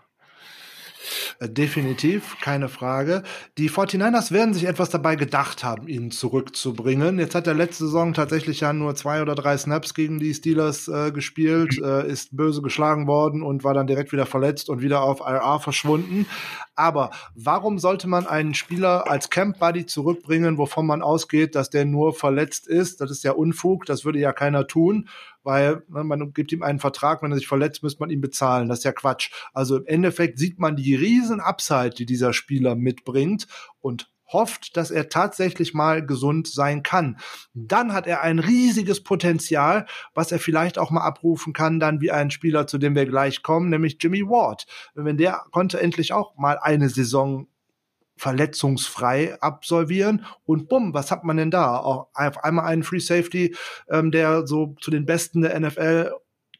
[1.39, 3.23] Äh, definitiv, keine Frage.
[3.57, 7.19] Die 49ers werden sich etwas dabei gedacht haben, ihn zurückzubringen.
[7.19, 10.87] Jetzt hat er letzte Saison tatsächlich ja nur zwei oder drei Snaps gegen die Steelers
[10.87, 15.03] äh, gespielt, äh, ist böse geschlagen worden und war dann direkt wieder verletzt und wieder
[15.03, 16.25] auf IR verschwunden.
[16.75, 21.85] Aber warum sollte man einen Spieler als Camp Buddy zurückbringen, wovon man ausgeht, dass der
[21.85, 23.01] nur verletzt ist?
[23.01, 25.07] Das ist ja Unfug, das würde ja keiner tun
[25.43, 28.69] weil ne, man gibt ihm einen Vertrag, wenn er sich verletzt, müsste man ihn bezahlen.
[28.69, 29.31] Das ist ja Quatsch.
[29.53, 33.47] Also im Endeffekt sieht man die riesen Upside, die dieser Spieler mitbringt
[33.79, 37.17] und hofft, dass er tatsächlich mal gesund sein kann.
[37.53, 42.11] Dann hat er ein riesiges Potenzial, was er vielleicht auch mal abrufen kann, dann wie
[42.11, 44.65] ein Spieler, zu dem wir gleich kommen, nämlich Jimmy Ward.
[44.95, 47.47] Wenn der konnte endlich auch mal eine Saison
[48.15, 50.25] verletzungsfrei absolvieren.
[50.45, 51.77] Und bumm, was hat man denn da?
[51.77, 53.55] Auch auf einmal einen Free Safety,
[53.89, 56.11] ähm, der so zu den Besten der NFL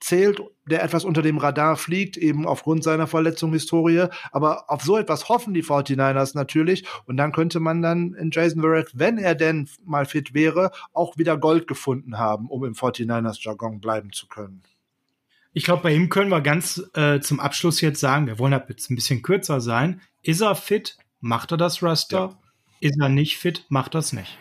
[0.03, 4.07] zählt, der etwas unter dem Radar fliegt, eben aufgrund seiner Verletzungshistorie.
[4.31, 6.85] Aber auf so etwas hoffen die 49ers natürlich.
[7.05, 11.17] Und dann könnte man dann in Jason Verrett, wenn er denn mal fit wäre, auch
[11.17, 14.63] wieder Gold gefunden haben, um im 49ers-Jargon bleiben zu können.
[15.53, 18.89] Ich glaube, bei ihm können wir ganz äh, zum Abschluss jetzt sagen, wir wollen jetzt
[18.89, 22.17] ein bisschen kürzer sein Ist er fit, macht er das Raster.
[22.17, 22.39] Ja.
[22.81, 24.37] Ist er nicht fit, macht er es nicht.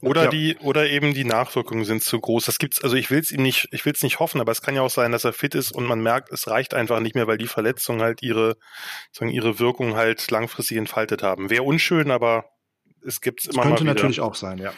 [0.00, 0.30] Oder ja.
[0.30, 2.46] die, oder eben die Nachwirkungen sind zu groß.
[2.46, 4.62] Das gibt's, also ich will es ihm nicht, ich will es nicht hoffen, aber es
[4.62, 7.14] kann ja auch sein, dass er fit ist und man merkt, es reicht einfach nicht
[7.14, 8.56] mehr, weil die Verletzungen halt ihre,
[9.12, 11.50] sagen, ihre Wirkung halt langfristig entfaltet haben.
[11.50, 12.46] Wäre unschön, aber
[13.04, 14.72] es gibt's immer könnte mal Könnte natürlich auch sein, ja.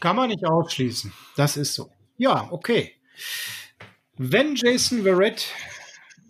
[0.00, 1.12] Kann man nicht ausschließen.
[1.36, 1.90] Das ist so.
[2.18, 2.96] Ja, okay.
[4.18, 5.46] Wenn Jason Verrett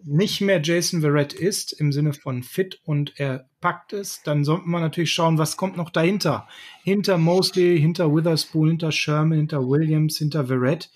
[0.05, 4.69] nicht mehr Jason Verrett ist, im Sinne von fit und er packt es, dann sollte
[4.69, 6.49] man natürlich schauen, was kommt noch dahinter.
[6.83, 10.91] Hinter Mosley, hinter Witherspoon, hinter Sherman, hinter Williams, hinter Verrett.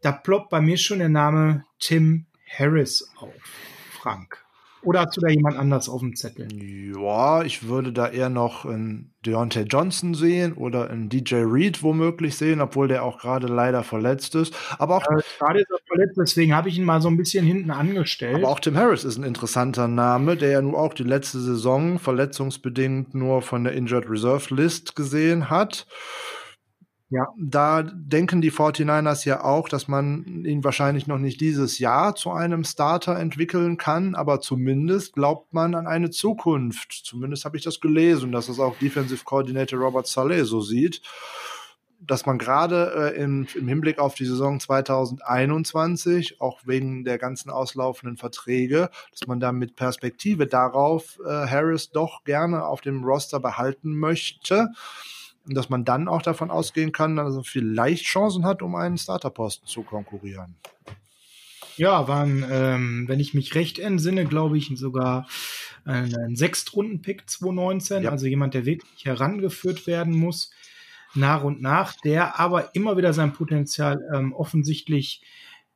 [0.00, 3.32] Da ploppt bei mir schon der Name Tim Harris auf.
[3.90, 4.41] Frank.
[4.84, 6.48] Oder hast du da jemand anders auf dem Zettel?
[6.52, 12.36] Ja, ich würde da eher noch einen Deontay Johnson sehen oder einen DJ Reed womöglich
[12.36, 14.54] sehen, obwohl der auch gerade leider verletzt ist.
[14.78, 17.46] Aber auch äh, gerade ist er verletzt, deswegen habe ich ihn mal so ein bisschen
[17.46, 18.36] hinten angestellt.
[18.36, 22.00] Aber auch Tim Harris ist ein interessanter Name, der ja nun auch die letzte Saison
[22.00, 25.86] verletzungsbedingt nur von der Injured Reserve List gesehen hat.
[27.14, 32.14] Ja, da denken die 49ers ja auch, dass man ihn wahrscheinlich noch nicht dieses Jahr
[32.14, 37.02] zu einem Starter entwickeln kann, aber zumindest glaubt man an eine Zukunft.
[37.04, 41.02] Zumindest habe ich das gelesen, dass es auch Defensive Coordinator Robert Saleh so sieht,
[42.00, 47.50] dass man gerade äh, im, im Hinblick auf die Saison 2021, auch wegen der ganzen
[47.50, 53.38] auslaufenden Verträge, dass man da mit Perspektive darauf äh, Harris doch gerne auf dem Roster
[53.38, 54.70] behalten möchte
[55.46, 58.98] und dass man dann auch davon ausgehen kann, dass er vielleicht Chancen hat, um einen
[58.98, 60.56] Starterposten zu konkurrieren.
[61.76, 65.26] Ja, waren, ähm, wenn ich mich recht entsinne, glaube ich, sogar
[65.84, 68.10] ein, ein Sechstrunden-Pick 2019, ja.
[68.10, 70.50] also jemand, der wirklich herangeführt werden muss,
[71.14, 75.22] nach und nach, der aber immer wieder sein Potenzial ähm, offensichtlich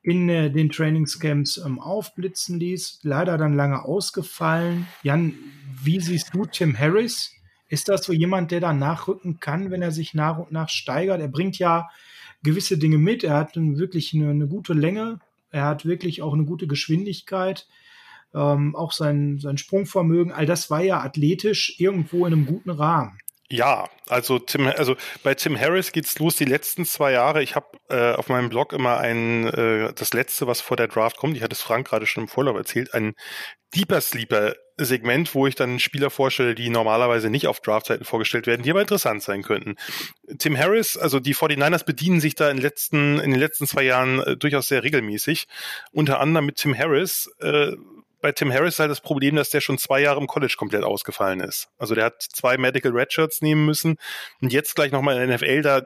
[0.02, 3.00] in äh, den Trainingscamps ähm, aufblitzen ließ.
[3.02, 4.86] Leider dann lange ausgefallen.
[5.02, 5.34] Jan,
[5.82, 7.32] wie siehst du Tim Harris?
[7.68, 11.20] Ist das so jemand, der da nachrücken kann, wenn er sich nach und nach steigert?
[11.20, 11.88] Er bringt ja
[12.42, 13.24] gewisse Dinge mit.
[13.24, 15.20] Er hat wirklich eine, eine gute Länge.
[15.50, 17.66] Er hat wirklich auch eine gute Geschwindigkeit.
[18.34, 20.32] Ähm, auch sein, sein Sprungvermögen.
[20.32, 23.18] All das war ja athletisch irgendwo in einem guten Rahmen.
[23.48, 27.42] Ja, also Tim, also bei Tim Harris geht's los die letzten zwei Jahre.
[27.42, 31.16] Ich habe äh, auf meinem Blog immer ein äh, das letzte, was vor der Draft
[31.16, 31.36] kommt.
[31.36, 33.14] Ich hatte es Frank gerade schon im Vorlauf erzählt, ein
[33.74, 38.62] Deeper Sleeper Segment, wo ich dann Spieler vorstelle, die normalerweise nicht auf Draftseiten vorgestellt werden,
[38.62, 39.76] die aber interessant sein könnten.
[40.38, 44.20] Tim Harris, also die 49ers bedienen sich da in, letzten, in den letzten zwei Jahren
[44.20, 45.46] äh, durchaus sehr regelmäßig.
[45.92, 47.30] Unter anderem mit Tim Harris.
[47.40, 47.72] Äh,
[48.26, 51.38] bei Tim Harris halt das Problem, dass der schon zwei Jahre im College komplett ausgefallen
[51.38, 51.68] ist.
[51.78, 53.98] Also der hat zwei Medical Redshirts nehmen müssen
[54.40, 55.82] und jetzt gleich nochmal in der NFL, da,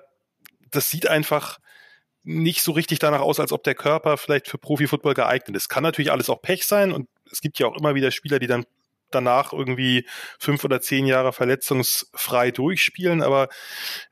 [0.70, 1.58] das sieht einfach
[2.22, 5.68] nicht so richtig danach aus, als ob der Körper vielleicht für Profifootball geeignet ist.
[5.68, 8.46] Kann natürlich alles auch Pech sein und es gibt ja auch immer wieder Spieler, die
[8.46, 8.64] dann
[9.10, 10.06] danach irgendwie
[10.38, 13.50] fünf oder zehn Jahre verletzungsfrei durchspielen, aber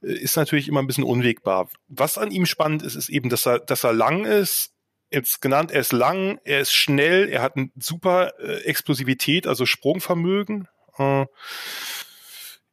[0.03, 1.71] äh, ist natürlich immer ein bisschen unwegbar.
[1.89, 4.75] Was an ihm spannend ist, ist eben, dass er, dass er lang ist.
[5.11, 9.65] Jetzt genannt, er ist lang, er ist schnell, er hat eine super äh, Explosivität, also
[9.65, 10.69] Sprungvermögen.
[10.99, 11.27] Äh,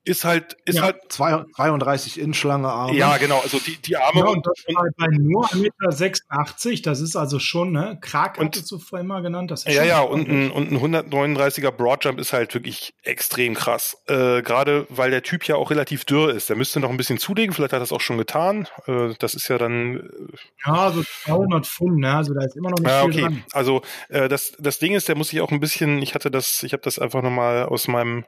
[0.05, 0.97] ist halt, ist ja, halt.
[1.09, 2.95] 32 Inch lange Arme.
[2.95, 4.19] Ja, genau, also die, die Arme.
[4.19, 7.97] Ja, und das und, bei nur 1,86 Meter, das ist also schon, ne?
[8.01, 9.49] Krag und, hattest du vorher mal genannt.
[9.49, 13.97] Das ist ja, ja, und ein, und ein 139er Broadjump ist halt wirklich extrem krass.
[14.07, 16.49] Äh, Gerade weil der Typ ja auch relativ dürr ist.
[16.49, 18.67] Der müsste noch ein bisschen zulegen, vielleicht hat er das auch schon getan.
[18.85, 19.97] Äh, das ist ja dann.
[19.97, 22.15] Äh, ja, so 200 Pfund, ne?
[22.15, 23.21] Also da ist immer noch nicht ja, viel okay.
[23.21, 23.43] dran.
[23.53, 26.61] Also äh, das, das Ding ist, der muss sich auch ein bisschen, ich hatte das,
[26.61, 28.25] ich habe das einfach nochmal aus meinem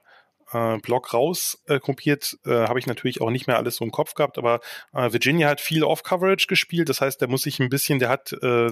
[0.52, 3.92] äh, Blog raus äh, kopiert, äh, habe ich natürlich auch nicht mehr alles so im
[3.92, 4.60] Kopf gehabt, aber
[4.94, 8.34] äh, Virginia hat viel Off-Coverage gespielt, das heißt, der muss sich ein bisschen, der hat
[8.34, 8.72] äh,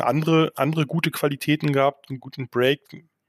[0.00, 2.80] andere, andere gute Qualitäten gehabt, einen guten Break,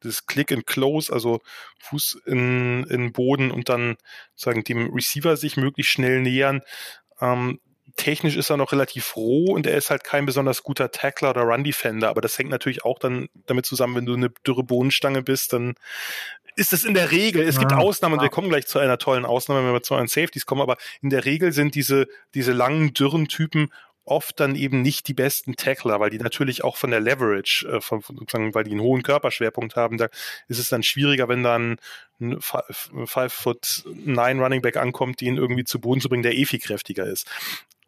[0.02, 1.40] das Click and Close, also
[1.80, 3.96] Fuß in, in Boden und dann
[4.36, 6.62] sagen dem Receiver sich möglichst schnell nähern.
[7.22, 7.60] Ähm,
[7.96, 11.44] technisch ist er noch relativ roh und er ist halt kein besonders guter Tackler oder
[11.44, 15.54] Run-Defender, aber das hängt natürlich auch dann damit zusammen, wenn du eine dürre Bohnenstange bist,
[15.54, 15.76] dann
[16.56, 18.98] ist es in der Regel, es ja, gibt Ausnahmen, und wir kommen gleich zu einer
[18.98, 22.52] tollen Ausnahme, wenn wir zu euren Safeties kommen, aber in der Regel sind diese, diese
[22.52, 23.70] langen, dürren Typen
[24.06, 27.82] oft dann eben nicht die besten Tackler, weil die natürlich auch von der Leverage, äh,
[27.82, 30.10] von, von, weil die einen hohen Körperschwerpunkt haben, da
[30.48, 31.78] ist es dann schwieriger, wenn dann
[32.20, 36.46] ein 5 Foot 9 Running Back ankommt, den irgendwie zu Boden zu bringen, der eh
[36.46, 37.30] viel kräftiger ist.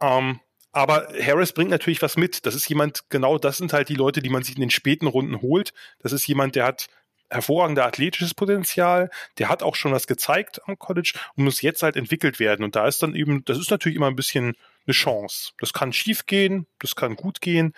[0.02, 0.40] Ähm,
[0.72, 2.46] aber Harris bringt natürlich was mit.
[2.46, 5.08] Das ist jemand, genau das sind halt die Leute, die man sich in den späten
[5.08, 5.72] Runden holt.
[6.00, 6.88] Das ist jemand, der hat
[7.30, 11.96] hervorragender athletisches Potenzial, der hat auch schon was gezeigt am College und muss jetzt halt
[11.96, 12.64] entwickelt werden.
[12.64, 14.56] Und da ist dann eben, das ist natürlich immer ein bisschen
[14.86, 15.52] eine Chance.
[15.60, 17.74] Das kann schief gehen, das kann gut gehen,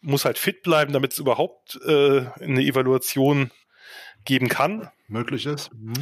[0.00, 3.50] muss halt fit bleiben, damit es überhaupt äh, eine Evaluation
[4.24, 4.90] geben kann.
[5.06, 5.72] möglich ist.
[5.72, 5.94] Mhm.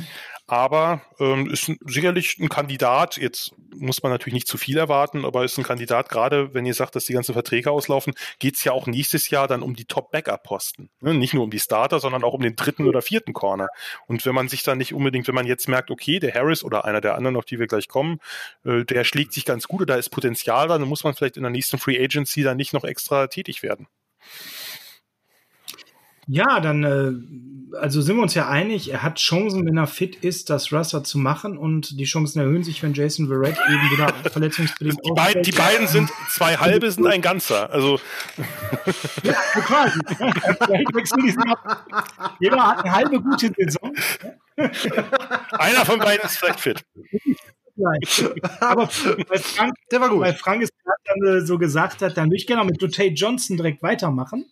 [0.48, 5.44] Aber ähm, ist sicherlich ein Kandidat, jetzt muss man natürlich nicht zu viel erwarten, aber
[5.44, 8.86] ist ein Kandidat, gerade wenn ihr sagt, dass die ganzen Verträge auslaufen, geht's ja auch
[8.86, 10.88] nächstes Jahr dann um die Top-Backup-Posten.
[11.00, 11.14] Ne?
[11.14, 13.68] Nicht nur um die Starter, sondern auch um den dritten oder vierten Corner.
[14.06, 16.84] Und wenn man sich dann nicht unbedingt, wenn man jetzt merkt, okay, der Harris oder
[16.84, 18.20] einer der anderen, auf die wir gleich kommen,
[18.64, 21.36] äh, der schlägt sich ganz gut oder da ist Potenzial da, dann muss man vielleicht
[21.36, 23.88] in der nächsten Free Agency dann nicht noch extra tätig werden.
[26.26, 27.12] Ja, dann, äh,
[27.76, 31.04] also sind wir uns ja einig, er hat Chancen, wenn er fit ist, das Raster
[31.04, 35.46] zu machen und die Chancen erhöhen sich, wenn Jason Verrett eben wieder verletzungsbedingt die, beid,
[35.46, 38.00] die beiden sind, zwei halbe sind ein Ganzer, also.
[39.22, 40.00] Ja, quasi.
[42.40, 43.94] Jeder hat eine halbe gute Saison.
[45.52, 46.84] Einer von beiden ist vielleicht fit.
[48.60, 48.88] Aber
[49.28, 50.20] weil Frank, der war gut.
[50.20, 53.56] Weil Frank es gerade dann so gesagt hat, dann würde ich gerne mit Dotay Johnson
[53.56, 54.46] direkt weitermachen.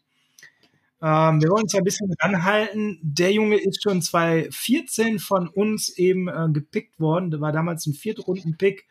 [1.04, 2.98] Ähm, wir wollen uns ein bisschen ranhalten.
[3.02, 7.30] Der Junge ist schon 2014 von uns eben äh, gepickt worden.
[7.30, 8.86] Der war damals ein Viertrunden-Pick.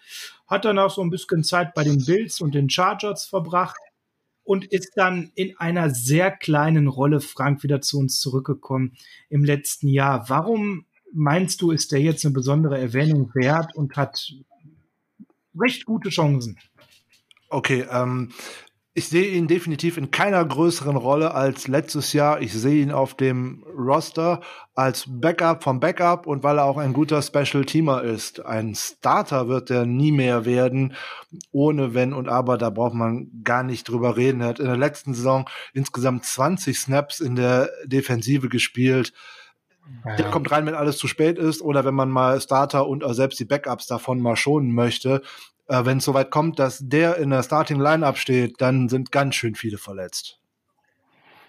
[0.45, 3.79] Hat dann auch so ein bisschen Zeit bei den Bills und den Chargers verbracht
[4.43, 8.93] und ist dann in einer sehr kleinen Rolle, Frank, wieder zu uns zurückgekommen
[9.29, 10.29] im letzten Jahr.
[10.29, 14.31] Warum meinst du, ist der jetzt eine besondere Erwähnung wert und hat
[15.59, 16.59] recht gute Chancen?
[17.49, 18.31] Okay, ähm,
[18.95, 22.41] ich sehe ihn definitiv in keiner größeren Rolle als letztes Jahr.
[22.41, 24.41] Ich sehe ihn auf dem Roster
[24.75, 28.45] als Backup vom Backup und weil er auch ein guter Special Teamer ist.
[28.45, 30.93] Ein Starter wird er nie mehr werden,
[31.51, 32.59] ohne Wenn und Aber.
[32.59, 34.41] Da braucht man gar nicht drüber reden.
[34.41, 39.11] Er hat in der letzten Saison insgesamt 20 Snaps in der Defensive gespielt.
[40.05, 40.15] Ja.
[40.15, 43.13] Der kommt rein, wenn alles zu spät ist oder wenn man mal Starter und auch
[43.13, 45.21] selbst die Backups davon mal schonen möchte
[45.67, 49.35] äh, wenn es soweit kommt, dass der in der Starting Lineup steht, dann sind ganz
[49.35, 50.39] schön viele verletzt.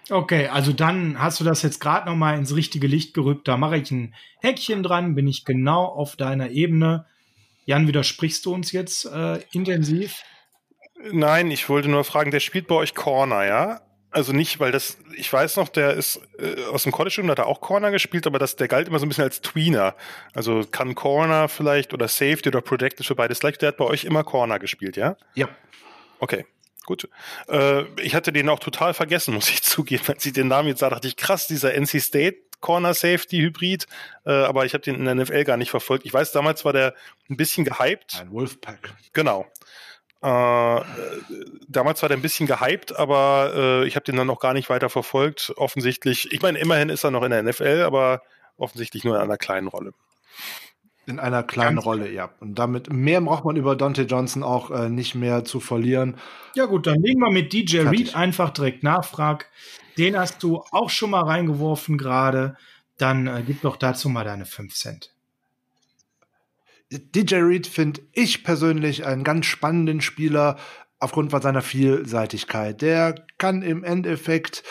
[0.09, 3.47] Okay, also dann hast du das jetzt gerade noch mal ins richtige Licht gerückt.
[3.47, 7.07] Da mache ich ein Häkchen dran, bin ich genau auf deiner Ebene.
[7.65, 10.21] Jan, widersprichst du uns jetzt äh, intensiv?
[11.11, 13.81] Nein, ich wollte nur fragen, der spielt bei euch Corner, ja?
[14.15, 17.39] Also nicht, weil das, ich weiß noch, der ist äh, aus dem College und hat
[17.39, 19.93] er auch Corner gespielt, aber das, der galt immer so ein bisschen als Tweener.
[20.33, 23.57] Also kann Corner vielleicht oder Safety oder Protected für beides gleich.
[23.57, 25.17] Der hat bei euch immer Corner gespielt, ja?
[25.33, 25.49] Ja.
[26.19, 26.45] Okay.
[26.85, 27.09] Gut.
[27.49, 30.03] Äh, ich hatte den auch total vergessen, muss ich zugeben.
[30.07, 33.85] Als ich den Namen jetzt sah, dachte ich, krass, dieser NC State Corner Safety Hybrid,
[34.25, 36.05] äh, aber ich habe den in der NFL gar nicht verfolgt.
[36.05, 36.95] Ich weiß, damals war der
[37.29, 38.21] ein bisschen gehypt.
[38.21, 38.93] Ein Wolfpack.
[39.11, 39.45] Genau.
[40.25, 40.81] Äh,
[41.67, 44.71] damals war der ein bisschen gehypt, aber äh, ich habe den dann noch gar nicht
[44.71, 45.53] weiter verfolgt.
[45.55, 48.23] Offensichtlich, ich meine, immerhin ist er noch in der NFL, aber
[48.57, 49.93] offensichtlich nur in einer kleinen Rolle.
[51.05, 52.31] In einer kleinen Ganz Rolle, ja.
[52.39, 56.17] Und damit mehr braucht man über Dante Johnson auch äh, nicht mehr zu verlieren.
[56.55, 59.51] Ja gut, dann legen wir mit DJ Reed einfach direkt Nachfrag.
[59.99, 62.57] Den hast du auch schon mal reingeworfen gerade.
[62.97, 65.14] Dann äh, gib doch dazu mal deine 5 Cent.
[66.99, 70.57] DJ Reed finde ich persönlich einen ganz spannenden Spieler
[70.99, 72.81] aufgrund von seiner Vielseitigkeit.
[72.81, 74.63] Der kann im Endeffekt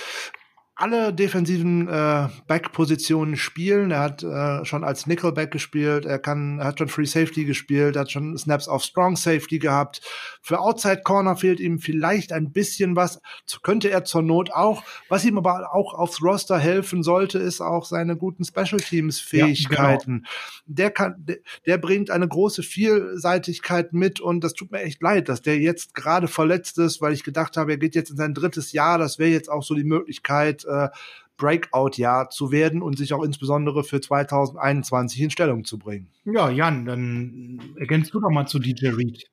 [0.77, 3.93] alle defensiven äh, Back-Positionen spielen.
[3.93, 7.95] Er hat äh, schon als Nickelback gespielt, er kann, er hat schon Free Safety gespielt,
[7.95, 10.01] er hat schon Snaps auf Strong Safety gehabt.
[10.43, 13.21] Für Outside Corner fehlt ihm vielleicht ein bisschen was.
[13.63, 14.83] Könnte er zur Not auch.
[15.09, 20.13] Was ihm aber auch aufs Roster helfen sollte, ist auch seine guten Special Teams Fähigkeiten.
[20.13, 20.29] Ja, genau.
[20.67, 21.37] Der kann, der,
[21.67, 25.95] der bringt eine große Vielseitigkeit mit und das tut mir echt leid, dass der jetzt
[25.95, 28.99] gerade verletzt ist, weil ich gedacht habe, er geht jetzt in sein drittes Jahr.
[28.99, 30.89] Das wäre jetzt auch so die Möglichkeit, äh,
[31.36, 36.11] Breakout-Jahr zu werden und sich auch insbesondere für 2021 in Stellung zu bringen.
[36.24, 39.31] Ja, Jan, dann ergänzt du doch mal zu DJ Reed.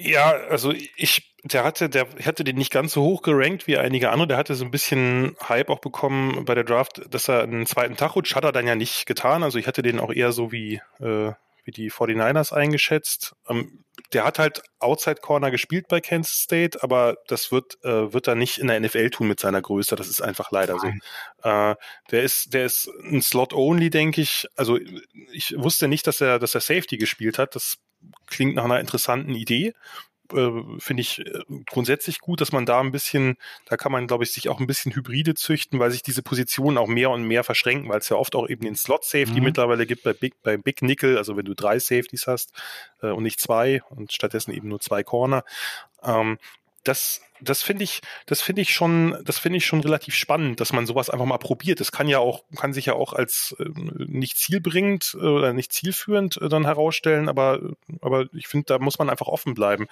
[0.00, 4.10] Ja, also ich, der hatte, der hatte den nicht ganz so hoch gerankt wie einige
[4.10, 4.28] andere.
[4.28, 7.96] Der hatte so ein bisschen Hype auch bekommen bei der Draft, dass er einen zweiten
[7.96, 8.36] Tag rutscht.
[8.36, 9.42] Hat er dann ja nicht getan.
[9.42, 11.32] Also ich hatte den auch eher so wie, äh,
[11.64, 13.34] wie die 49ers eingeschätzt.
[13.48, 18.28] Ähm, der hat halt Outside Corner gespielt bei Kansas State, aber das wird, äh, wird
[18.28, 19.96] er nicht in der NFL tun mit seiner Größe.
[19.96, 21.00] Das ist einfach leider Nein.
[21.42, 21.48] so.
[21.48, 21.76] Äh,
[22.10, 24.46] der ist, der ist ein Slot-Only, denke ich.
[24.56, 24.78] Also
[25.32, 27.54] ich wusste nicht, dass er, dass er Safety gespielt hat.
[27.54, 27.78] Das
[28.26, 29.74] klingt nach einer interessanten Idee
[30.32, 33.36] äh, finde ich äh, grundsätzlich gut, dass man da ein bisschen,
[33.66, 36.78] da kann man, glaube ich, sich auch ein bisschen Hybride züchten, weil sich diese Positionen
[36.78, 39.44] auch mehr und mehr verschränken, weil es ja oft auch eben den Slot-Safety mhm.
[39.44, 42.52] mittlerweile gibt bei Big, bei Big Nickel, also wenn du drei Safeties hast
[43.02, 45.44] äh, und nicht zwei und stattdessen eben nur zwei Corner.
[46.02, 46.38] Ähm,
[46.88, 50.72] das, das finde ich, das finde ich schon, das finde ich schon relativ spannend, dass
[50.72, 51.80] man sowas einfach mal probiert.
[51.80, 53.68] Das kann ja auch, kann sich ja auch als äh,
[54.06, 57.60] nicht zielbringend äh, oder nicht zielführend äh, dann herausstellen, aber,
[58.00, 59.86] aber ich finde, da muss man einfach offen bleiben.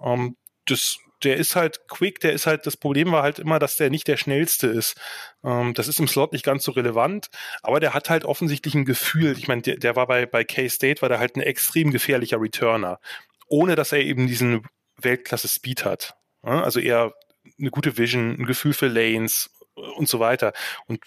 [0.00, 3.76] Ähm, das, der ist halt quick, der ist halt, das Problem war halt immer, dass
[3.76, 5.00] der nicht der schnellste ist.
[5.42, 7.28] Ähm, das ist im Slot nicht ganz so relevant,
[7.62, 9.36] aber der hat halt offensichtlich ein Gefühl.
[9.38, 13.00] Ich meine, der, der war bei, bei K-State, war der halt ein extrem gefährlicher Returner,
[13.48, 14.66] ohne dass er eben diesen
[14.96, 16.16] Weltklasse-Speed hat.
[16.44, 17.12] Also eher
[17.58, 20.52] eine gute Vision, ein Gefühl für Lanes und so weiter.
[20.86, 21.00] Und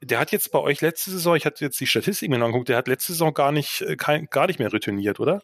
[0.00, 2.76] der hat jetzt bei euch letzte Saison, ich hatte jetzt die Statistik mir angeguckt, der
[2.76, 5.42] hat letzte Saison gar nicht, äh, kein, gar nicht mehr retourniert, oder?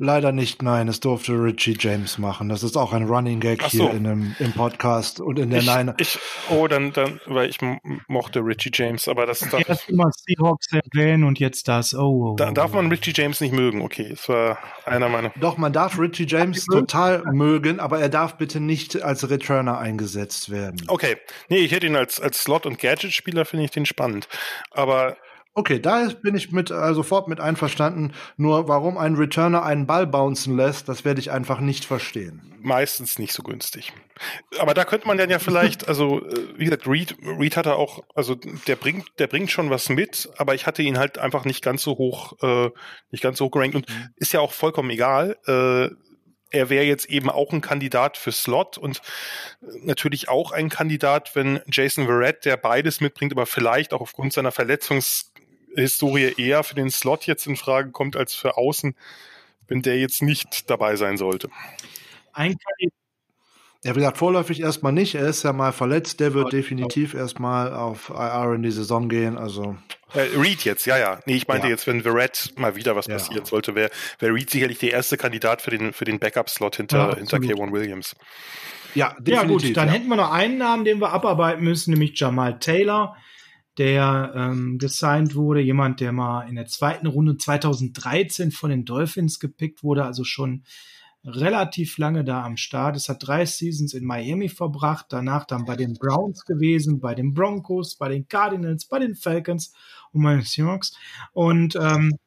[0.00, 0.86] Leider nicht, nein.
[0.86, 2.48] Es durfte Richie James machen.
[2.48, 3.68] Das ist auch ein Running Gag so.
[3.68, 5.94] hier in dem, im Podcast und in der ich, Nine.
[5.98, 6.20] Ich,
[6.50, 7.58] oh, dann, dann, weil ich
[8.06, 11.94] mochte Richie James, aber das darf Erst immer Seahawks erwähnen und jetzt das.
[11.94, 12.36] Oh, oh, oh.
[12.36, 13.82] Da, darf man Richie James nicht mögen?
[13.82, 15.32] Okay, es war einer meiner.
[15.40, 20.48] Doch, man darf Richie James total mögen, aber er darf bitte nicht als Returner eingesetzt
[20.48, 20.80] werden.
[20.86, 21.16] Okay,
[21.48, 24.28] nee, ich hätte ihn als, als Slot- und Gadget-Spieler, finde ich den spannend.
[24.70, 25.16] Aber
[25.58, 28.12] Okay, da bin ich mit äh, sofort mit einverstanden.
[28.36, 32.40] Nur warum ein Returner einen Ball bouncen lässt, das werde ich einfach nicht verstehen.
[32.60, 33.92] Meistens nicht so günstig.
[34.60, 37.74] Aber da könnte man dann ja vielleicht, also äh, wie gesagt, Reed, Reed hat er
[37.74, 41.44] auch, also der bringt, der bringt schon was mit, aber ich hatte ihn halt einfach
[41.44, 42.70] nicht ganz so hoch, äh,
[43.10, 44.10] nicht ganz so hoch gerankt und mhm.
[44.14, 45.38] ist ja auch vollkommen egal.
[45.48, 45.88] Äh,
[46.50, 49.02] er wäre jetzt eben auch ein Kandidat für Slot und
[49.82, 54.52] natürlich auch ein Kandidat, wenn Jason Verrett, der beides mitbringt, aber vielleicht auch aufgrund seiner
[54.52, 55.32] Verletzungs
[55.74, 58.94] Historie eher für den Slot jetzt in Frage kommt als für außen,
[59.66, 61.50] wenn der jetzt nicht dabei sein sollte.
[62.32, 62.56] Ein
[63.84, 65.14] ja, wie gesagt, vorläufig erstmal nicht.
[65.14, 66.18] Er ist ja mal verletzt.
[66.18, 69.38] Der wird definitiv erstmal auf IR in die Saison gehen.
[69.38, 69.76] Also.
[70.14, 71.20] Äh, Reed jetzt, ja, ja.
[71.26, 71.70] Nee, ich meinte ja.
[71.70, 73.14] jetzt, wenn Verrett mal wieder was ja.
[73.14, 77.10] passieren sollte, wäre wär Reed sicherlich der erste Kandidat für den, für den Backup-Slot hinter,
[77.10, 78.16] ja, hinter K1 Williams.
[78.96, 79.32] Ja, definitiv.
[79.32, 83.16] Ja, gut, dann hätten wir noch einen Namen, den wir abarbeiten müssen, nämlich Jamal Taylor
[83.78, 89.38] der ähm, gesigned wurde, jemand, der mal in der zweiten Runde 2013 von den Dolphins
[89.38, 90.64] gepickt wurde, also schon
[91.24, 92.96] relativ lange da am Start.
[92.96, 97.34] Es hat drei Seasons in Miami verbracht, danach dann bei den Browns gewesen, bei den
[97.34, 99.72] Broncos, bei den Cardinals, bei den Falcons
[100.12, 100.96] und bei den Seahawks.
[101.32, 102.18] Und ähm,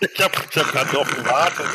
[0.00, 1.66] ich habe ich hab gerade noch gewartet.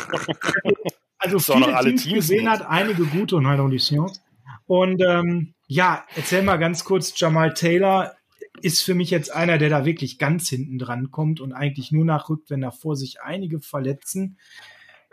[1.18, 4.22] Also viele alle Teams, Teams gesehen hat, einige gute und halt auch die Seahawks.
[4.66, 8.16] Und ähm, ja, erzähl mal ganz kurz, Jamal Taylor
[8.60, 12.04] ist für mich jetzt einer, der da wirklich ganz hinten dran kommt und eigentlich nur
[12.04, 14.36] nachrückt, wenn da vor sich einige verletzen.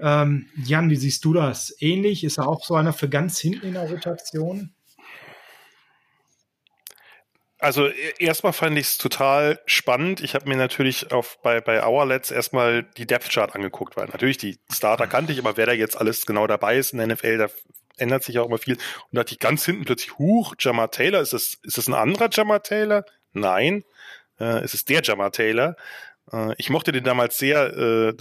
[0.01, 1.75] Ähm, Jan, wie siehst du das?
[1.79, 2.23] Ähnlich?
[2.23, 4.73] Ist er auch so einer für ganz hinten in der Rotation?
[7.59, 10.21] Also e, erstmal fand ich es total spannend.
[10.21, 14.39] Ich habe mir natürlich auf bei bei Hourlets erstmal die Depth Chart angeguckt, weil natürlich
[14.39, 17.37] die Starter kannte ich, aber wer da jetzt alles genau dabei ist in der NFL,
[17.37, 17.47] da
[17.97, 18.75] ändert sich auch immer viel.
[18.75, 21.93] Und da hatte ich ganz hinten plötzlich, huch, Jamar Taylor, ist das, ist das ein
[21.93, 23.05] anderer Jamar Taylor?
[23.33, 23.83] Nein,
[24.39, 25.75] äh, es ist der Jamar Taylor.
[26.31, 28.13] Äh, ich mochte den damals sehr, äh,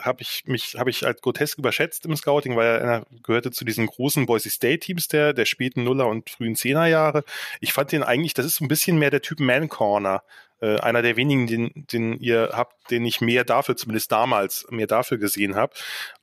[0.00, 3.86] habe ich mich, habe ich als grotesk überschätzt im Scouting, weil er gehörte zu diesen
[3.86, 7.24] großen Boise State Teams der, der späten Nuller und frühen Zehnerjahre.
[7.60, 10.22] Ich fand den eigentlich, das ist so ein bisschen mehr der Typ Man Corner.
[10.60, 14.88] Äh, einer der wenigen, den, den ihr habt, den ich mehr dafür, zumindest damals, mehr
[14.88, 15.72] dafür gesehen habe.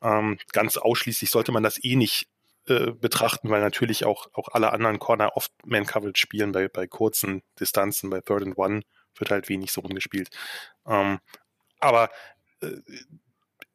[0.01, 2.27] Ähm, ganz ausschließlich sollte man das eh nicht
[2.67, 7.43] äh, betrachten, weil natürlich auch, auch alle anderen Corner oft Man-Coverage spielen bei, bei kurzen
[7.59, 8.81] Distanzen, bei Third and One
[9.17, 10.29] wird halt wenig so rumgespielt.
[10.87, 11.19] Ähm,
[11.79, 12.09] aber
[12.61, 12.71] äh,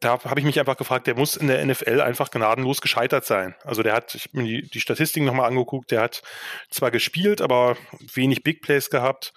[0.00, 3.54] da habe ich mich einfach gefragt, der muss in der NFL einfach gnadenlos gescheitert sein.
[3.64, 6.22] Also der hat, ich habe mir die, die Statistiken nochmal angeguckt, der hat
[6.70, 7.76] zwar gespielt, aber
[8.14, 9.32] wenig Big Plays gehabt.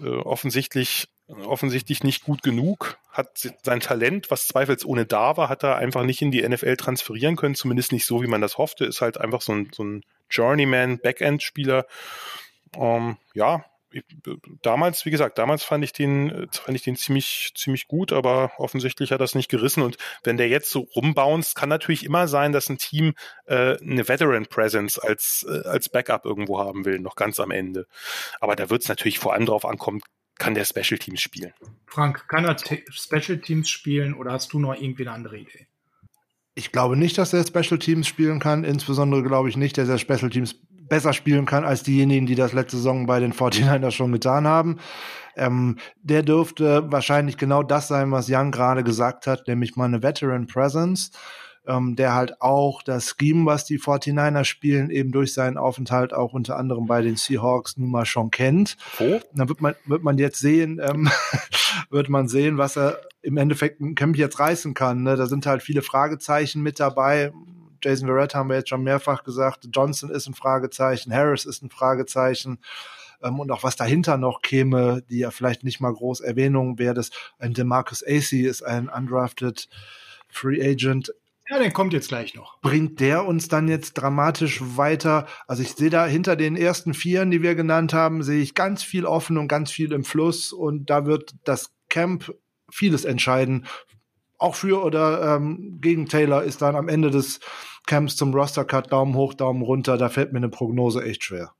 [0.00, 5.76] Äh, offensichtlich offensichtlich nicht gut genug, hat sein Talent, was zweifelsohne da war, hat er
[5.76, 9.00] einfach nicht in die NFL transferieren können, zumindest nicht so, wie man das hoffte, ist
[9.00, 11.86] halt einfach so ein, so ein Journeyman, Backend-Spieler.
[12.76, 13.64] Ähm, ja,
[14.62, 19.12] damals, wie gesagt, damals fand ich den, fand ich den ziemlich, ziemlich gut, aber offensichtlich
[19.12, 19.82] hat das nicht gerissen.
[19.82, 23.14] Und wenn der jetzt so rumbounced, kann natürlich immer sein, dass ein Team
[23.46, 27.86] äh, eine Veteran Presence als, äh, als Backup irgendwo haben will, noch ganz am Ende.
[28.40, 30.00] Aber da wird es natürlich vor allem darauf ankommen,
[30.38, 31.52] kann der Special Teams spielen.
[31.86, 32.56] Frank, kann er
[32.90, 35.66] Special Teams spielen oder hast du noch irgendwie eine andere Idee?
[36.54, 38.64] Ich glaube nicht, dass er Special Teams spielen kann.
[38.64, 40.56] Insbesondere glaube ich nicht, dass er Special Teams
[40.88, 44.78] besser spielen kann als diejenigen, die das letzte Saison bei den 49ers schon getan haben.
[45.36, 50.02] Ähm, der dürfte wahrscheinlich genau das sein, was Jan gerade gesagt hat, nämlich mal eine
[50.02, 51.10] Veteran Presence
[51.68, 56.32] ähm, der halt auch das Scheme, was die 49er spielen, eben durch seinen Aufenthalt auch
[56.32, 58.78] unter anderem bei den Seahawks nun mal schon kennt.
[58.96, 59.20] Wo?
[59.34, 61.10] Dann wird man, wird man jetzt sehen, ähm,
[61.90, 65.02] wird man sehen, was er im Endeffekt im Camp jetzt reißen kann.
[65.02, 65.16] Ne?
[65.16, 67.32] Da sind halt viele Fragezeichen mit dabei.
[67.84, 69.68] Jason Verrett haben wir jetzt schon mehrfach gesagt.
[69.70, 72.60] Johnson ist ein Fragezeichen, Harris ist ein Fragezeichen
[73.22, 76.94] ähm, und auch was dahinter noch käme, die ja vielleicht nicht mal groß Erwähnung wäre,
[76.94, 79.68] dass ein Demarcus Acey ist ein undrafted
[80.30, 81.12] Free Agent
[81.50, 82.60] Ja, der kommt jetzt gleich noch.
[82.60, 85.26] Bringt der uns dann jetzt dramatisch weiter?
[85.46, 88.82] Also ich sehe da hinter den ersten Vieren, die wir genannt haben, sehe ich ganz
[88.82, 92.34] viel offen und ganz viel im Fluss und da wird das Camp
[92.70, 93.66] vieles entscheiden.
[94.36, 97.40] Auch für oder ähm, gegen Taylor ist dann am Ende des
[97.86, 99.96] Camps zum Roster-Cut Daumen hoch, Daumen runter.
[99.96, 101.52] Da fällt mir eine Prognose echt schwer.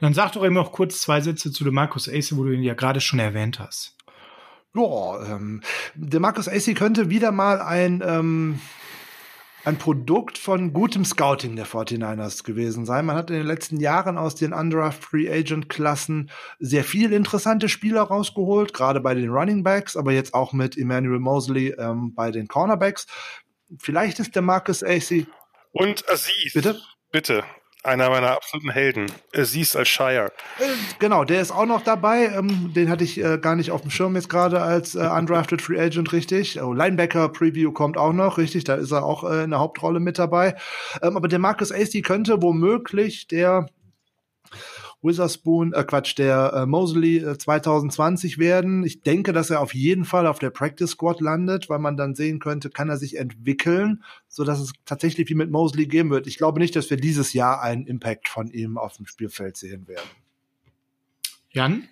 [0.00, 2.62] Dann sag doch eben noch kurz zwei Sätze zu dem Marcus Ace, wo du ihn
[2.62, 3.96] ja gerade schon erwähnt hast.
[4.74, 5.62] Ja, ähm,
[5.94, 8.60] der Marcus Ace könnte wieder mal ein ähm,
[9.64, 13.06] ein Produkt von gutem Scouting der 49ers gewesen sein.
[13.06, 17.68] Man hat in den letzten Jahren aus den Undraft Free Agent Klassen sehr viele interessante
[17.68, 22.30] Spieler rausgeholt, gerade bei den Running Backs, aber jetzt auch mit Emmanuel Mosley ähm, bei
[22.30, 23.06] den Cornerbacks.
[23.78, 25.24] Vielleicht ist der Marcus Ace
[25.72, 26.52] und Aziz.
[26.52, 26.80] Bitte?
[27.10, 27.44] Bitte.
[27.84, 29.12] Einer meiner absoluten Helden.
[29.36, 30.32] Aziz als Shire.
[30.58, 30.64] Äh,
[30.98, 32.30] genau, der ist auch noch dabei.
[32.34, 35.60] Ähm, den hatte ich äh, gar nicht auf dem Schirm jetzt gerade als äh, Undrafted
[35.60, 36.60] Free Agent, richtig.
[36.62, 38.64] Oh, Linebacker Preview kommt auch noch, richtig.
[38.64, 40.56] Da ist er auch äh, in der Hauptrolle mit dabei.
[41.02, 43.66] Ähm, aber der Marcus Acey könnte womöglich der
[45.04, 48.84] Witherspoon, äh Quatsch, der äh, Mosley äh, 2020 werden.
[48.84, 52.14] Ich denke, dass er auf jeden Fall auf der Practice Squad landet, weil man dann
[52.14, 56.26] sehen könnte, kann er sich entwickeln, so dass es tatsächlich wie mit Mosley gehen wird.
[56.26, 59.86] Ich glaube nicht, dass wir dieses Jahr einen Impact von ihm auf dem Spielfeld sehen
[59.86, 60.08] werden.
[61.50, 61.88] Jan?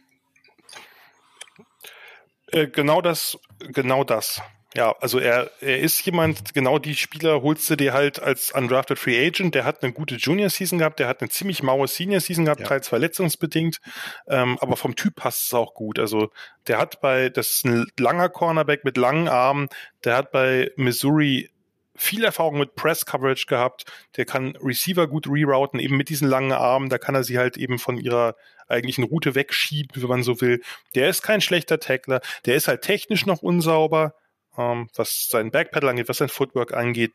[2.46, 4.40] Äh, genau das, genau das.
[4.74, 8.98] Ja, also er, er ist jemand, genau die Spieler holst du dir halt als undrafted
[8.98, 9.54] Free Agent.
[9.54, 12.60] Der hat eine gute Junior Season gehabt, der hat eine ziemlich maue Senior Season gehabt,
[12.60, 12.66] ja.
[12.66, 13.80] teils verletzungsbedingt,
[14.28, 15.98] ähm, aber vom Typ passt es auch gut.
[15.98, 16.30] Also
[16.68, 19.68] der hat bei, das ist ein langer Cornerback mit langen Armen,
[20.04, 21.50] der hat bei Missouri
[21.94, 23.84] viel Erfahrung mit Press Coverage gehabt.
[24.16, 26.88] Der kann Receiver gut rerouten, eben mit diesen langen Armen.
[26.88, 28.34] Da kann er sie halt eben von ihrer
[28.66, 30.62] eigentlichen Route wegschieben, wenn man so will.
[30.94, 32.20] Der ist kein schlechter Tackler.
[32.46, 34.14] Der ist halt technisch noch unsauber
[34.56, 37.12] ähm, was sein Backpedal angeht, was sein Footwork angeht.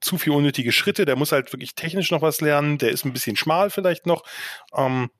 [0.00, 1.04] Zu viel unnötige Schritte.
[1.04, 2.78] Der muss halt wirklich technisch noch was lernen.
[2.78, 4.24] Der ist ein bisschen schmal vielleicht noch.
[4.74, 5.10] Ähm,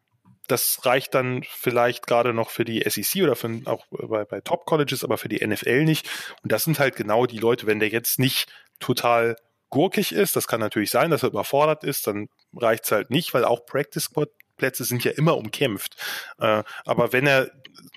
[0.49, 4.65] das reicht dann vielleicht gerade noch für die SEC oder für, auch bei, bei Top
[4.65, 6.09] Colleges, aber für die NFL nicht.
[6.43, 9.37] Und das sind halt genau die Leute, wenn der jetzt nicht total
[9.71, 13.35] gurkig ist, das kann natürlich sein, dass er überfordert ist, dann reicht es halt nicht,
[13.35, 15.97] weil auch Practice Squad Plätze sind ja immer umkämpft.
[16.39, 17.51] Äh, aber wenn er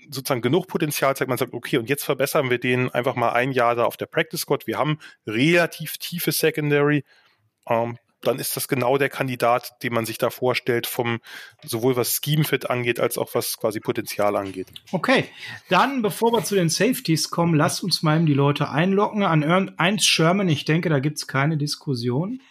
[0.10, 3.52] sozusagen genug Potenzial zeigt, man sagt, okay, und jetzt verbessern wir den einfach mal ein
[3.52, 4.68] Jahr da auf der Practice Squad.
[4.68, 7.04] Wir haben relativ tiefe Secondary.
[7.68, 11.20] Ähm, dann ist das genau der Kandidat, den man sich da vorstellt, vom
[11.64, 14.68] sowohl was Scheme Fit angeht, als auch was quasi Potenzial angeht.
[14.92, 15.26] Okay,
[15.70, 19.78] dann bevor wir zu den Safeties kommen, lasst uns mal eben die Leute einlocken an
[19.78, 20.50] 1 Sherman.
[20.50, 22.42] Ich denke, da gibt's keine Diskussion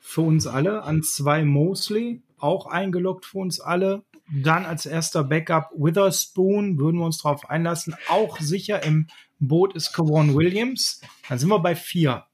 [0.00, 0.82] für uns alle.
[0.82, 4.02] An zwei Mosley, auch eingeloggt für uns alle.
[4.32, 7.94] Dann als erster Backup Witherspoon, würden wir uns darauf einlassen.
[8.08, 9.06] Auch sicher im
[9.38, 11.00] Boot ist Kawan Williams.
[11.28, 12.24] Dann sind wir bei vier.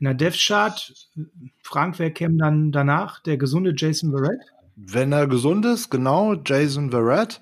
[0.00, 1.08] In der Death Chart,
[1.62, 3.22] Frank, wer käme dann danach?
[3.22, 4.40] Der gesunde Jason Verrett?
[4.76, 7.40] Wenn er gesund ist, genau, Jason Verrett.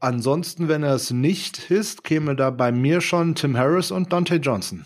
[0.00, 4.36] Ansonsten, wenn er es nicht ist, käme da bei mir schon Tim Harris und Dante
[4.36, 4.84] Johnson.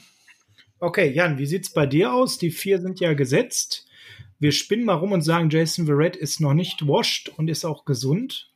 [0.78, 2.36] Okay, Jan, wie sieht's bei dir aus?
[2.36, 3.85] Die vier sind ja gesetzt
[4.38, 7.84] wir spinnen mal rum und sagen, Jason Verrett ist noch nicht washed und ist auch
[7.84, 8.50] gesund.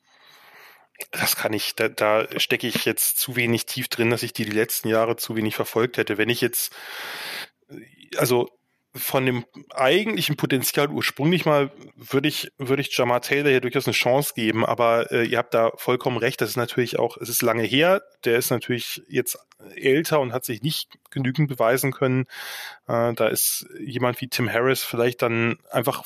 [1.12, 4.44] Das kann ich, da, da stecke ich jetzt zu wenig tief drin, dass ich die
[4.44, 6.19] die letzten Jahre zu wenig verfolgt hätte.
[6.19, 6.74] Wenn ich jetzt,
[8.16, 8.48] also
[8.94, 13.94] von dem eigentlichen Potenzial ursprünglich mal würde ich, würde ich Jamar Taylor hier durchaus eine
[13.94, 17.43] Chance geben, aber äh, ihr habt da vollkommen recht, das ist natürlich auch, es ist
[17.43, 19.39] lange her, der ist natürlich jetzt
[19.74, 22.27] älter und hat sich nicht genügend beweisen können.
[22.87, 26.05] Äh, da ist jemand wie Tim Harris vielleicht dann einfach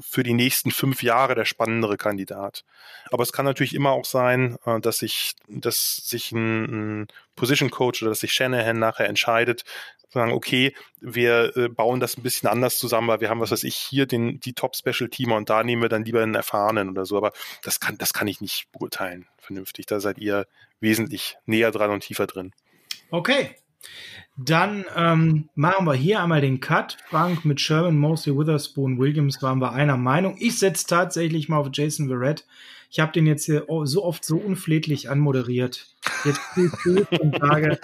[0.00, 2.64] für die nächsten fünf Jahre der spannendere Kandidat.
[3.10, 7.70] Aber es kann natürlich immer auch sein, äh, dass sich, dass sich ein, ein Position
[7.70, 9.64] Coach oder dass sich Shanahan nachher entscheidet,
[10.12, 13.64] sagen, okay, wir äh, bauen das ein bisschen anders zusammen, weil wir haben, was weiß
[13.64, 17.16] ich, hier den, die Top-Special-Teamer und da nehmen wir dann lieber einen Erfahrenen oder so.
[17.16, 19.86] Aber das kann, das kann ich nicht beurteilen vernünftig.
[19.86, 20.46] Da seid ihr
[20.80, 22.52] wesentlich näher dran und tiefer drin.
[23.10, 23.50] Okay.
[24.36, 26.96] Dann ähm, machen wir hier einmal den Cut.
[27.08, 30.36] Frank mit Sherman, Mosley, Witherspoon, Williams waren wir einer Meinung.
[30.38, 32.46] Ich setze tatsächlich mal auf Jason Verrett.
[32.92, 35.94] Ich habe den jetzt hier so oft so unflätlich anmoderiert.
[36.24, 36.40] Jetzt
[36.82, 37.78] fühle ich und sage,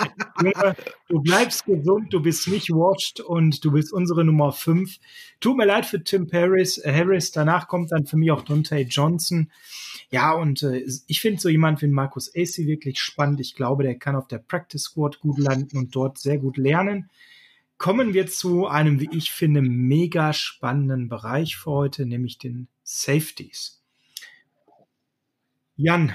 [1.08, 4.98] du bleibst gesund, du bist nicht washed und du bist unsere Nummer 5.
[5.40, 6.78] Tut mir leid für Tim Harris.
[6.78, 7.30] Äh, Harris.
[7.30, 9.50] Danach kommt dann für mich auch Dante Johnson.
[10.10, 13.40] Ja, und äh, ich finde so jemand wie Markus Acey wirklich spannend.
[13.40, 17.10] Ich glaube, der kann auf der Practice Squad gut landen und dort sehr gut lernen.
[17.78, 23.82] Kommen wir zu einem, wie ich finde, mega spannenden Bereich für heute, nämlich den Safeties.
[25.76, 26.14] Jan,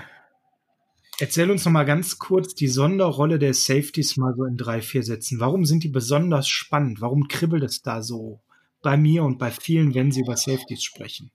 [1.21, 5.03] Erzähl uns noch mal ganz kurz die Sonderrolle der Safeties mal so in drei, vier
[5.03, 5.39] Sätzen.
[5.39, 6.99] Warum sind die besonders spannend?
[6.99, 8.41] Warum kribbelt es da so
[8.81, 11.29] bei mir und bei vielen, wenn sie über Safeties sprechen?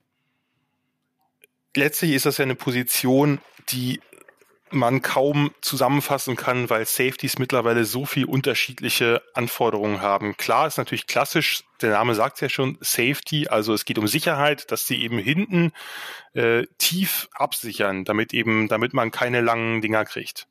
[1.75, 3.39] Letztlich ist das ja eine Position,
[3.69, 3.99] die
[4.71, 10.35] man kaum zusammenfassen kann, weil Safeties mittlerweile so viel unterschiedliche Anforderungen haben.
[10.37, 14.07] Klar ist natürlich klassisch, der Name sagt es ja schon, Safety, also es geht um
[14.07, 15.71] Sicherheit, dass sie eben hinten
[16.33, 20.47] äh, tief absichern, damit eben, damit man keine langen Dinger kriegt.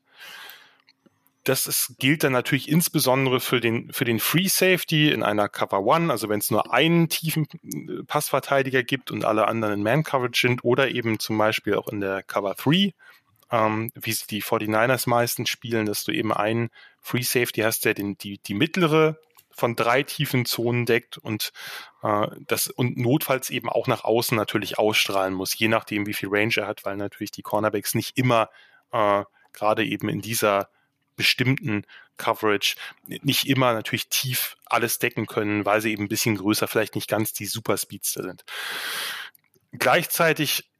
[1.46, 5.80] Das ist, gilt dann natürlich insbesondere für den, für den Free Safety in einer Cover
[5.80, 10.02] One, also wenn es nur einen tiefen äh, Passverteidiger gibt und alle anderen in Man
[10.02, 12.92] Coverage sind oder eben zum Beispiel auch in der Cover 3
[13.50, 16.70] ähm, wie sie die 49ers meistens spielen, dass du eben einen
[17.00, 19.18] Free Safety hast, der den, die, die mittlere
[19.50, 21.52] von drei tiefen Zonen deckt und
[22.02, 26.28] äh, das und notfalls eben auch nach außen natürlich ausstrahlen muss, je nachdem, wie viel
[26.30, 28.50] Range er hat, weil natürlich die Cornerbacks nicht immer
[28.92, 30.68] äh, gerade eben in dieser
[31.16, 31.84] bestimmten
[32.16, 32.76] Coverage
[33.06, 37.08] nicht immer natürlich tief alles decken können, weil sie eben ein bisschen größer, vielleicht nicht
[37.08, 38.44] ganz die Superspeedster sind.
[39.72, 40.70] Gleichzeitig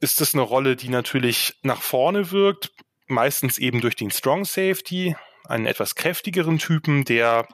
[0.00, 2.72] ist das eine Rolle, die natürlich nach vorne wirkt,
[3.06, 7.46] meistens eben durch den Strong Safety, einen etwas kräftigeren Typen, der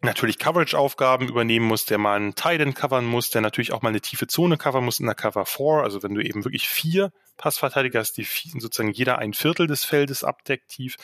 [0.00, 4.00] natürlich Coverage-Aufgaben übernehmen muss, der mal einen Tight covern muss, der natürlich auch mal eine
[4.00, 5.82] tiefe Zone covern muss in der Cover 4.
[5.82, 10.24] Also wenn du eben wirklich vier Passverteidiger hast, die sozusagen jeder ein Viertel des Feldes
[10.24, 10.96] abdeckt tief,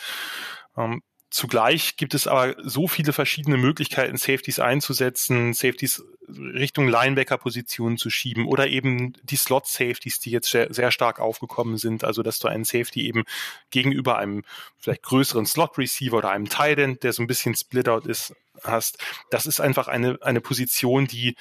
[0.76, 1.02] ähm,
[1.34, 8.46] Zugleich gibt es aber so viele verschiedene Möglichkeiten, Safeties einzusetzen, Safeties Richtung Linebacker-Positionen zu schieben
[8.46, 12.04] oder eben die Slot-Safeties, die jetzt sehr, stark aufgekommen sind.
[12.04, 13.24] Also, dass du einen Safety eben
[13.70, 14.44] gegenüber einem
[14.78, 18.98] vielleicht größeren Slot-Receiver oder einem Tight der so ein bisschen Split-Out ist, hast.
[19.30, 21.34] Das ist einfach eine, eine Position, die,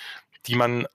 [0.48, 0.88] die man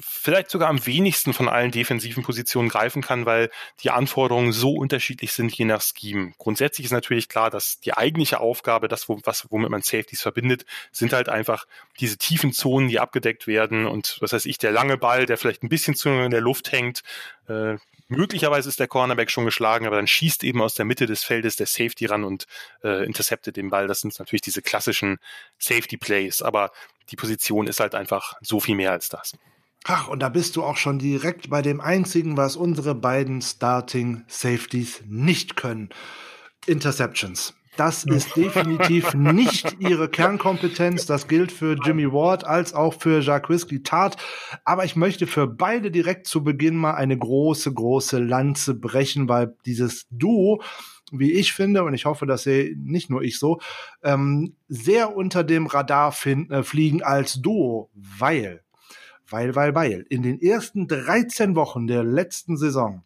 [0.00, 3.50] vielleicht sogar am wenigsten von allen defensiven Positionen greifen kann, weil
[3.82, 6.32] die Anforderungen so unterschiedlich sind je nach Scheme.
[6.38, 11.12] Grundsätzlich ist natürlich klar, dass die eigentliche Aufgabe, das, was, womit man Safeties verbindet, sind
[11.12, 11.66] halt einfach
[11.98, 15.62] diese tiefen Zonen, die abgedeckt werden und was weiß ich, der lange Ball, der vielleicht
[15.62, 17.02] ein bisschen zu in der Luft hängt,
[17.48, 17.76] äh,
[18.12, 21.54] Möglicherweise ist der Cornerback schon geschlagen, aber dann schießt eben aus der Mitte des Feldes
[21.54, 22.48] der Safety ran und
[22.82, 23.86] äh, interceptet den Ball.
[23.86, 25.20] Das sind natürlich diese klassischen
[25.58, 26.72] Safety Plays, aber
[27.10, 29.34] die Position ist halt einfach so viel mehr als das.
[29.84, 34.24] Ach, und da bist du auch schon direkt bei dem einzigen, was unsere beiden Starting
[34.28, 35.88] Safeties nicht können.
[36.66, 37.54] Interceptions.
[37.76, 41.06] Das ist definitiv nicht ihre Kernkompetenz.
[41.06, 44.18] Das gilt für Jimmy Ward als auch für Jacques Whiskey Tart.
[44.66, 49.56] Aber ich möchte für beide direkt zu Beginn mal eine große, große Lanze brechen, weil
[49.64, 50.62] dieses Duo,
[51.10, 53.60] wie ich finde, und ich hoffe, dass sehe nicht nur ich so,
[54.02, 58.62] ähm, sehr unter dem Radar finden, äh, fliegen als Duo, weil
[59.30, 60.06] weil, weil, weil.
[60.08, 63.02] In den ersten 13 Wochen der letzten Saison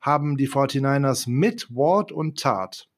[0.00, 2.90] haben die 49ers mit Ward und Tart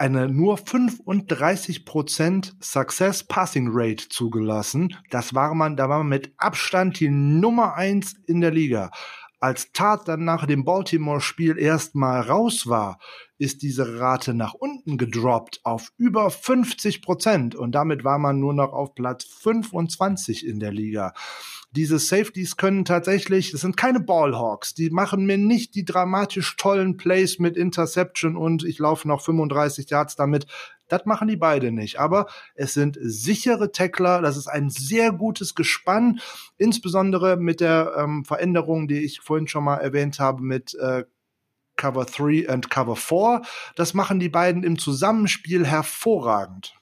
[0.00, 4.96] eine nur 35% Success Passing Rate zugelassen.
[5.10, 8.90] Das war man, da war man mit Abstand die Nummer eins in der Liga.
[9.42, 12.98] Als Tat dann nach dem Baltimore-Spiel erstmal raus war,
[13.38, 18.52] ist diese Rate nach unten gedroppt auf über 50 Prozent und damit war man nur
[18.52, 21.14] noch auf Platz 25 in der Liga.
[21.72, 26.96] Diese Safeties können tatsächlich, es sind keine Ballhawks, die machen mir nicht die dramatisch tollen
[26.96, 30.46] Plays mit Interception und ich laufe noch 35 Yards damit.
[30.88, 32.00] Das machen die beide nicht.
[32.00, 32.26] Aber
[32.56, 34.20] es sind sichere Tackler.
[34.20, 36.20] Das ist ein sehr gutes Gespann,
[36.58, 41.04] insbesondere mit der ähm, Veränderung, die ich vorhin schon mal erwähnt habe, mit äh,
[41.76, 43.42] Cover 3 und Cover 4.
[43.76, 46.74] Das machen die beiden im Zusammenspiel hervorragend.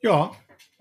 [0.00, 0.32] Ja,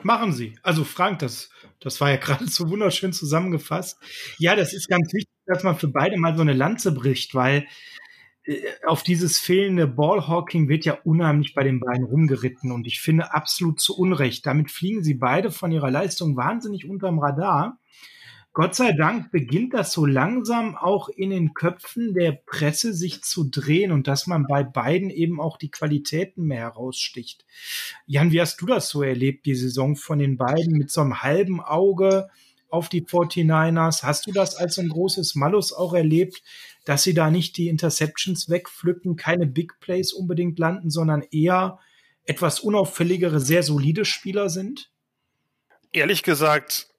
[0.04, 0.60] machen sie.
[0.64, 1.50] Also Frank, das,
[1.82, 4.00] das war ja gerade so wunderschön zusammengefasst.
[4.38, 7.66] Ja, das ist ganz wichtig, dass man für beide mal so eine Lanze bricht, weil
[8.46, 13.34] äh, auf dieses fehlende Ballhawking wird ja unheimlich bei den beiden rumgeritten und ich finde
[13.34, 14.46] absolut zu Unrecht.
[14.46, 17.80] Damit fliegen sie beide von ihrer Leistung wahnsinnig unterm Radar.
[18.54, 23.46] Gott sei Dank beginnt das so langsam auch in den Köpfen der Presse sich zu
[23.46, 27.46] drehen und dass man bei beiden eben auch die Qualitäten mehr heraussticht.
[28.08, 31.22] Jan, wie hast du das so erlebt, die Saison von den beiden mit so einem
[31.22, 32.28] halben Auge
[32.68, 34.04] auf die 49ers?
[34.04, 36.44] Hast du das als ein großes Malus auch erlebt,
[36.84, 41.80] dass sie da nicht die Interceptions wegpflücken, keine Big Plays unbedingt landen, sondern eher
[42.26, 44.92] etwas unauffälligere, sehr solide Spieler sind?
[45.94, 46.91] Ehrlich gesagt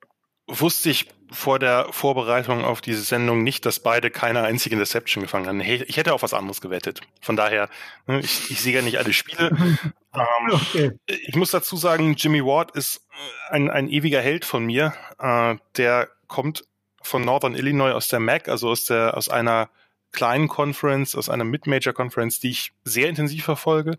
[0.61, 5.47] wusste ich vor der Vorbereitung auf diese Sendung nicht, dass beide keine einzige Interception gefangen
[5.47, 5.61] haben.
[5.61, 7.01] Ich hätte auf was anderes gewettet.
[7.21, 7.69] Von daher,
[8.07, 9.51] ne, ich, ich sehe ja nicht alle Spiele.
[10.15, 10.93] ähm, okay.
[11.07, 13.07] Ich muss dazu sagen, Jimmy Ward ist
[13.49, 14.93] ein, ein ewiger Held von mir.
[15.19, 16.65] Äh, der kommt
[17.01, 19.71] von Northern Illinois aus der MAC, also aus der aus einer
[20.13, 23.99] kleinen Conference, aus einer Mid-Major-Conference, die ich sehr intensiv verfolge.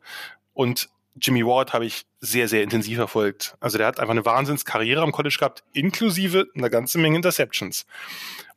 [0.53, 0.89] Und
[1.21, 3.55] Jimmy Ward habe ich sehr, sehr intensiv verfolgt.
[3.59, 7.85] Also der hat einfach eine Wahnsinnskarriere am College gehabt, inklusive einer ganzen Menge Interceptions.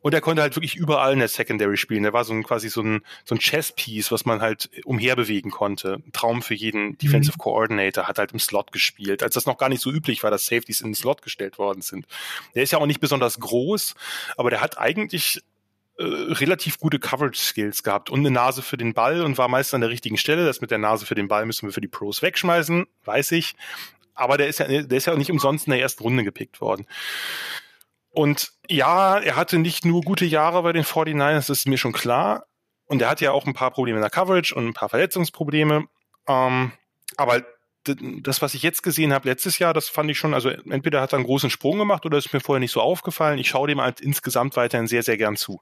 [0.01, 2.05] Und er konnte halt wirklich überall in der Secondary spielen.
[2.05, 5.95] Er war so ein quasi so ein, so ein Chess-Piece, was man halt umherbewegen konnte.
[5.95, 6.99] Ein Traum für jeden mhm.
[6.99, 10.31] Defensive Coordinator, hat halt im Slot gespielt, als das noch gar nicht so üblich war,
[10.31, 12.07] dass Safeties in den Slot gestellt worden sind.
[12.55, 13.95] Der ist ja auch nicht besonders groß,
[14.37, 15.43] aber der hat eigentlich
[15.99, 19.81] äh, relativ gute Coverage-Skills gehabt und eine Nase für den Ball und war meist an
[19.81, 20.45] der richtigen Stelle.
[20.45, 23.55] Das mit der Nase für den Ball müssen wir für die Pros wegschmeißen, weiß ich.
[24.15, 26.61] Aber der ist ja, der ist ja auch nicht umsonst in der ersten Runde gepickt
[26.61, 26.87] worden.
[28.11, 31.93] Und ja, er hatte nicht nur gute Jahre bei den 49ers, das ist mir schon
[31.93, 32.47] klar.
[32.87, 35.85] Und er hatte ja auch ein paar Probleme in der Coverage und ein paar Verletzungsprobleme.
[36.27, 36.73] Ähm,
[37.17, 37.43] aber
[38.23, 41.13] das, was ich jetzt gesehen habe letztes Jahr, das fand ich schon, also entweder hat
[41.13, 43.39] er einen großen Sprung gemacht oder ist mir vorher nicht so aufgefallen.
[43.39, 45.61] Ich schaue dem halt insgesamt weiterhin sehr, sehr gern zu.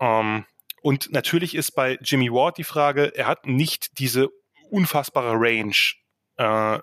[0.00, 0.44] Ähm,
[0.82, 4.28] und natürlich ist bei Jimmy Ward die Frage, er hat nicht diese
[4.70, 5.74] unfassbare Range,
[6.36, 6.78] äh,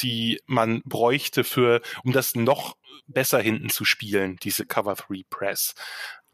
[0.00, 5.74] die man bräuchte für, um das noch besser hinten zu spielen, diese Cover 3 Press.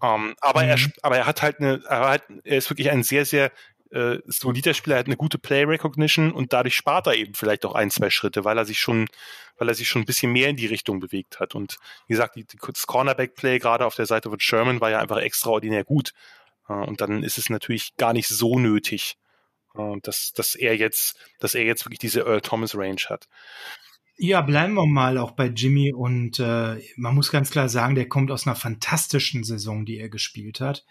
[0.03, 0.69] Ähm, aber mhm.
[0.69, 3.51] er, aber er hat halt eine, er, hat, er ist wirklich ein sehr, sehr
[3.91, 7.75] äh, solider Spieler, hat eine gute Play Recognition und dadurch spart er eben vielleicht auch
[7.75, 9.07] ein, zwei Schritte, weil er sich schon,
[9.59, 11.55] weil er sich schon ein bisschen mehr in die Richtung bewegt hat.
[11.55, 15.01] Und wie gesagt, die, das Cornerback Play gerade auf der Seite von Sherman war ja
[15.01, 16.13] einfach extraordinär gut.
[16.69, 19.17] Äh, und dann ist es natürlich gar nicht so nötig,
[19.77, 23.29] äh, dass, dass er jetzt, dass er jetzt wirklich diese Earl Thomas Range hat.
[24.19, 28.09] Ja, bleiben wir mal auch bei Jimmy und äh, man muss ganz klar sagen, der
[28.09, 30.87] kommt aus einer fantastischen Saison, die er gespielt hat.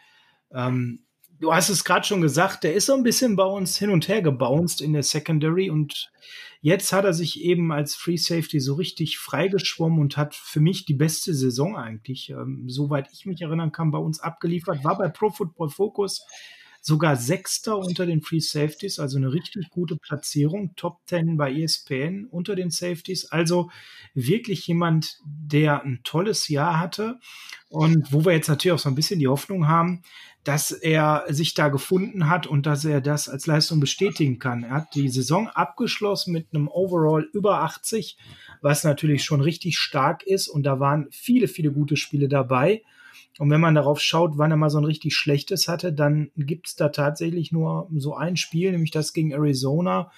[0.52, 1.05] Ähm,
[1.40, 4.08] du hast es gerade schon gesagt, der ist so ein bisschen bei uns hin und
[4.08, 6.12] her gebounced in der Secondary und
[6.62, 10.86] jetzt hat er sich eben als Free Safety so richtig freigeschwommen und hat für mich
[10.86, 15.10] die beste Saison eigentlich, ähm, soweit ich mich erinnern kann, bei uns abgeliefert, war bei
[15.10, 16.26] Pro Football Focus
[16.86, 22.28] sogar Sechster unter den Free Safeties, also eine richtig gute Platzierung, Top 10 bei ESPN
[22.30, 23.72] unter den Safeties, also
[24.14, 27.20] wirklich jemand, der ein tolles Jahr hatte.
[27.70, 30.04] Und wo wir jetzt natürlich auch so ein bisschen die Hoffnung haben,
[30.46, 34.64] dass er sich da gefunden hat und dass er das als Leistung bestätigen kann.
[34.64, 38.18] Er hat die Saison abgeschlossen mit einem Overall über 80,
[38.62, 42.84] was natürlich schon richtig stark ist und da waren viele, viele gute Spiele dabei.
[43.40, 46.68] Und wenn man darauf schaut, wann er mal so ein richtig schlechtes hatte, dann gibt
[46.68, 50.12] es da tatsächlich nur so ein Spiel, nämlich das gegen Arizona,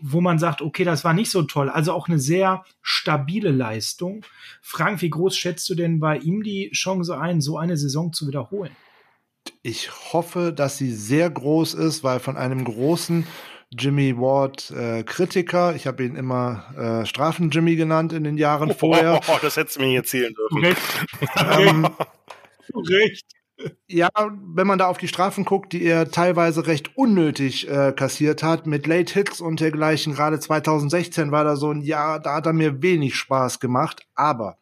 [0.00, 1.70] wo man sagt, okay, das war nicht so toll.
[1.70, 4.24] Also auch eine sehr stabile Leistung.
[4.60, 8.28] Frank, wie groß schätzt du denn bei ihm die Chance ein, so eine Saison zu
[8.28, 8.76] wiederholen?
[9.62, 13.26] Ich hoffe, dass sie sehr groß ist, weil von einem großen
[13.70, 15.74] Jimmy Ward äh, Kritiker.
[15.74, 19.20] Ich habe ihn immer äh, Strafen Jimmy genannt in den Jahren oh, vorher.
[19.26, 20.76] Oh, oh, das hättest du mir erzählen dürfen.
[21.58, 21.88] ähm,
[22.74, 23.26] Recht.
[23.86, 28.42] Ja, wenn man da auf die Strafen guckt, die er teilweise recht unnötig äh, kassiert
[28.42, 32.46] hat, mit Late Hits und dergleichen, gerade 2016 war da so ein Jahr, da hat
[32.46, 34.58] er mir wenig Spaß gemacht, aber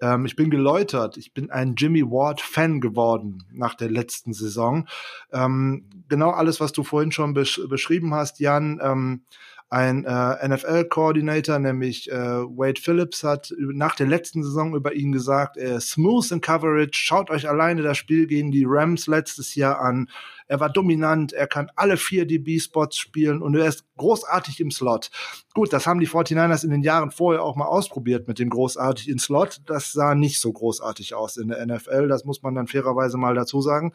[0.00, 4.86] ähm, ich bin geläutert, ich bin ein Jimmy Ward Fan geworden nach der letzten Saison.
[5.32, 9.22] Ähm, genau alles, was du vorhin schon besch beschrieben hast, Jan, ähm,
[9.70, 15.56] ein äh, NFL-Coordinator, nämlich äh, Wade Phillips, hat nach der letzten Saison über ihn gesagt,
[15.56, 16.92] er ist smooth in Coverage.
[16.92, 20.08] Schaut euch alleine das Spiel gegen die Rams letztes Jahr an.
[20.54, 25.10] Er war dominant, er kann alle vier DB-Spots spielen und er ist großartig im Slot.
[25.52, 29.08] Gut, das haben die 49ers in den Jahren vorher auch mal ausprobiert mit dem großartig
[29.08, 29.62] im Slot.
[29.66, 33.34] Das sah nicht so großartig aus in der NFL, das muss man dann fairerweise mal
[33.34, 33.92] dazu sagen.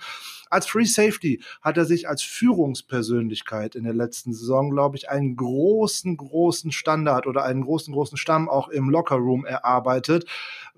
[0.49, 5.37] Als Free Safety hat er sich als Führungspersönlichkeit in der letzten Saison, glaube ich, einen
[5.37, 10.25] großen, großen Standard oder einen großen, großen Stamm auch im Lockerroom erarbeitet,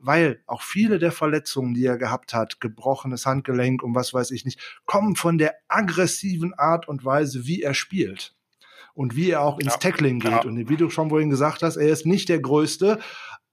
[0.02, 4.46] weil auch viele der Verletzungen, die er gehabt hat, gebrochenes Handgelenk und was weiß ich
[4.46, 8.36] nicht, kommen von der aggressiven Art und Weise, wie er spielt
[8.94, 10.32] und wie er auch ins ja, Tackling geht.
[10.32, 10.42] Ja.
[10.42, 13.00] Und wie du schon vorhin gesagt hast, er ist nicht der Größte,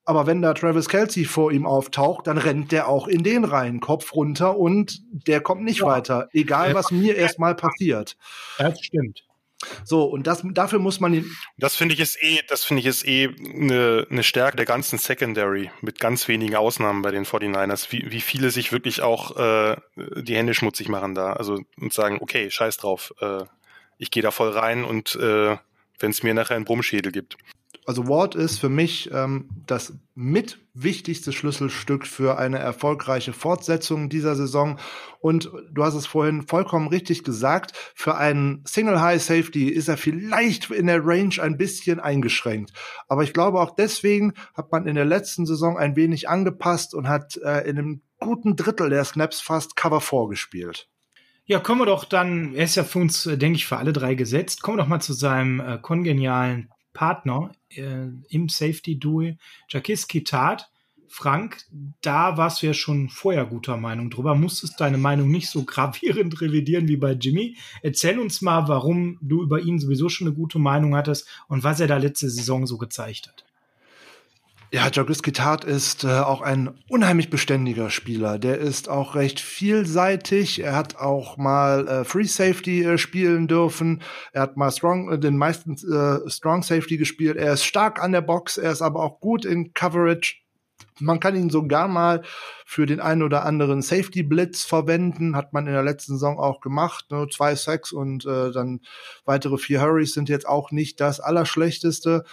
[0.08, 3.80] aber wenn da Travis Kelsey vor ihm auftaucht, dann rennt der auch in den rein,
[3.80, 5.86] Kopf runter und der kommt nicht ja.
[5.86, 8.16] weiter, egal was mir erstmal passiert.
[8.56, 9.27] Das stimmt.
[9.84, 11.24] So, und das, dafür muss man.
[11.56, 14.98] Das finde ich ist eh, das finde ich ist eh eine, eine Stärke der ganzen
[14.98, 19.76] Secondary, mit ganz wenigen Ausnahmen bei den 49ers, wie, wie viele sich wirklich auch äh,
[19.96, 21.32] die Hände schmutzig machen da.
[21.32, 23.44] Also und sagen, okay, scheiß drauf, äh,
[23.98, 25.56] ich gehe da voll rein und äh,
[25.98, 27.36] wenn es mir nachher einen Brummschädel gibt
[27.88, 34.36] also Ward ist für mich ähm, das mit wichtigste Schlüsselstück für eine erfolgreiche Fortsetzung dieser
[34.36, 34.78] Saison.
[35.20, 39.96] Und du hast es vorhin vollkommen richtig gesagt, für einen Single High Safety ist er
[39.96, 42.74] vielleicht in der Range ein bisschen eingeschränkt.
[43.08, 47.08] Aber ich glaube auch deswegen hat man in der letzten Saison ein wenig angepasst und
[47.08, 50.90] hat äh, in einem guten Drittel der Snaps fast Cover 4 gespielt.
[51.46, 54.14] Ja, kommen wir doch dann, er ist ja für uns, denke ich, für alle drei
[54.14, 54.60] gesetzt.
[54.60, 56.68] Kommen wir doch mal zu seinem äh, kongenialen
[56.98, 59.36] Partner äh, im Safety-Duo,
[59.68, 60.68] Jakiski Tat.
[61.06, 61.58] Frank,
[62.02, 64.34] da warst du ja schon vorher guter Meinung drüber.
[64.34, 67.56] Musstest deine Meinung nicht so gravierend revidieren wie bei Jimmy.
[67.82, 71.78] Erzähl uns mal, warum du über ihn sowieso schon eine gute Meinung hattest und was
[71.78, 73.47] er da letzte Saison so gezeigt hat.
[74.70, 78.38] Ja, Jagiski Tat ist äh, auch ein unheimlich beständiger Spieler.
[78.38, 80.62] Der ist auch recht vielseitig.
[80.62, 84.02] Er hat auch mal äh, Free Safety äh, spielen dürfen.
[84.32, 87.38] Er hat mal Strong, äh, den meisten äh, Strong Safety gespielt.
[87.38, 88.58] Er ist stark an der Box.
[88.58, 90.36] Er ist aber auch gut in Coverage.
[91.00, 92.22] Man kann ihn sogar mal
[92.66, 95.34] für den einen oder anderen Safety Blitz verwenden.
[95.34, 97.06] Hat man in der letzten Saison auch gemacht.
[97.10, 97.26] Ne?
[97.32, 98.80] Zwei Sacks und äh, dann
[99.24, 102.24] weitere vier Hurries sind jetzt auch nicht das Allerschlechteste.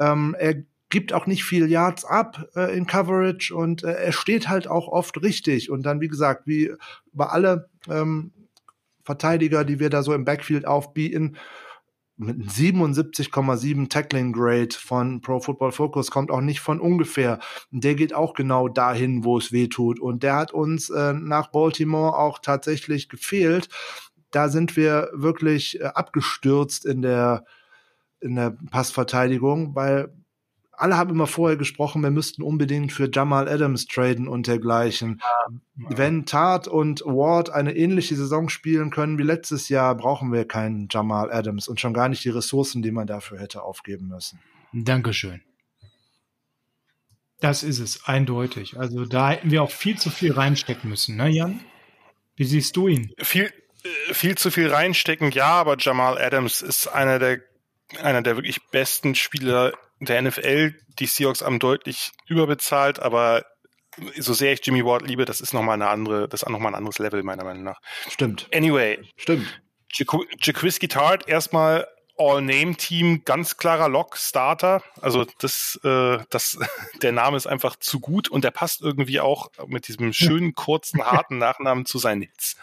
[0.00, 0.64] Ähm, er
[0.96, 4.88] gibt auch nicht viel Yards ab äh, in Coverage und äh, er steht halt auch
[4.88, 5.70] oft richtig.
[5.70, 6.72] Und dann, wie gesagt, wie
[7.12, 8.32] bei alle ähm,
[9.04, 11.36] Verteidiger, die wir da so im Backfield aufbieten,
[12.16, 17.40] mit 77,7 Tackling Grade von Pro Football Focus kommt auch nicht von ungefähr.
[17.70, 20.00] Der geht auch genau dahin, wo es weh tut.
[20.00, 23.68] Und der hat uns äh, nach Baltimore auch tatsächlich gefehlt.
[24.30, 27.44] Da sind wir wirklich äh, abgestürzt in der
[28.20, 30.10] in der Passverteidigung, weil
[30.76, 35.20] alle haben immer vorher gesprochen, wir müssten unbedingt für Jamal Adams traden und dergleichen.
[35.20, 35.88] Ja.
[35.96, 40.88] Wenn Tart und Ward eine ähnliche Saison spielen können wie letztes Jahr, brauchen wir keinen
[40.90, 44.40] Jamal Adams und schon gar nicht die Ressourcen, die man dafür hätte aufgeben müssen.
[44.72, 45.42] Dankeschön.
[47.40, 48.78] Das ist es, eindeutig.
[48.78, 51.60] Also da hätten wir auch viel zu viel reinstecken müssen, ne, Jan?
[52.34, 53.12] Wie siehst du ihn?
[53.18, 53.52] Viel,
[54.12, 57.40] viel zu viel reinstecken, ja, aber Jamal Adams ist einer der
[58.00, 60.74] einer der wirklich besten Spieler der NFL.
[60.98, 63.44] Die Seahawks haben deutlich überbezahlt, aber
[64.18, 66.76] so sehr ich Jimmy Ward liebe, das ist nochmal eine andere, das ist nochmal ein
[66.76, 67.80] anderes Level, meiner Meinung nach.
[68.08, 68.48] Stimmt.
[68.52, 68.98] Anyway.
[69.16, 69.62] Stimmt.
[70.42, 71.86] Jaquiski Tart erstmal
[72.18, 74.82] All-Name-Team, ganz klarer Lock-Starter.
[75.00, 76.58] Also das, äh, das,
[77.02, 81.04] der Name ist einfach zu gut und der passt irgendwie auch mit diesem schönen, kurzen,
[81.04, 82.56] harten Nachnamen zu seinen Hits.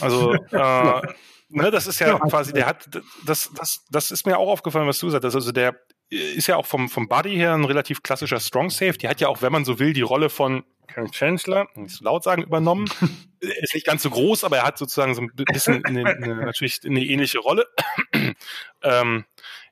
[0.00, 1.02] Also äh,
[1.48, 2.88] ne, das ist ja quasi, der hat,
[3.24, 5.24] das, das, das ist mir auch aufgefallen, was du sagst.
[5.24, 8.94] Also der ist ja auch vom, vom Body her ein relativ klassischer Strong Safe.
[8.94, 12.04] Die hat ja auch, wenn man so will, die Rolle von Karen Chancellor, nicht so
[12.04, 12.90] laut sagen, übernommen.
[13.40, 16.80] ist nicht ganz so groß, aber er hat sozusagen so ein bisschen eine, eine, natürlich
[16.84, 17.66] eine ähnliche Rolle.
[18.82, 19.24] ähm,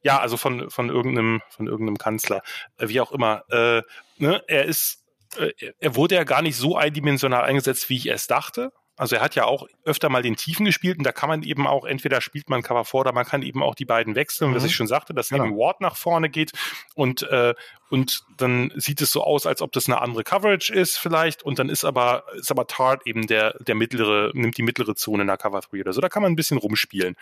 [0.02, 2.42] ja, also von, von irgendeinem, von irgendeinem Kanzler,
[2.78, 3.42] äh, wie auch immer.
[3.50, 3.82] Äh,
[4.18, 5.04] ne, er ist,
[5.36, 8.72] äh, er wurde ja gar nicht so eindimensional eingesetzt, wie ich es dachte.
[8.98, 11.68] Also er hat ja auch öfter mal den Tiefen gespielt und da kann man eben
[11.68, 14.56] auch, entweder spielt man Cover vor oder man kann eben auch die beiden wechseln, mhm.
[14.56, 15.44] was ich schon sagte, dass genau.
[15.44, 16.50] eben Ward nach vorne geht
[16.96, 17.54] und, äh,
[17.90, 21.60] und dann sieht es so aus, als ob das eine andere Coverage ist vielleicht und
[21.60, 25.36] dann ist aber, ist aber Tart eben der, der mittlere, nimmt die mittlere Zone der
[25.36, 26.00] Cover 3 oder so.
[26.00, 27.14] Da kann man ein bisschen rumspielen.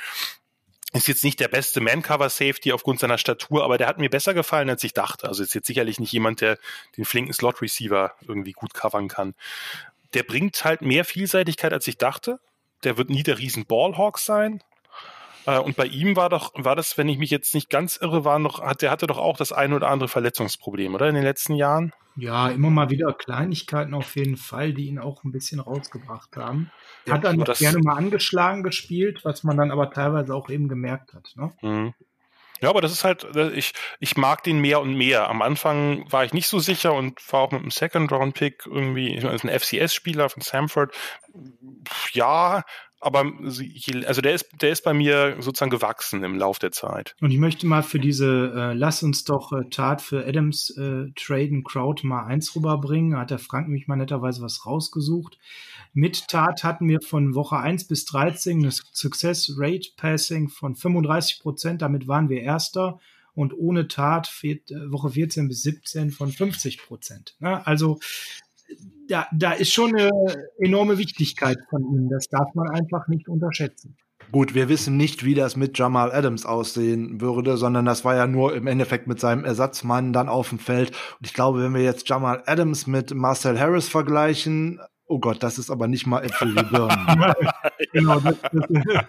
[0.93, 4.71] Ist jetzt nicht der beste Man-Cover-Safety aufgrund seiner Statur, aber der hat mir besser gefallen,
[4.71, 5.29] als ich dachte.
[5.29, 6.59] Also ist jetzt sicherlich nicht jemand, der
[6.97, 9.35] den flinken Slot-Receiver irgendwie gut covern kann
[10.17, 12.41] der bringt halt mehr Vielseitigkeit, als ich dachte.
[12.85, 14.63] Der wird nie der riesen Ballhawk sein.
[15.45, 18.25] Äh, und bei ihm war doch, war das, wenn ich mich jetzt nicht ganz irre
[18.25, 21.25] war, noch, hat, der hatte doch auch das ein oder andere Verletzungsproblem, oder in den
[21.25, 21.93] letzten Jahren?
[22.17, 26.71] Ja, immer mal wieder Kleinigkeiten auf jeden Fall, die ihn auch ein bisschen rausgebracht haben.
[27.07, 31.13] Hat ja, dann gerne mal angeschlagen gespielt, was man dann aber teilweise auch eben gemerkt
[31.13, 31.35] hat.
[31.37, 31.53] Ne?
[31.61, 31.95] Mhm.
[32.61, 35.29] Ja, aber das ist halt, äh, ich, ich mag den mehr und mehr.
[35.29, 39.23] Am Anfang war ich nicht so sicher und war auch mit einem Second-Round-Pick irgendwie, ich
[39.23, 40.95] meine, ist ein FCS-Spieler von Samford.
[42.13, 42.63] Ja,
[43.07, 43.33] aber
[44.05, 47.15] also der ist, der ist bei mir sozusagen gewachsen im Lauf der Zeit.
[47.21, 51.13] Und ich möchte mal für diese äh, Lass uns doch äh, Tat für Adams äh,
[51.15, 53.13] Traden Crowd mal eins rüberbringen.
[53.13, 55.39] Da hat der Frank nämlich mal netterweise was rausgesucht.
[55.93, 61.39] Mit Tat hatten wir von Woche 1 bis 13 eine Success Rate Passing von 35
[61.39, 61.83] Prozent.
[61.83, 62.99] Damit waren wir Erster.
[63.35, 64.57] Und ohne Tat äh,
[64.91, 67.37] Woche 14 bis 17 von 50 Prozent.
[67.39, 67.65] Ne?
[67.67, 68.01] Also
[69.09, 70.11] da, da ist schon eine
[70.59, 72.09] enorme Wichtigkeit von ihm.
[72.09, 73.97] Das darf man einfach nicht unterschätzen.
[74.33, 78.27] Gut, wir wissen nicht, wie das mit Jamal Adams aussehen würde, sondern das war ja
[78.27, 80.91] nur im Endeffekt mit seinem Ersatzmann dann auf dem Feld.
[81.19, 85.57] Und ich glaube, wenn wir jetzt Jamal Adams mit Marcel Harris vergleichen, Oh Gott, das
[85.57, 87.35] ist aber nicht mal Äpfel wie Birnen.
[87.93, 89.05] genau, das, das,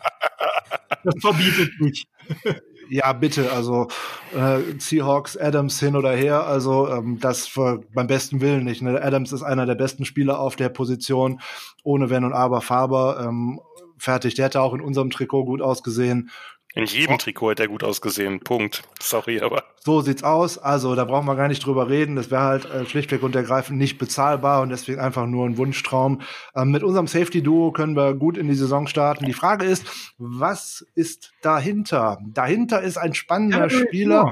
[1.03, 2.07] das verbietet mich.
[2.89, 3.87] Ja, bitte, also
[4.35, 8.81] äh, Seahawks, Adams hin oder her, also ähm, das für, beim besten Willen nicht.
[8.81, 9.01] Ne?
[9.01, 11.41] Adams ist einer der besten Spieler auf der Position,
[11.83, 13.25] ohne Wenn und Aber Faber.
[13.27, 13.59] Ähm,
[13.97, 16.29] fertig, der hätte auch in unserem Trikot gut ausgesehen.
[16.77, 17.17] In jedem oh.
[17.17, 18.39] Trikot hat er gut ausgesehen.
[18.39, 18.83] Punkt.
[18.99, 19.63] Sorry, aber.
[19.79, 20.59] So sieht's aus.
[20.59, 22.15] Also, da brauchen wir gar nicht drüber reden.
[22.15, 26.21] Das wäre halt äh, schlichtweg und ergreifend nicht bezahlbar und deswegen einfach nur ein Wunschtraum.
[26.55, 29.25] Ähm, mit unserem Safety-Duo können wir gut in die Saison starten.
[29.25, 29.87] Die Frage ist,
[30.19, 32.19] was ist dahinter?
[32.27, 34.25] Dahinter ist ein spannender ja, Spieler.
[34.25, 34.31] Ja.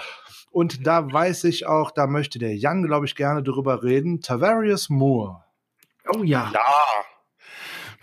[0.51, 4.21] Und da weiß ich auch, da möchte der Jan, glaube ich, gerne drüber reden.
[4.21, 5.43] Tavarius Moore.
[6.13, 6.51] Oh ja.
[6.53, 6.61] Ja,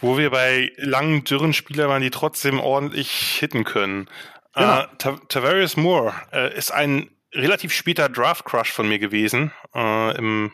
[0.03, 4.11] wo wir bei langen, dürren Spielern waren, die trotzdem ordentlich hitten können.
[4.55, 4.83] Ja.
[4.83, 4.87] Äh,
[5.29, 10.53] Tavarius Moore äh, ist ein relativ später Draft-Crush von mir gewesen äh, im,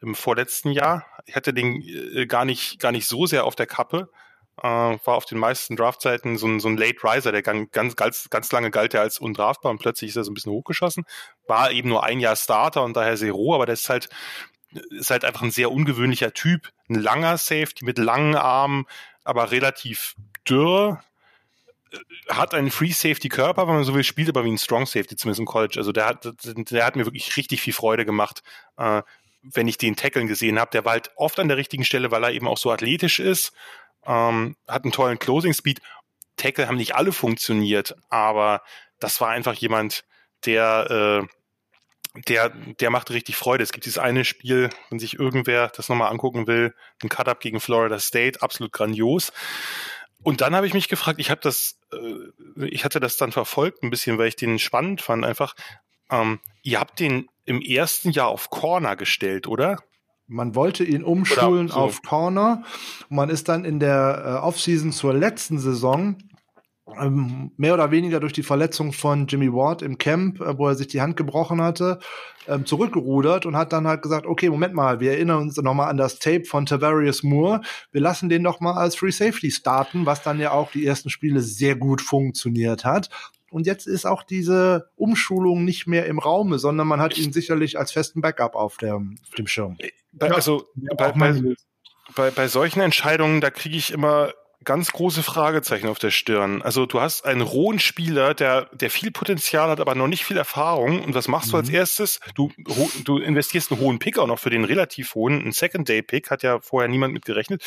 [0.00, 1.06] im vorletzten Jahr.
[1.26, 4.08] Ich hatte den äh, gar nicht, gar nicht so sehr auf der Kappe.
[4.54, 8.52] War auf den meisten Draftzeiten so ein, so ein Late Riser, der ganz, ganz, ganz
[8.52, 11.04] lange galt er als undraftbar und plötzlich ist er so ein bisschen hochgeschossen.
[11.48, 14.10] War eben nur ein Jahr Starter und daher sehr roh, aber der ist halt
[14.90, 16.70] ist halt einfach ein sehr ungewöhnlicher Typ.
[16.88, 18.86] Ein langer Safety mit langen Armen,
[19.24, 20.14] aber relativ
[20.48, 21.02] dürr.
[21.92, 24.86] Äh, hat einen Free Safety Körper, wenn man so will, spielt aber wie ein Strong
[24.86, 25.74] Safety, zumindest im College.
[25.78, 28.42] Also der hat, der hat mir wirklich richtig viel Freude gemacht,
[28.76, 29.02] äh,
[29.42, 30.70] wenn ich den Tackeln gesehen habe.
[30.70, 33.52] Der war halt oft an der richtigen Stelle, weil er eben auch so athletisch ist,
[34.06, 35.80] ähm, hat einen tollen Closing Speed.
[36.36, 38.62] Tackle haben nicht alle funktioniert, aber
[38.98, 40.04] das war einfach jemand,
[40.44, 41.26] der äh,
[42.14, 43.64] der, der macht richtig Freude.
[43.64, 47.60] Es gibt dieses eine Spiel, wenn sich irgendwer das nochmal angucken will, ein Cut-Up gegen
[47.60, 49.32] Florida State, absolut grandios.
[50.22, 53.82] Und dann habe ich mich gefragt, ich habe das, äh, ich hatte das dann verfolgt
[53.82, 55.54] ein bisschen, weil ich den spannend fand einfach.
[56.10, 59.78] Ähm, ihr habt den im ersten Jahr auf Corner gestellt, oder?
[60.28, 61.74] Man wollte ihn umschulen so.
[61.74, 62.62] auf Corner.
[63.08, 66.18] Man ist dann in der äh, Offseason zur letzten Saison
[67.00, 70.74] ähm, mehr oder weniger durch die Verletzung von Jimmy Ward im Camp, äh, wo er
[70.74, 71.98] sich die Hand gebrochen hatte,
[72.48, 75.96] ähm, zurückgerudert und hat dann halt gesagt, okay, Moment mal, wir erinnern uns nochmal an
[75.96, 77.60] das Tape von Tavarius Moore,
[77.90, 81.10] wir lassen den doch mal als Free Safety starten, was dann ja auch die ersten
[81.10, 83.10] Spiele sehr gut funktioniert hat.
[83.50, 87.78] Und jetzt ist auch diese Umschulung nicht mehr im Raume, sondern man hat ihn sicherlich
[87.78, 89.76] als festen Backup auf, der, auf dem Schirm.
[90.18, 90.66] Also
[90.96, 91.54] bei, bei,
[92.16, 94.32] bei, bei solchen Entscheidungen, da kriege ich immer
[94.64, 96.62] ganz große Fragezeichen auf der Stirn.
[96.62, 100.36] Also du hast einen rohen Spieler, der, der viel Potenzial hat, aber noch nicht viel
[100.36, 101.02] Erfahrung.
[101.02, 101.50] Und was machst mhm.
[101.52, 101.74] du als mhm.
[101.74, 102.20] erstes?
[102.34, 102.52] Du,
[103.04, 105.44] du investierst einen hohen Pick, auch noch für den relativ hohen.
[105.44, 107.62] Ein Second-Day-Pick hat ja vorher niemand mit gerechnet.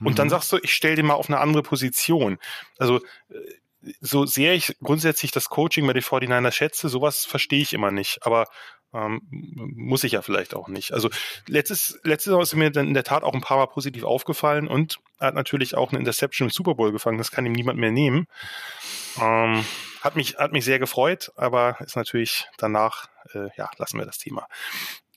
[0.00, 0.16] Und mhm.
[0.16, 2.38] dann sagst du, ich stell den mal auf eine andere Position.
[2.78, 2.98] Also
[3.30, 7.90] äh, so sehr ich grundsätzlich das Coaching bei den 49ers schätze, sowas verstehe ich immer
[7.90, 8.18] nicht.
[8.22, 8.46] Aber
[8.94, 10.92] ähm, muss ich ja vielleicht auch nicht.
[10.92, 11.10] Also
[11.46, 14.68] letztes, letztes Jahr ist mir dann in der Tat auch ein paar Mal positiv aufgefallen
[14.68, 17.18] und hat natürlich auch eine Interception im Super Bowl gefangen.
[17.18, 18.26] Das kann ihm niemand mehr nehmen.
[19.20, 19.64] Ähm,
[20.00, 24.18] hat mich, hat mich sehr gefreut, aber ist natürlich danach, äh, ja, lassen wir das
[24.18, 24.46] Thema.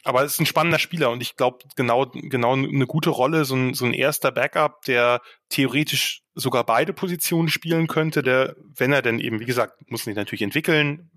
[0.03, 3.55] Aber es ist ein spannender Spieler und ich glaube, genau, genau eine gute Rolle, so
[3.55, 9.03] ein, so ein erster Backup, der theoretisch sogar beide Positionen spielen könnte, der, wenn er
[9.03, 11.11] denn eben, wie gesagt, muss sich natürlich entwickeln,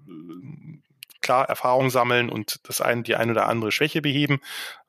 [1.24, 4.40] klar Erfahrung sammeln und das eine, die eine oder andere Schwäche beheben.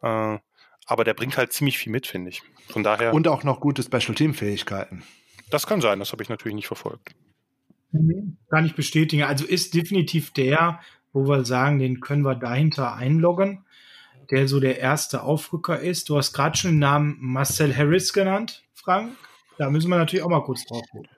[0.01, 0.37] Äh,
[0.85, 2.43] aber der bringt halt ziemlich viel mit, finde ich.
[2.69, 3.13] Von daher.
[3.13, 5.03] Und auch noch gute Special-Team-Fähigkeiten.
[5.49, 7.15] Das kann sein, das habe ich natürlich nicht verfolgt.
[8.49, 9.23] Kann ich bestätigen.
[9.23, 10.79] Also ist definitiv der,
[11.13, 13.65] wo wir sagen, den können wir dahinter einloggen,
[14.31, 16.09] der so der erste Aufrücker ist.
[16.09, 19.15] Du hast gerade schon den Namen Marcel Harris genannt, Frank.
[19.57, 21.09] Da müssen wir natürlich auch mal kurz drauf gucken.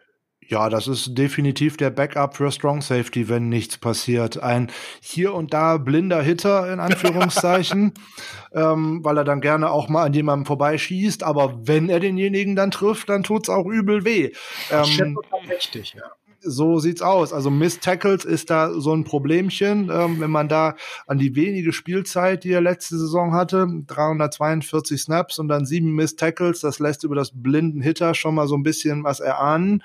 [0.49, 4.41] Ja, das ist definitiv der Backup für Strong Safety, wenn nichts passiert.
[4.41, 4.72] Ein
[5.02, 7.94] hier und da blinder Hitter in Anführungszeichen,
[8.53, 11.24] ähm, weil er dann gerne auch mal an jemandem vorbeischießt.
[11.24, 14.32] Aber wenn er denjenigen dann trifft, dann tut's auch übel weh.
[14.72, 15.18] Ähm,
[15.49, 16.03] richtig, ja.
[16.40, 17.34] So sieht's aus.
[17.34, 20.76] Also Miss Tackles ist da so ein Problemchen, ähm, wenn man da
[21.07, 26.15] an die wenige Spielzeit, die er letzte Saison hatte, 342 Snaps und dann sieben Miss
[26.15, 29.84] Tackles, das lässt über das blinden Hitter schon mal so ein bisschen was erahnen.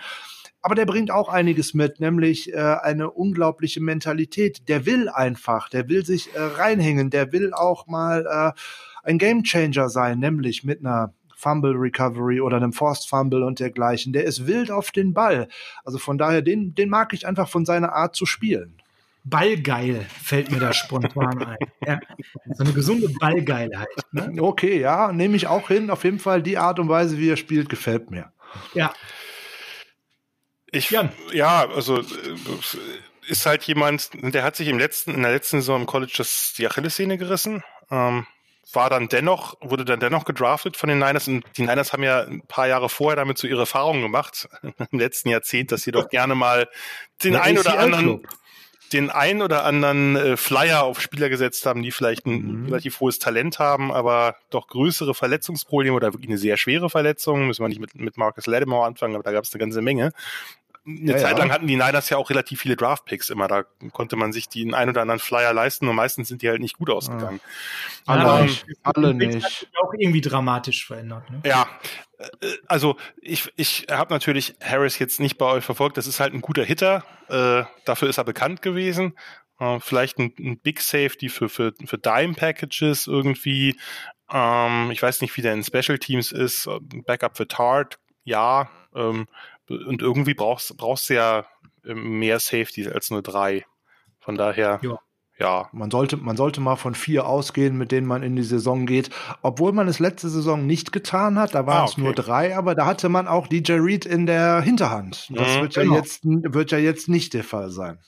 [0.63, 4.69] Aber der bringt auch einiges mit, nämlich äh, eine unglaubliche Mentalität.
[4.69, 8.59] Der will einfach, der will sich äh, reinhängen, der will auch mal äh,
[9.03, 14.13] ein Gamechanger sein, nämlich mit einer Fumble Recovery oder einem Forced Fumble und dergleichen.
[14.13, 15.49] Der ist wild auf den Ball.
[15.85, 18.77] Also von daher, den, den mag ich einfach von seiner Art zu spielen.
[19.25, 21.57] Ballgeil fällt mir da spontan ein.
[21.87, 22.01] Ja,
[22.55, 23.89] so eine gesunde Ballgeilheit.
[24.13, 24.35] Ne?
[24.41, 25.91] Okay, ja, nehme ich auch hin.
[25.91, 28.33] Auf jeden Fall die Art und Weise, wie er spielt, gefällt mir.
[28.75, 28.93] Ja,
[30.73, 31.13] ich, Jan.
[31.33, 32.05] ja, also äh,
[33.27, 36.55] ist halt jemand, der hat sich im letzten, in der letzten Saison im College das,
[36.57, 37.63] die Achillessehne gerissen.
[37.91, 38.27] Ähm,
[38.73, 41.29] war dann dennoch, wurde dann dennoch gedraftet von den Niners.
[41.29, 44.49] Und die Niners haben ja ein paar Jahre vorher damit so ihre Erfahrungen gemacht,
[44.91, 46.69] im letzten Jahrzehnt, dass sie doch gerne mal
[47.23, 48.27] den ein oder anderen,
[48.93, 52.65] den ein oder anderen äh, Flyer auf Spieler gesetzt haben, die vielleicht ein mhm.
[52.67, 57.47] relativ hohes Talent haben, aber doch größere Verletzungsprobleme oder wirklich eine sehr schwere Verletzung.
[57.47, 60.13] Müssen wir nicht mit, mit Marcus Lattimore anfangen, aber da gab es eine ganze Menge
[60.85, 63.47] eine ja, Zeit lang hatten die Niners ja auch relativ viele Draft-Picks immer.
[63.47, 66.61] Da konnte man sich den ein oder anderen Flyer leisten und meistens sind die halt
[66.61, 67.41] nicht gut ausgegangen.
[68.07, 68.15] Ja.
[68.15, 68.67] Alle, ähm, nicht.
[68.83, 69.69] alle nicht.
[69.81, 71.31] Auch irgendwie dramatisch verändert.
[71.31, 71.41] Ne?
[71.45, 71.69] Ja,
[72.19, 72.27] äh,
[72.67, 75.97] also ich, ich habe natürlich Harris jetzt nicht bei euch verfolgt.
[75.97, 77.05] Das ist halt ein guter Hitter.
[77.29, 79.17] Äh, dafür ist er bekannt gewesen.
[79.61, 83.77] Äh, vielleicht ein, ein, Big Safety für, für, für Dime Packages irgendwie.
[84.33, 86.69] Ähm, ich weiß nicht, wie der in Special Teams ist.
[87.07, 88.69] Backup für Tart, ja.
[88.95, 89.27] Ähm,
[89.73, 91.47] und irgendwie brauchst, brauchst du ja
[91.85, 93.65] ähm, mehr Safety als nur drei.
[94.21, 94.81] Von daher.
[94.83, 94.99] Ja.
[95.39, 95.69] Ja.
[95.73, 99.11] Man sollte, man sollte mal von vier ausgehen, mit denen man in die Saison geht.
[99.41, 101.93] Obwohl man es letzte Saison nicht getan hat, da waren ah, okay.
[101.93, 105.31] es nur drei, aber da hatte man auch DJ Reed in der Hinterhand.
[105.31, 105.97] Das mhm, wird, ja genau.
[105.97, 107.99] jetzt, wird ja jetzt nicht der Fall sein.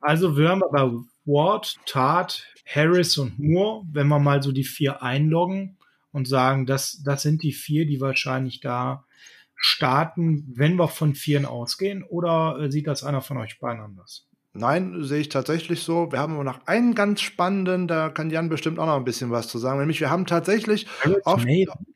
[0.00, 0.90] Also wir haben bei
[1.26, 5.78] Ward, Tart, Harris und Moore, wenn wir mal so die vier einloggen
[6.10, 9.04] und sagen, das, das sind die vier, die wahrscheinlich da
[9.60, 12.02] starten, wenn wir von Vieren ausgehen?
[12.02, 14.26] Oder äh, sieht das einer von euch beiden anders?
[14.52, 16.10] Nein, sehe ich tatsächlich so.
[16.10, 19.30] Wir haben aber noch einen ganz spannenden, da kann Jan bestimmt auch noch ein bisschen
[19.30, 19.78] was zu sagen.
[19.78, 20.88] Nämlich, wir haben tatsächlich
[21.22, 21.44] auf,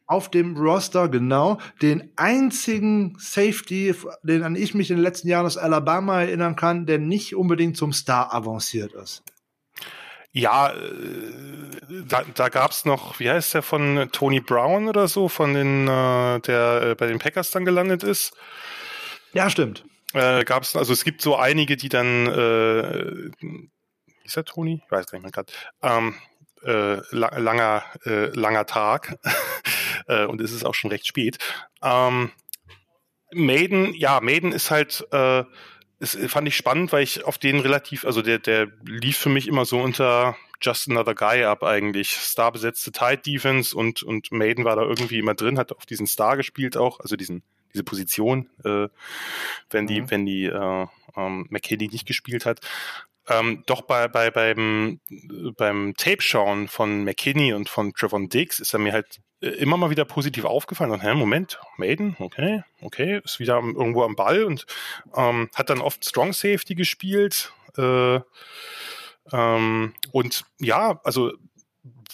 [0.07, 3.93] auf, dem Roster genau den einzigen Safety,
[4.23, 7.77] den an ich mich in den letzten Jahren aus Alabama erinnern kann, der nicht unbedingt
[7.77, 9.24] zum Star avanciert ist.
[10.35, 15.28] Ja, äh, da, da gab es noch, wie heißt der von Tony Brown oder so,
[15.28, 18.35] von den, äh, der äh, bei den Packers dann gelandet ist.
[19.32, 19.85] Ja, stimmt.
[20.12, 23.31] Äh, gab es, also es gibt so einige, die dann, äh,
[24.24, 24.82] ist der Tony?
[24.85, 25.52] Ich weiß gar nicht mehr gerade.
[25.82, 26.16] Ähm,
[26.65, 29.16] äh, la langer, äh, langer Tag
[30.09, 31.39] äh, und es ist auch schon recht spät.
[31.81, 32.32] Ähm,
[33.32, 35.44] Maiden, ja, Maiden ist halt äh,
[36.05, 39.48] das fand ich spannend, weil ich auf den relativ, also der, der lief für mich
[39.48, 42.10] immer so unter Just Another Guy ab eigentlich.
[42.16, 46.06] Star besetzte Tight Defense und, und Maiden war da irgendwie immer drin, hat auf diesen
[46.06, 48.89] Star gespielt auch, also diesen, diese Position, äh,
[49.70, 50.10] wenn die, mhm.
[50.10, 50.86] wenn die äh,
[51.16, 52.60] ähm, McKinney nicht gespielt hat.
[53.28, 55.01] Ähm, doch bei, bei, beim,
[55.56, 59.90] beim Tape-Schauen von McKinney und von Trevon Diggs ist er mir halt äh, immer mal
[59.90, 60.90] wieder positiv aufgefallen.
[60.90, 64.66] Und, hä, Moment, Maiden, okay, okay, ist wieder irgendwo am Ball und
[65.16, 67.52] ähm, hat dann oft Strong Safety gespielt.
[67.78, 68.20] Äh,
[69.32, 71.32] ähm, und ja, also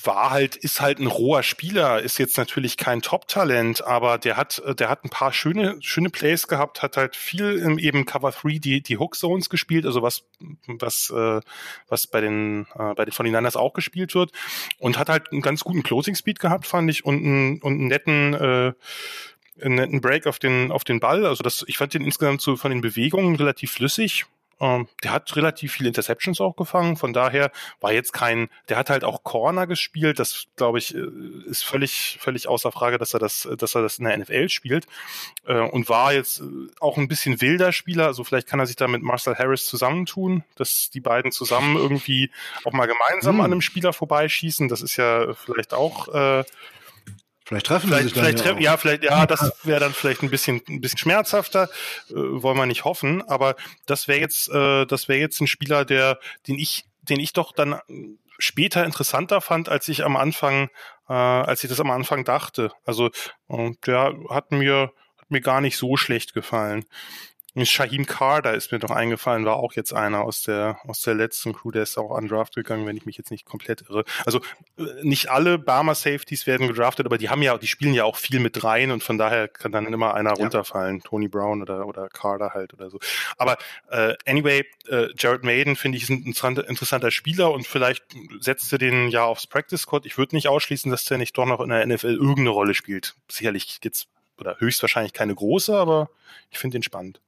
[0.05, 4.63] war halt, ist halt ein roher Spieler, ist jetzt natürlich kein Top-Talent, aber der hat,
[4.79, 8.59] der hat ein paar schöne, schöne Plays gehabt, hat halt viel im eben Cover 3
[8.59, 10.25] die, die Hook Zones gespielt, also was,
[10.67, 11.41] was, äh,
[11.89, 14.33] was bei den, äh, bei den 49ers auch gespielt wird
[14.79, 17.87] und hat halt einen ganz guten Closing Speed gehabt, fand ich, und einen, und einen
[17.89, 18.73] netten, äh,
[19.63, 21.27] einen netten Break auf den, auf den Ball.
[21.27, 24.27] Also das, ich fand den insgesamt so von den Bewegungen relativ flüssig.
[24.61, 27.51] Ähm, der hat relativ viele Interceptions auch gefangen, von daher
[27.81, 31.07] war jetzt kein, der hat halt auch Corner gespielt, das glaube ich äh,
[31.47, 34.87] ist völlig, völlig außer Frage, dass er das, dass er das in der NFL spielt
[35.47, 36.45] äh, und war jetzt äh,
[36.79, 40.45] auch ein bisschen wilder Spieler, also vielleicht kann er sich da mit Marcel Harris zusammentun,
[40.57, 42.31] dass die beiden zusammen irgendwie
[42.65, 43.41] auch mal gemeinsam hm.
[43.41, 46.45] an einem Spieler vorbeischießen, das ist ja vielleicht auch äh,
[47.51, 50.23] Vielleicht treffen vielleicht, sie sich vielleicht dann ja, ja, vielleicht, ja, das wäre dann vielleicht
[50.23, 51.69] ein bisschen, ein bisschen schmerzhafter,
[52.09, 53.57] äh, wollen wir nicht hoffen, aber
[53.87, 57.51] das wäre jetzt, äh, das wäre jetzt ein Spieler, der, den ich, den ich doch
[57.51, 57.81] dann
[58.39, 60.69] später interessanter fand, als ich am Anfang,
[61.09, 62.71] äh, als ich das am Anfang dachte.
[62.85, 63.11] Also,
[63.49, 66.85] äh, der hat mir, hat mir gar nicht so schlecht gefallen.
[67.65, 71.53] Shahim Carter ist mir doch eingefallen, war auch jetzt einer aus der, aus der letzten
[71.53, 74.05] Crew, der ist auch undrafted gegangen, wenn ich mich jetzt nicht komplett irre.
[74.25, 74.41] Also
[74.79, 78.17] äh, nicht alle Barmer Safeties werden gedraftet, aber die haben ja, die spielen ja auch
[78.17, 80.37] viel mit rein und von daher kann dann immer einer ja.
[80.37, 81.01] runterfallen.
[81.03, 82.99] Tony Brown oder, oder Carter halt oder so.
[83.37, 83.59] Aber
[83.91, 88.05] äh, anyway, äh, Jared Maiden finde ich ist ein interessanter, Spieler und vielleicht
[88.41, 90.07] setzt er den ja aufs Practice Squad.
[90.07, 93.15] Ich würde nicht ausschließen, dass der nicht doch noch in der NFL irgendeine Rolle spielt.
[93.29, 94.09] Sicherlich jetzt
[94.39, 96.11] oder höchstwahrscheinlich keine große, aber
[96.51, 97.21] ich finde ihn spannend.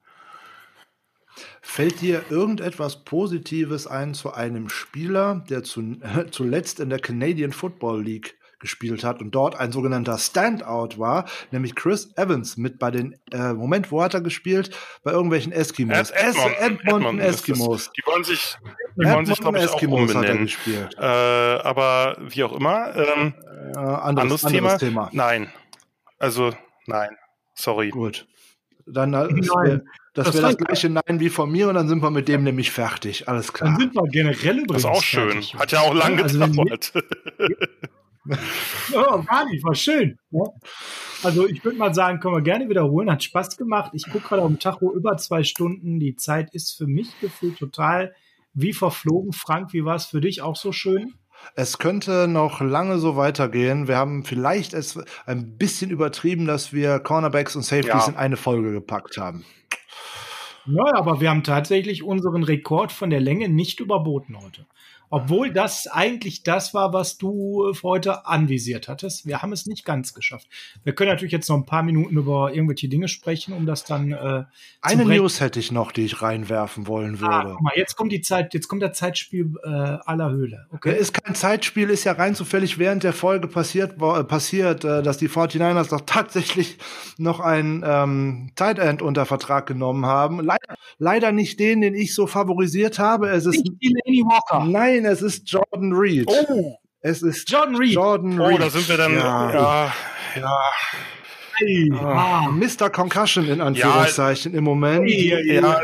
[1.61, 7.51] Fällt dir irgendetwas Positives ein zu einem Spieler, der zu, äh, zuletzt in der Canadian
[7.51, 12.91] Football League gespielt hat und dort ein sogenannter Standout war, nämlich Chris Evans mit bei
[12.91, 14.71] den, äh, Moment, wo hat er gespielt?
[15.03, 16.09] Bei irgendwelchen Eskimos.
[16.11, 17.91] Ed Edmond, Edmonton, Edmonton Eskimos.
[17.91, 18.57] die wollen sich,
[18.95, 20.49] die wollen sich, glaube ich, Eskimos auch umbenennen.
[20.97, 23.33] Äh, aber wie auch immer, ähm,
[23.75, 24.77] äh, anderes, anderes, Thema.
[24.77, 25.09] Thema.
[25.11, 25.51] Nein.
[26.17, 26.53] Also,
[26.87, 27.09] nein.
[27.55, 27.89] Sorry.
[27.89, 28.25] Gut.
[28.85, 29.87] Dann äh, Nein.
[30.13, 32.43] Das, das wäre das gleiche Nein wie von mir und dann sind wir mit dem
[32.43, 33.27] nämlich fertig.
[33.27, 33.71] Alles klar.
[33.71, 34.83] Dann sind wir generell übrigens.
[34.83, 35.31] Das ist auch schön.
[35.31, 35.55] Fertig.
[35.55, 36.93] Hat ja auch lange also gedauert.
[38.93, 40.19] oh, gar nicht, war schön.
[40.29, 40.43] Ja.
[41.23, 43.09] Also ich würde mal sagen, können wir gerne wiederholen.
[43.09, 43.91] Hat Spaß gemacht.
[43.93, 45.99] Ich gucke gerade auf dem Tacho über zwei Stunden.
[45.99, 48.13] Die Zeit ist für mich gefühlt total
[48.53, 49.33] wie verflogen.
[49.33, 51.15] Frank, wie war es für dich auch so schön?
[51.55, 53.87] Es könnte noch lange so weitergehen.
[53.87, 58.07] Wir haben vielleicht es ein bisschen übertrieben, dass wir Cornerbacks und Safeties ja.
[58.09, 59.43] in eine Folge gepackt haben.
[60.65, 64.65] Ja, aber wir haben tatsächlich unseren Rekord von der Länge nicht überboten heute.
[65.13, 69.27] Obwohl das eigentlich das war, was du äh, heute anvisiert hattest.
[69.27, 70.47] Wir haben es nicht ganz geschafft.
[70.83, 74.11] Wir können natürlich jetzt noch ein paar Minuten über irgendwelche Dinge sprechen, um das dann.
[74.11, 74.45] Äh,
[74.81, 77.35] Eine News hätte ich noch, die ich reinwerfen wollen ah, würde.
[77.35, 80.65] Ah, guck mal, jetzt kommt die Zeit, jetzt kommt der Zeitspiel äh, aller Höhle.
[80.71, 80.97] Okay.
[80.97, 85.19] Ist kein Zeitspiel, ist ja rein zufällig während der Folge passiert, äh, passiert, äh, dass
[85.19, 86.79] die 49ers doch tatsächlich
[87.19, 90.39] noch ein ähm, Tight End unter Vertrag genommen haben.
[90.39, 93.29] Leider, leider nicht den, den ich so favorisiert habe.
[93.29, 94.65] Es ist nicht Delaney Walker.
[94.65, 96.25] Nein, Nein, es ist Jordan Reed.
[96.27, 96.77] Oh.
[97.01, 97.93] Es ist Jordan Reed.
[97.93, 98.55] Jordan Reed.
[98.55, 99.13] Oh, da sind wir dann.
[99.13, 99.53] Ja.
[99.53, 99.93] ja,
[100.37, 100.59] ja.
[101.55, 101.91] Hey.
[101.93, 102.47] Ah.
[102.49, 102.89] Mr.
[102.89, 105.03] Concussion in Anführungszeichen ja, im Moment.
[105.09, 105.83] Hey, ja,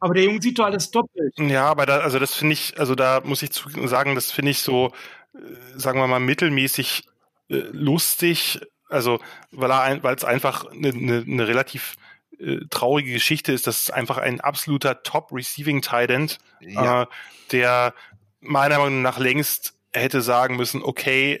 [0.00, 1.34] aber der Junge sieht doch alles doppelt.
[1.38, 4.50] Ja, aber da, also das finde ich, also da muss ich zu sagen, das finde
[4.50, 4.92] ich so,
[5.34, 5.38] äh,
[5.78, 7.04] sagen wir mal, mittelmäßig
[7.48, 8.60] äh, lustig.
[8.88, 9.20] Also,
[9.52, 11.96] weil er weil es einfach eine ne, ne relativ
[12.40, 17.02] äh, traurige Geschichte ist, dass es einfach ein absoluter Top Receiving Tight End, ja.
[17.02, 17.06] äh,
[17.52, 17.94] der
[18.40, 21.40] meiner Meinung nach längst hätte sagen müssen, okay,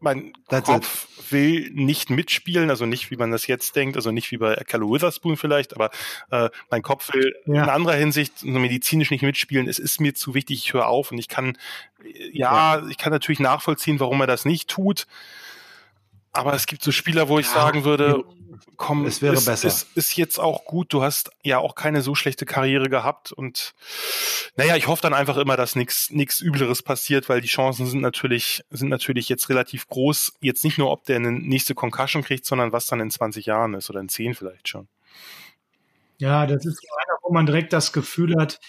[0.00, 1.32] mein That's Kopf it.
[1.32, 4.92] will nicht mitspielen, also nicht wie man das jetzt denkt, also nicht wie bei Carlo
[4.92, 5.90] Witherspoon vielleicht, aber
[6.30, 7.64] äh, mein Kopf will ja.
[7.64, 9.68] in anderer Hinsicht medizinisch nicht mitspielen.
[9.68, 11.58] Es ist mir zu wichtig, ich höre auf und ich kann,
[12.32, 15.06] ja, ja, ich kann natürlich nachvollziehen, warum er das nicht tut.
[16.32, 18.24] Aber es gibt so Spieler, wo ich ja, sagen würde,
[18.76, 19.68] komm, es wäre ist, besser.
[19.68, 20.92] Es ist jetzt auch gut.
[20.92, 23.74] Du hast ja auch keine so schlechte Karriere gehabt und
[24.56, 28.00] naja, ich hoffe dann einfach immer, dass nichts nichts Übleres passiert, weil die Chancen sind
[28.00, 30.34] natürlich sind natürlich jetzt relativ groß.
[30.40, 33.74] Jetzt nicht nur, ob der eine nächste Concussion kriegt, sondern was dann in 20 Jahren
[33.74, 34.88] ist oder in 10 vielleicht schon.
[36.18, 38.60] Ja, das ist einer, wo man direkt das Gefühl hat,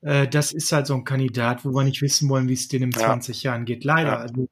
[0.00, 2.92] äh, das ist halt so ein Kandidat, wo wir nicht wissen wollen, wie es denen
[2.92, 3.06] in ja.
[3.06, 3.84] 20 Jahren geht.
[3.84, 4.12] Leider.
[4.12, 4.18] Ja.
[4.18, 4.48] Also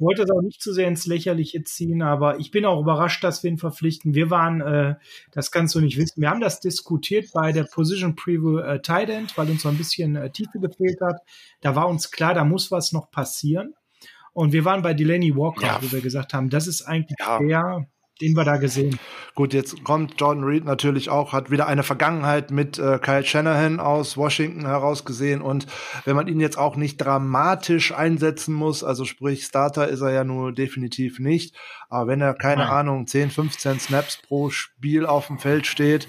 [0.00, 3.42] wollte es auch nicht zu sehr ins Lächerliche ziehen, aber ich bin auch überrascht, dass
[3.42, 4.14] wir ihn verpflichten.
[4.14, 4.94] Wir waren, äh,
[5.32, 9.10] das kannst du nicht wissen, wir haben das diskutiert bei der Position Preview äh, Tight
[9.10, 11.20] End, weil uns so ein bisschen äh, Tiefe gefehlt hat.
[11.60, 13.74] Da war uns klar, da muss was noch passieren.
[14.32, 15.78] Und wir waren bei Delaney Walker, ja.
[15.82, 17.38] wo wir gesagt haben, das ist eigentlich ja.
[17.38, 17.86] der,
[18.20, 18.98] den wir da gesehen.
[19.34, 23.80] Gut, jetzt kommt Jordan Reed natürlich auch, hat wieder eine Vergangenheit mit äh, Kyle Shanahan
[23.80, 25.66] aus Washington herausgesehen und
[26.04, 30.24] wenn man ihn jetzt auch nicht dramatisch einsetzen muss, also sprich Starter ist er ja
[30.24, 31.54] nur definitiv nicht,
[31.88, 32.70] aber wenn er keine Nein.
[32.70, 36.08] Ahnung 10, 15 Snaps pro Spiel auf dem Feld steht,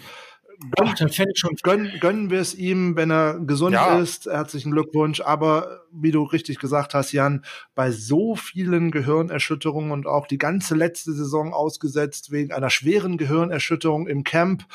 [0.79, 0.95] Ach,
[1.35, 3.97] schon gönnen, gönnen wir es ihm, wenn er gesund ja.
[3.97, 4.25] ist.
[4.25, 5.21] Herzlichen Glückwunsch.
[5.21, 7.43] Aber wie du richtig gesagt hast, Jan,
[7.73, 14.07] bei so vielen Gehirnerschütterungen und auch die ganze letzte Saison ausgesetzt wegen einer schweren Gehirnerschütterung
[14.07, 14.65] im Camp,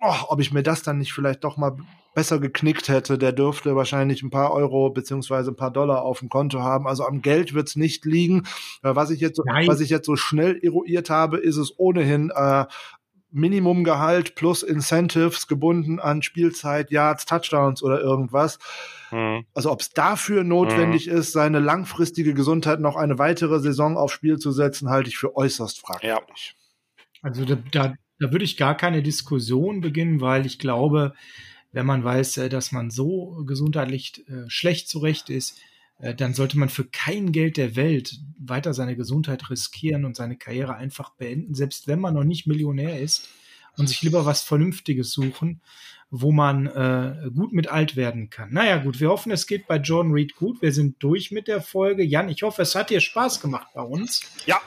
[0.00, 1.76] oh, ob ich mir das dann nicht vielleicht doch mal
[2.14, 6.28] besser geknickt hätte, der dürfte wahrscheinlich ein paar Euro beziehungsweise ein paar Dollar auf dem
[6.28, 6.88] Konto haben.
[6.88, 8.40] Also am Geld wird es nicht liegen.
[8.82, 12.32] Äh, was ich jetzt, so, was ich jetzt so schnell eruiert habe, ist es ohnehin
[12.34, 12.64] äh,
[13.30, 18.58] Minimumgehalt plus Incentives gebunden an Spielzeit, Yards, Touchdowns oder irgendwas.
[19.10, 19.44] Mhm.
[19.54, 21.18] Also ob es dafür notwendig mhm.
[21.18, 25.36] ist, seine langfristige Gesundheit noch eine weitere Saison aufs Spiel zu setzen, halte ich für
[25.36, 26.54] äußerst fragwürdig.
[26.56, 27.22] Ja.
[27.22, 31.14] Also da, da, da würde ich gar keine Diskussion beginnen, weil ich glaube,
[31.72, 35.62] wenn man weiß, äh, dass man so gesundheitlich äh, schlecht zurecht ist, äh,
[35.98, 40.76] dann sollte man für kein Geld der Welt weiter seine Gesundheit riskieren und seine Karriere
[40.76, 43.28] einfach beenden, selbst wenn man noch nicht Millionär ist
[43.76, 45.60] und sich lieber was Vernünftiges suchen,
[46.10, 48.52] wo man äh, gut mit alt werden kann.
[48.52, 50.62] Naja, gut, wir hoffen, es geht bei John Reed gut.
[50.62, 52.02] Wir sind durch mit der Folge.
[52.02, 54.22] Jan, ich hoffe, es hat dir Spaß gemacht bei uns.
[54.46, 54.60] Ja,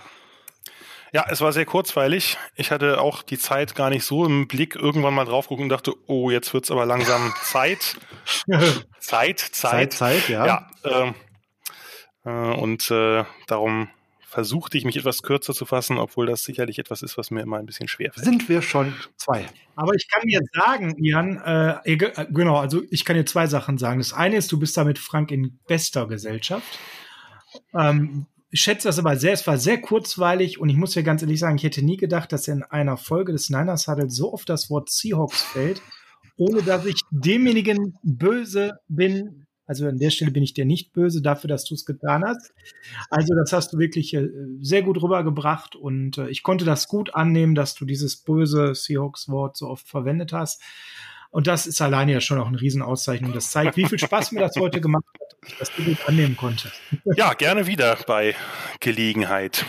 [1.13, 2.37] ja, es war sehr kurzweilig.
[2.55, 5.69] Ich hatte auch die Zeit gar nicht so im Blick irgendwann mal drauf gucken und
[5.69, 7.97] dachte, oh, jetzt wird's aber langsam Zeit.
[8.99, 9.39] Zeit, Zeit.
[9.39, 10.45] Zeit, Zeit, ja.
[10.45, 11.15] ja ähm,
[12.23, 13.89] äh, und äh, darum
[14.31, 17.57] versuchte ich mich etwas kürzer zu fassen, obwohl das sicherlich etwas ist, was mir immer
[17.57, 18.23] ein bisschen schwer fällt.
[18.23, 19.45] Sind wir schon zwei?
[19.75, 21.97] Aber ich kann dir sagen, Jan, äh, äh
[22.29, 23.99] genau, also ich kann dir zwei Sachen sagen.
[23.99, 26.79] Das eine ist, du bist da mit Frank in bester Gesellschaft.
[27.77, 31.21] Ähm, ich schätze das aber sehr, es war sehr kurzweilig und ich muss dir ganz
[31.21, 34.49] ehrlich sagen, ich hätte nie gedacht, dass in einer Folge des Niners Huddle so oft
[34.49, 35.81] das Wort Seahawks fällt,
[36.37, 39.47] ohne dass ich demjenigen böse bin.
[39.65, 42.51] Also an der Stelle bin ich dir nicht böse dafür, dass du es getan hast.
[43.09, 44.27] Also das hast du wirklich äh,
[44.59, 49.55] sehr gut rübergebracht und äh, ich konnte das gut annehmen, dass du dieses böse Seahawks-Wort
[49.55, 50.61] so oft verwendet hast.
[51.29, 53.31] Und das ist alleine ja schon auch eine Riesenauszeichnung.
[53.31, 55.05] Das zeigt, wie viel Spaß mir das heute gemacht
[55.59, 56.79] dass du gut annehmen konntest.
[57.15, 58.35] Ja, gerne wieder bei
[58.79, 59.65] Gelegenheit.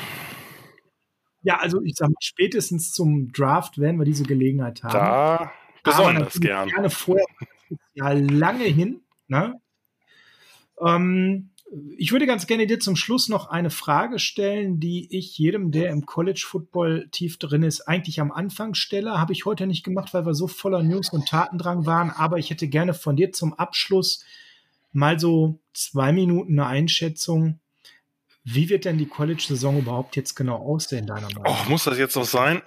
[1.43, 4.93] Ja, also ich sag mal, spätestens zum Draft werden wir diese Gelegenheit haben.
[4.93, 6.69] Da besonders gern.
[6.69, 7.27] Gerne vorher,
[7.94, 9.01] ja lange hin.
[9.27, 9.61] Ne?
[10.81, 11.51] Ähm,
[11.97, 15.90] ich würde ganz gerne dir zum Schluss noch eine Frage stellen, die ich jedem, der
[15.90, 19.19] im College Football tief drin ist, eigentlich am Anfang stelle.
[19.19, 22.11] Habe ich heute nicht gemacht, weil wir so voller News und Tatendrang waren.
[22.11, 24.23] Aber ich hätte gerne von dir zum Abschluss
[24.93, 27.60] mal so zwei Minuten eine Einschätzung
[28.44, 31.66] wie wird denn die College-Saison überhaupt jetzt genau aussehen, deiner Meinung nach?
[31.66, 32.60] Oh, muss das jetzt noch sein?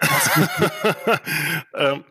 [1.74, 2.04] ähm,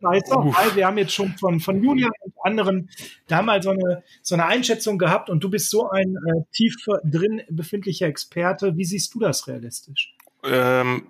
[0.00, 2.90] weil wir haben jetzt schon von, von Julian und anderen
[3.28, 6.74] da mal so eine, so eine Einschätzung gehabt und du bist so ein äh, tief
[7.04, 8.76] drin befindlicher Experte.
[8.76, 10.12] Wie siehst du das realistisch?
[10.42, 11.06] Ähm,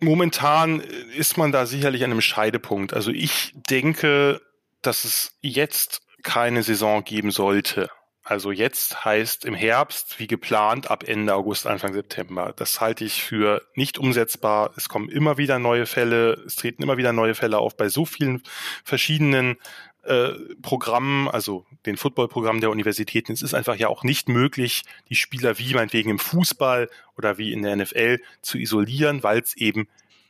[0.00, 2.94] momentan ist man da sicherlich an einem Scheidepunkt.
[2.94, 4.40] Also ich denke,
[4.82, 7.88] dass es jetzt keine Saison geben sollte.
[8.24, 12.52] Also jetzt heißt im Herbst, wie geplant, ab Ende August, Anfang September.
[12.56, 14.72] Das halte ich für nicht umsetzbar.
[14.76, 18.04] Es kommen immer wieder neue Fälle, es treten immer wieder neue Fälle auf bei so
[18.04, 18.42] vielen
[18.82, 19.56] verschiedenen
[20.02, 20.30] äh,
[20.60, 23.32] Programmen, also den Footballprogrammen der Universitäten.
[23.32, 27.52] Es ist einfach ja auch nicht möglich, die Spieler wie meinetwegen im Fußball oder wie
[27.52, 29.86] in der NFL zu isolieren, weil es eben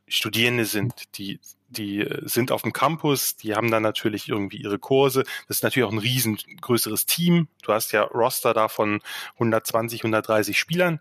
[0.07, 4.79] Studierende sind, die die äh, sind auf dem Campus, die haben dann natürlich irgendwie ihre
[4.79, 5.25] Kurse.
[5.49, 7.49] Das ist natürlich auch ein riesengrößeres Team.
[7.63, 9.01] Du hast ja Roster da von
[9.35, 11.01] 120, 130 Spielern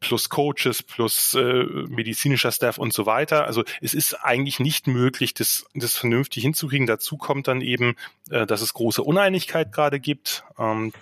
[0.00, 3.46] plus Coaches, plus äh, medizinischer Staff und so weiter.
[3.46, 6.86] Also es ist eigentlich nicht möglich, das, das vernünftig hinzukriegen.
[6.86, 7.96] Dazu kommt dann eben,
[8.30, 10.44] äh, dass es große Uneinigkeit gerade gibt.
[10.58, 10.92] Ähm,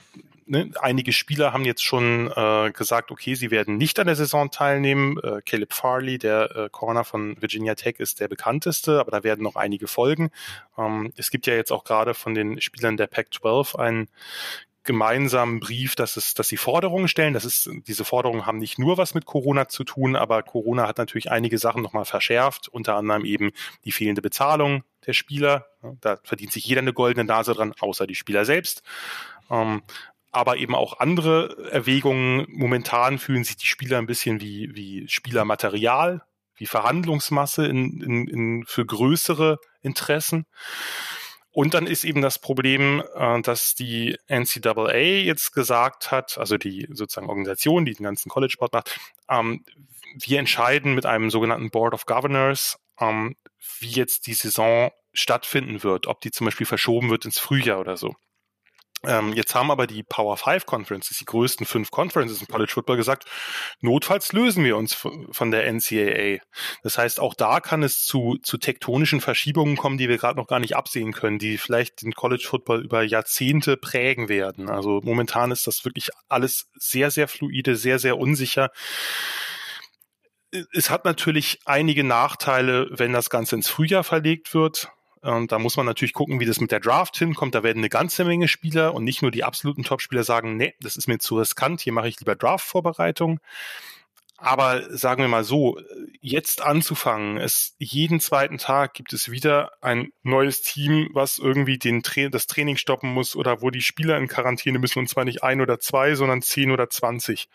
[0.47, 4.51] ne, einige Spieler haben jetzt schon äh, gesagt, okay, sie werden nicht an der Saison
[4.51, 5.19] teilnehmen.
[5.23, 9.43] Äh, Caleb Farley, der äh, Corner von Virginia Tech, ist der bekannteste, aber da werden
[9.43, 10.31] noch einige folgen.
[10.79, 14.09] Ähm, es gibt ja jetzt auch gerade von den Spielern der Pac-12 einen
[14.85, 17.33] gemeinsamen Brief, dass es, dass sie Forderungen stellen.
[17.33, 20.99] Das ist, diese Forderungen haben nicht nur was mit Corona zu tun, aber Corona hat
[20.99, 23.51] natürlich einige Sachen nochmal verschärft, unter anderem eben
[23.85, 25.67] die fehlende Bezahlung der Spieler.
[26.01, 28.83] Da verdient sich jeder eine goldene Nase dran, außer die Spieler selbst.
[29.51, 29.83] Ähm,
[30.35, 32.47] aber eben auch andere Erwägungen.
[32.49, 36.23] Momentan fühlen sich die Spieler ein bisschen wie, wie Spielermaterial,
[36.57, 40.47] wie Verhandlungsmasse in, in, in für größere Interessen.
[41.51, 46.89] Und dann ist eben das Problem, äh, dass die NCAA jetzt gesagt hat, also die
[46.91, 48.99] sozusagen Organisation, die den ganzen College-Sport macht,
[49.31, 49.65] ähm,
[50.15, 53.37] wir entscheiden mit einem sogenannten Board of Governors, ähm,
[53.79, 57.97] wie jetzt die Saison stattfinden wird, ob die zum Beispiel verschoben wird ins Frühjahr oder
[57.97, 58.15] so.
[59.09, 62.97] Ähm, jetzt haben aber die Power Five Conferences, die größten fünf Conferences im College Football
[62.97, 63.25] gesagt,
[63.81, 66.39] notfalls lösen wir uns von der NCAA.
[66.83, 70.47] Das heißt, auch da kann es zu, zu tektonischen Verschiebungen kommen, die wir gerade noch
[70.47, 74.69] gar nicht absehen können, die vielleicht den College Football über Jahrzehnte prägen werden.
[74.69, 78.71] Also momentan ist das wirklich alles sehr, sehr fluide, sehr, sehr unsicher
[80.73, 84.89] es hat natürlich einige Nachteile, wenn das Ganze ins Frühjahr verlegt wird.
[85.25, 87.55] Und da muss man natürlich gucken, wie das mit der Draft hinkommt.
[87.55, 90.97] Da werden eine ganze Menge Spieler und nicht nur die absoluten Top-Spieler sagen, nee, das
[90.97, 93.41] ist mir zu riskant, hier mache ich lieber Draft-Vorbereitung.
[94.37, 95.81] Aber sagen wir mal so,
[96.21, 102.03] jetzt anzufangen, es jeden zweiten Tag gibt es wieder ein neues Team, was irgendwie den
[102.03, 105.43] Tra das Training stoppen muss oder wo die Spieler in Quarantäne müssen und zwar nicht
[105.43, 107.49] ein oder zwei, sondern zehn oder zwanzig.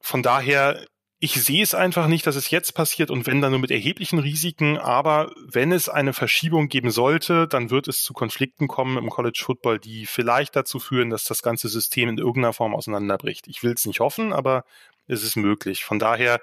[0.00, 0.84] Von daher
[1.24, 4.18] ich sehe es einfach nicht, dass es jetzt passiert und wenn dann nur mit erheblichen
[4.18, 4.76] Risiken.
[4.76, 9.40] Aber wenn es eine Verschiebung geben sollte, dann wird es zu Konflikten kommen im College
[9.40, 13.46] Football, die vielleicht dazu führen, dass das ganze System in irgendeiner Form auseinanderbricht.
[13.46, 14.64] Ich will es nicht hoffen, aber
[15.06, 15.84] es ist möglich.
[15.84, 16.40] Von daher,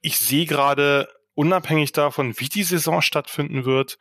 [0.00, 3.98] ich sehe gerade unabhängig davon, wie die Saison stattfinden wird,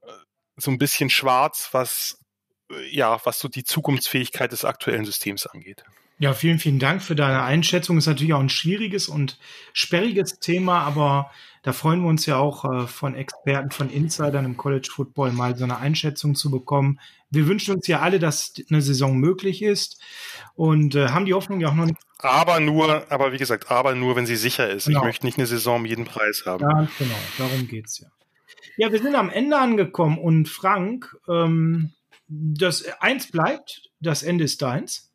[0.00, 0.12] äh,
[0.56, 2.24] so ein bisschen schwarz, was
[2.70, 5.84] äh, ja, was so die Zukunftsfähigkeit des aktuellen Systems angeht.
[6.18, 7.98] Ja, vielen, vielen Dank für deine Einschätzung.
[7.98, 9.38] Ist natürlich auch ein schwieriges und
[9.74, 11.30] sperriges Thema, aber
[11.62, 15.56] da freuen wir uns ja auch äh, von Experten, von Insidern im College Football mal
[15.56, 17.00] so eine Einschätzung zu bekommen.
[17.28, 20.00] Wir wünschen uns ja alle, dass eine Saison möglich ist
[20.54, 21.98] und äh, haben die Hoffnung ja auch noch nicht.
[22.18, 24.86] Aber nur, aber wie gesagt, aber nur, wenn sie sicher ist.
[24.86, 25.00] Genau.
[25.00, 26.62] Ich möchte nicht eine Saison um jeden Preis haben.
[26.62, 28.08] Ja, genau, darum geht's ja.
[28.78, 31.92] Ja, wir sind am Ende angekommen und Frank, ähm,
[32.28, 35.10] das eins bleibt, das Ende ist deins.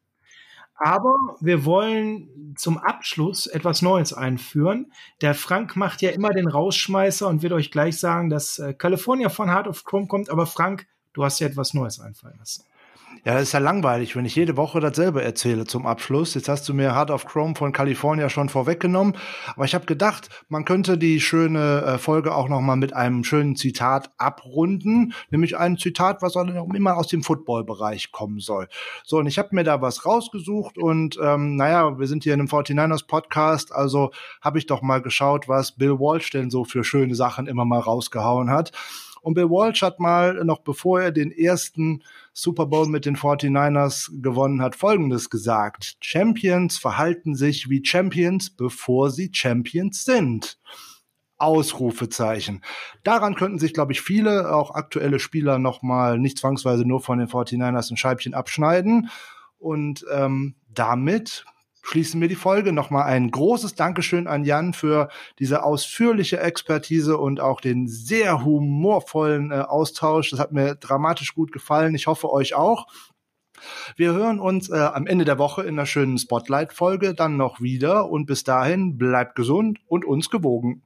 [0.83, 4.91] Aber wir wollen zum Abschluss etwas Neues einführen.
[5.21, 9.29] Der Frank macht ja immer den Rausschmeißer und wird euch gleich sagen, dass äh, California
[9.29, 10.31] von Heart of Chrome kommt.
[10.31, 12.63] Aber Frank, du hast ja etwas Neues einfallen lassen.
[13.23, 16.33] Ja, das ist ja langweilig, wenn ich jede Woche dasselbe erzähle zum Abschluss.
[16.33, 19.15] Jetzt hast du mir Heart of Chrome von California schon vorweggenommen,
[19.55, 23.23] aber ich habe gedacht, man könnte die schöne äh, Folge auch noch mal mit einem
[23.23, 28.67] schönen Zitat abrunden, nämlich ein Zitat, was auch immer aus dem Football-Bereich kommen soll.
[29.03, 32.39] So, und ich habe mir da was rausgesucht und ähm, naja, wir sind hier in
[32.39, 34.09] einem 49ers Podcast, also
[34.41, 37.81] habe ich doch mal geschaut, was Bill Walsh denn so für schöne Sachen immer mal
[37.81, 38.71] rausgehauen hat.
[39.21, 44.09] Und Bill Walsh hat mal, noch bevor er den ersten Super Bowl mit den 49ers
[44.21, 45.97] gewonnen hat, Folgendes gesagt.
[46.01, 50.59] Champions verhalten sich wie Champions, bevor sie Champions sind.
[51.37, 52.61] Ausrufezeichen.
[53.03, 57.27] Daran könnten sich, glaube ich, viele, auch aktuelle Spieler, nochmal nicht zwangsweise nur von den
[57.27, 59.09] 49ers ein Scheibchen abschneiden.
[59.57, 61.45] Und ähm, damit
[61.81, 62.73] schließen wir die Folge.
[62.73, 69.51] Nochmal ein großes Dankeschön an Jan für diese ausführliche Expertise und auch den sehr humorvollen
[69.51, 70.31] äh, Austausch.
[70.31, 71.95] Das hat mir dramatisch gut gefallen.
[71.95, 72.87] Ich hoffe euch auch.
[73.95, 78.09] Wir hören uns äh, am Ende der Woche in einer schönen Spotlight-Folge dann noch wieder
[78.09, 80.83] und bis dahin bleibt gesund und uns gewogen.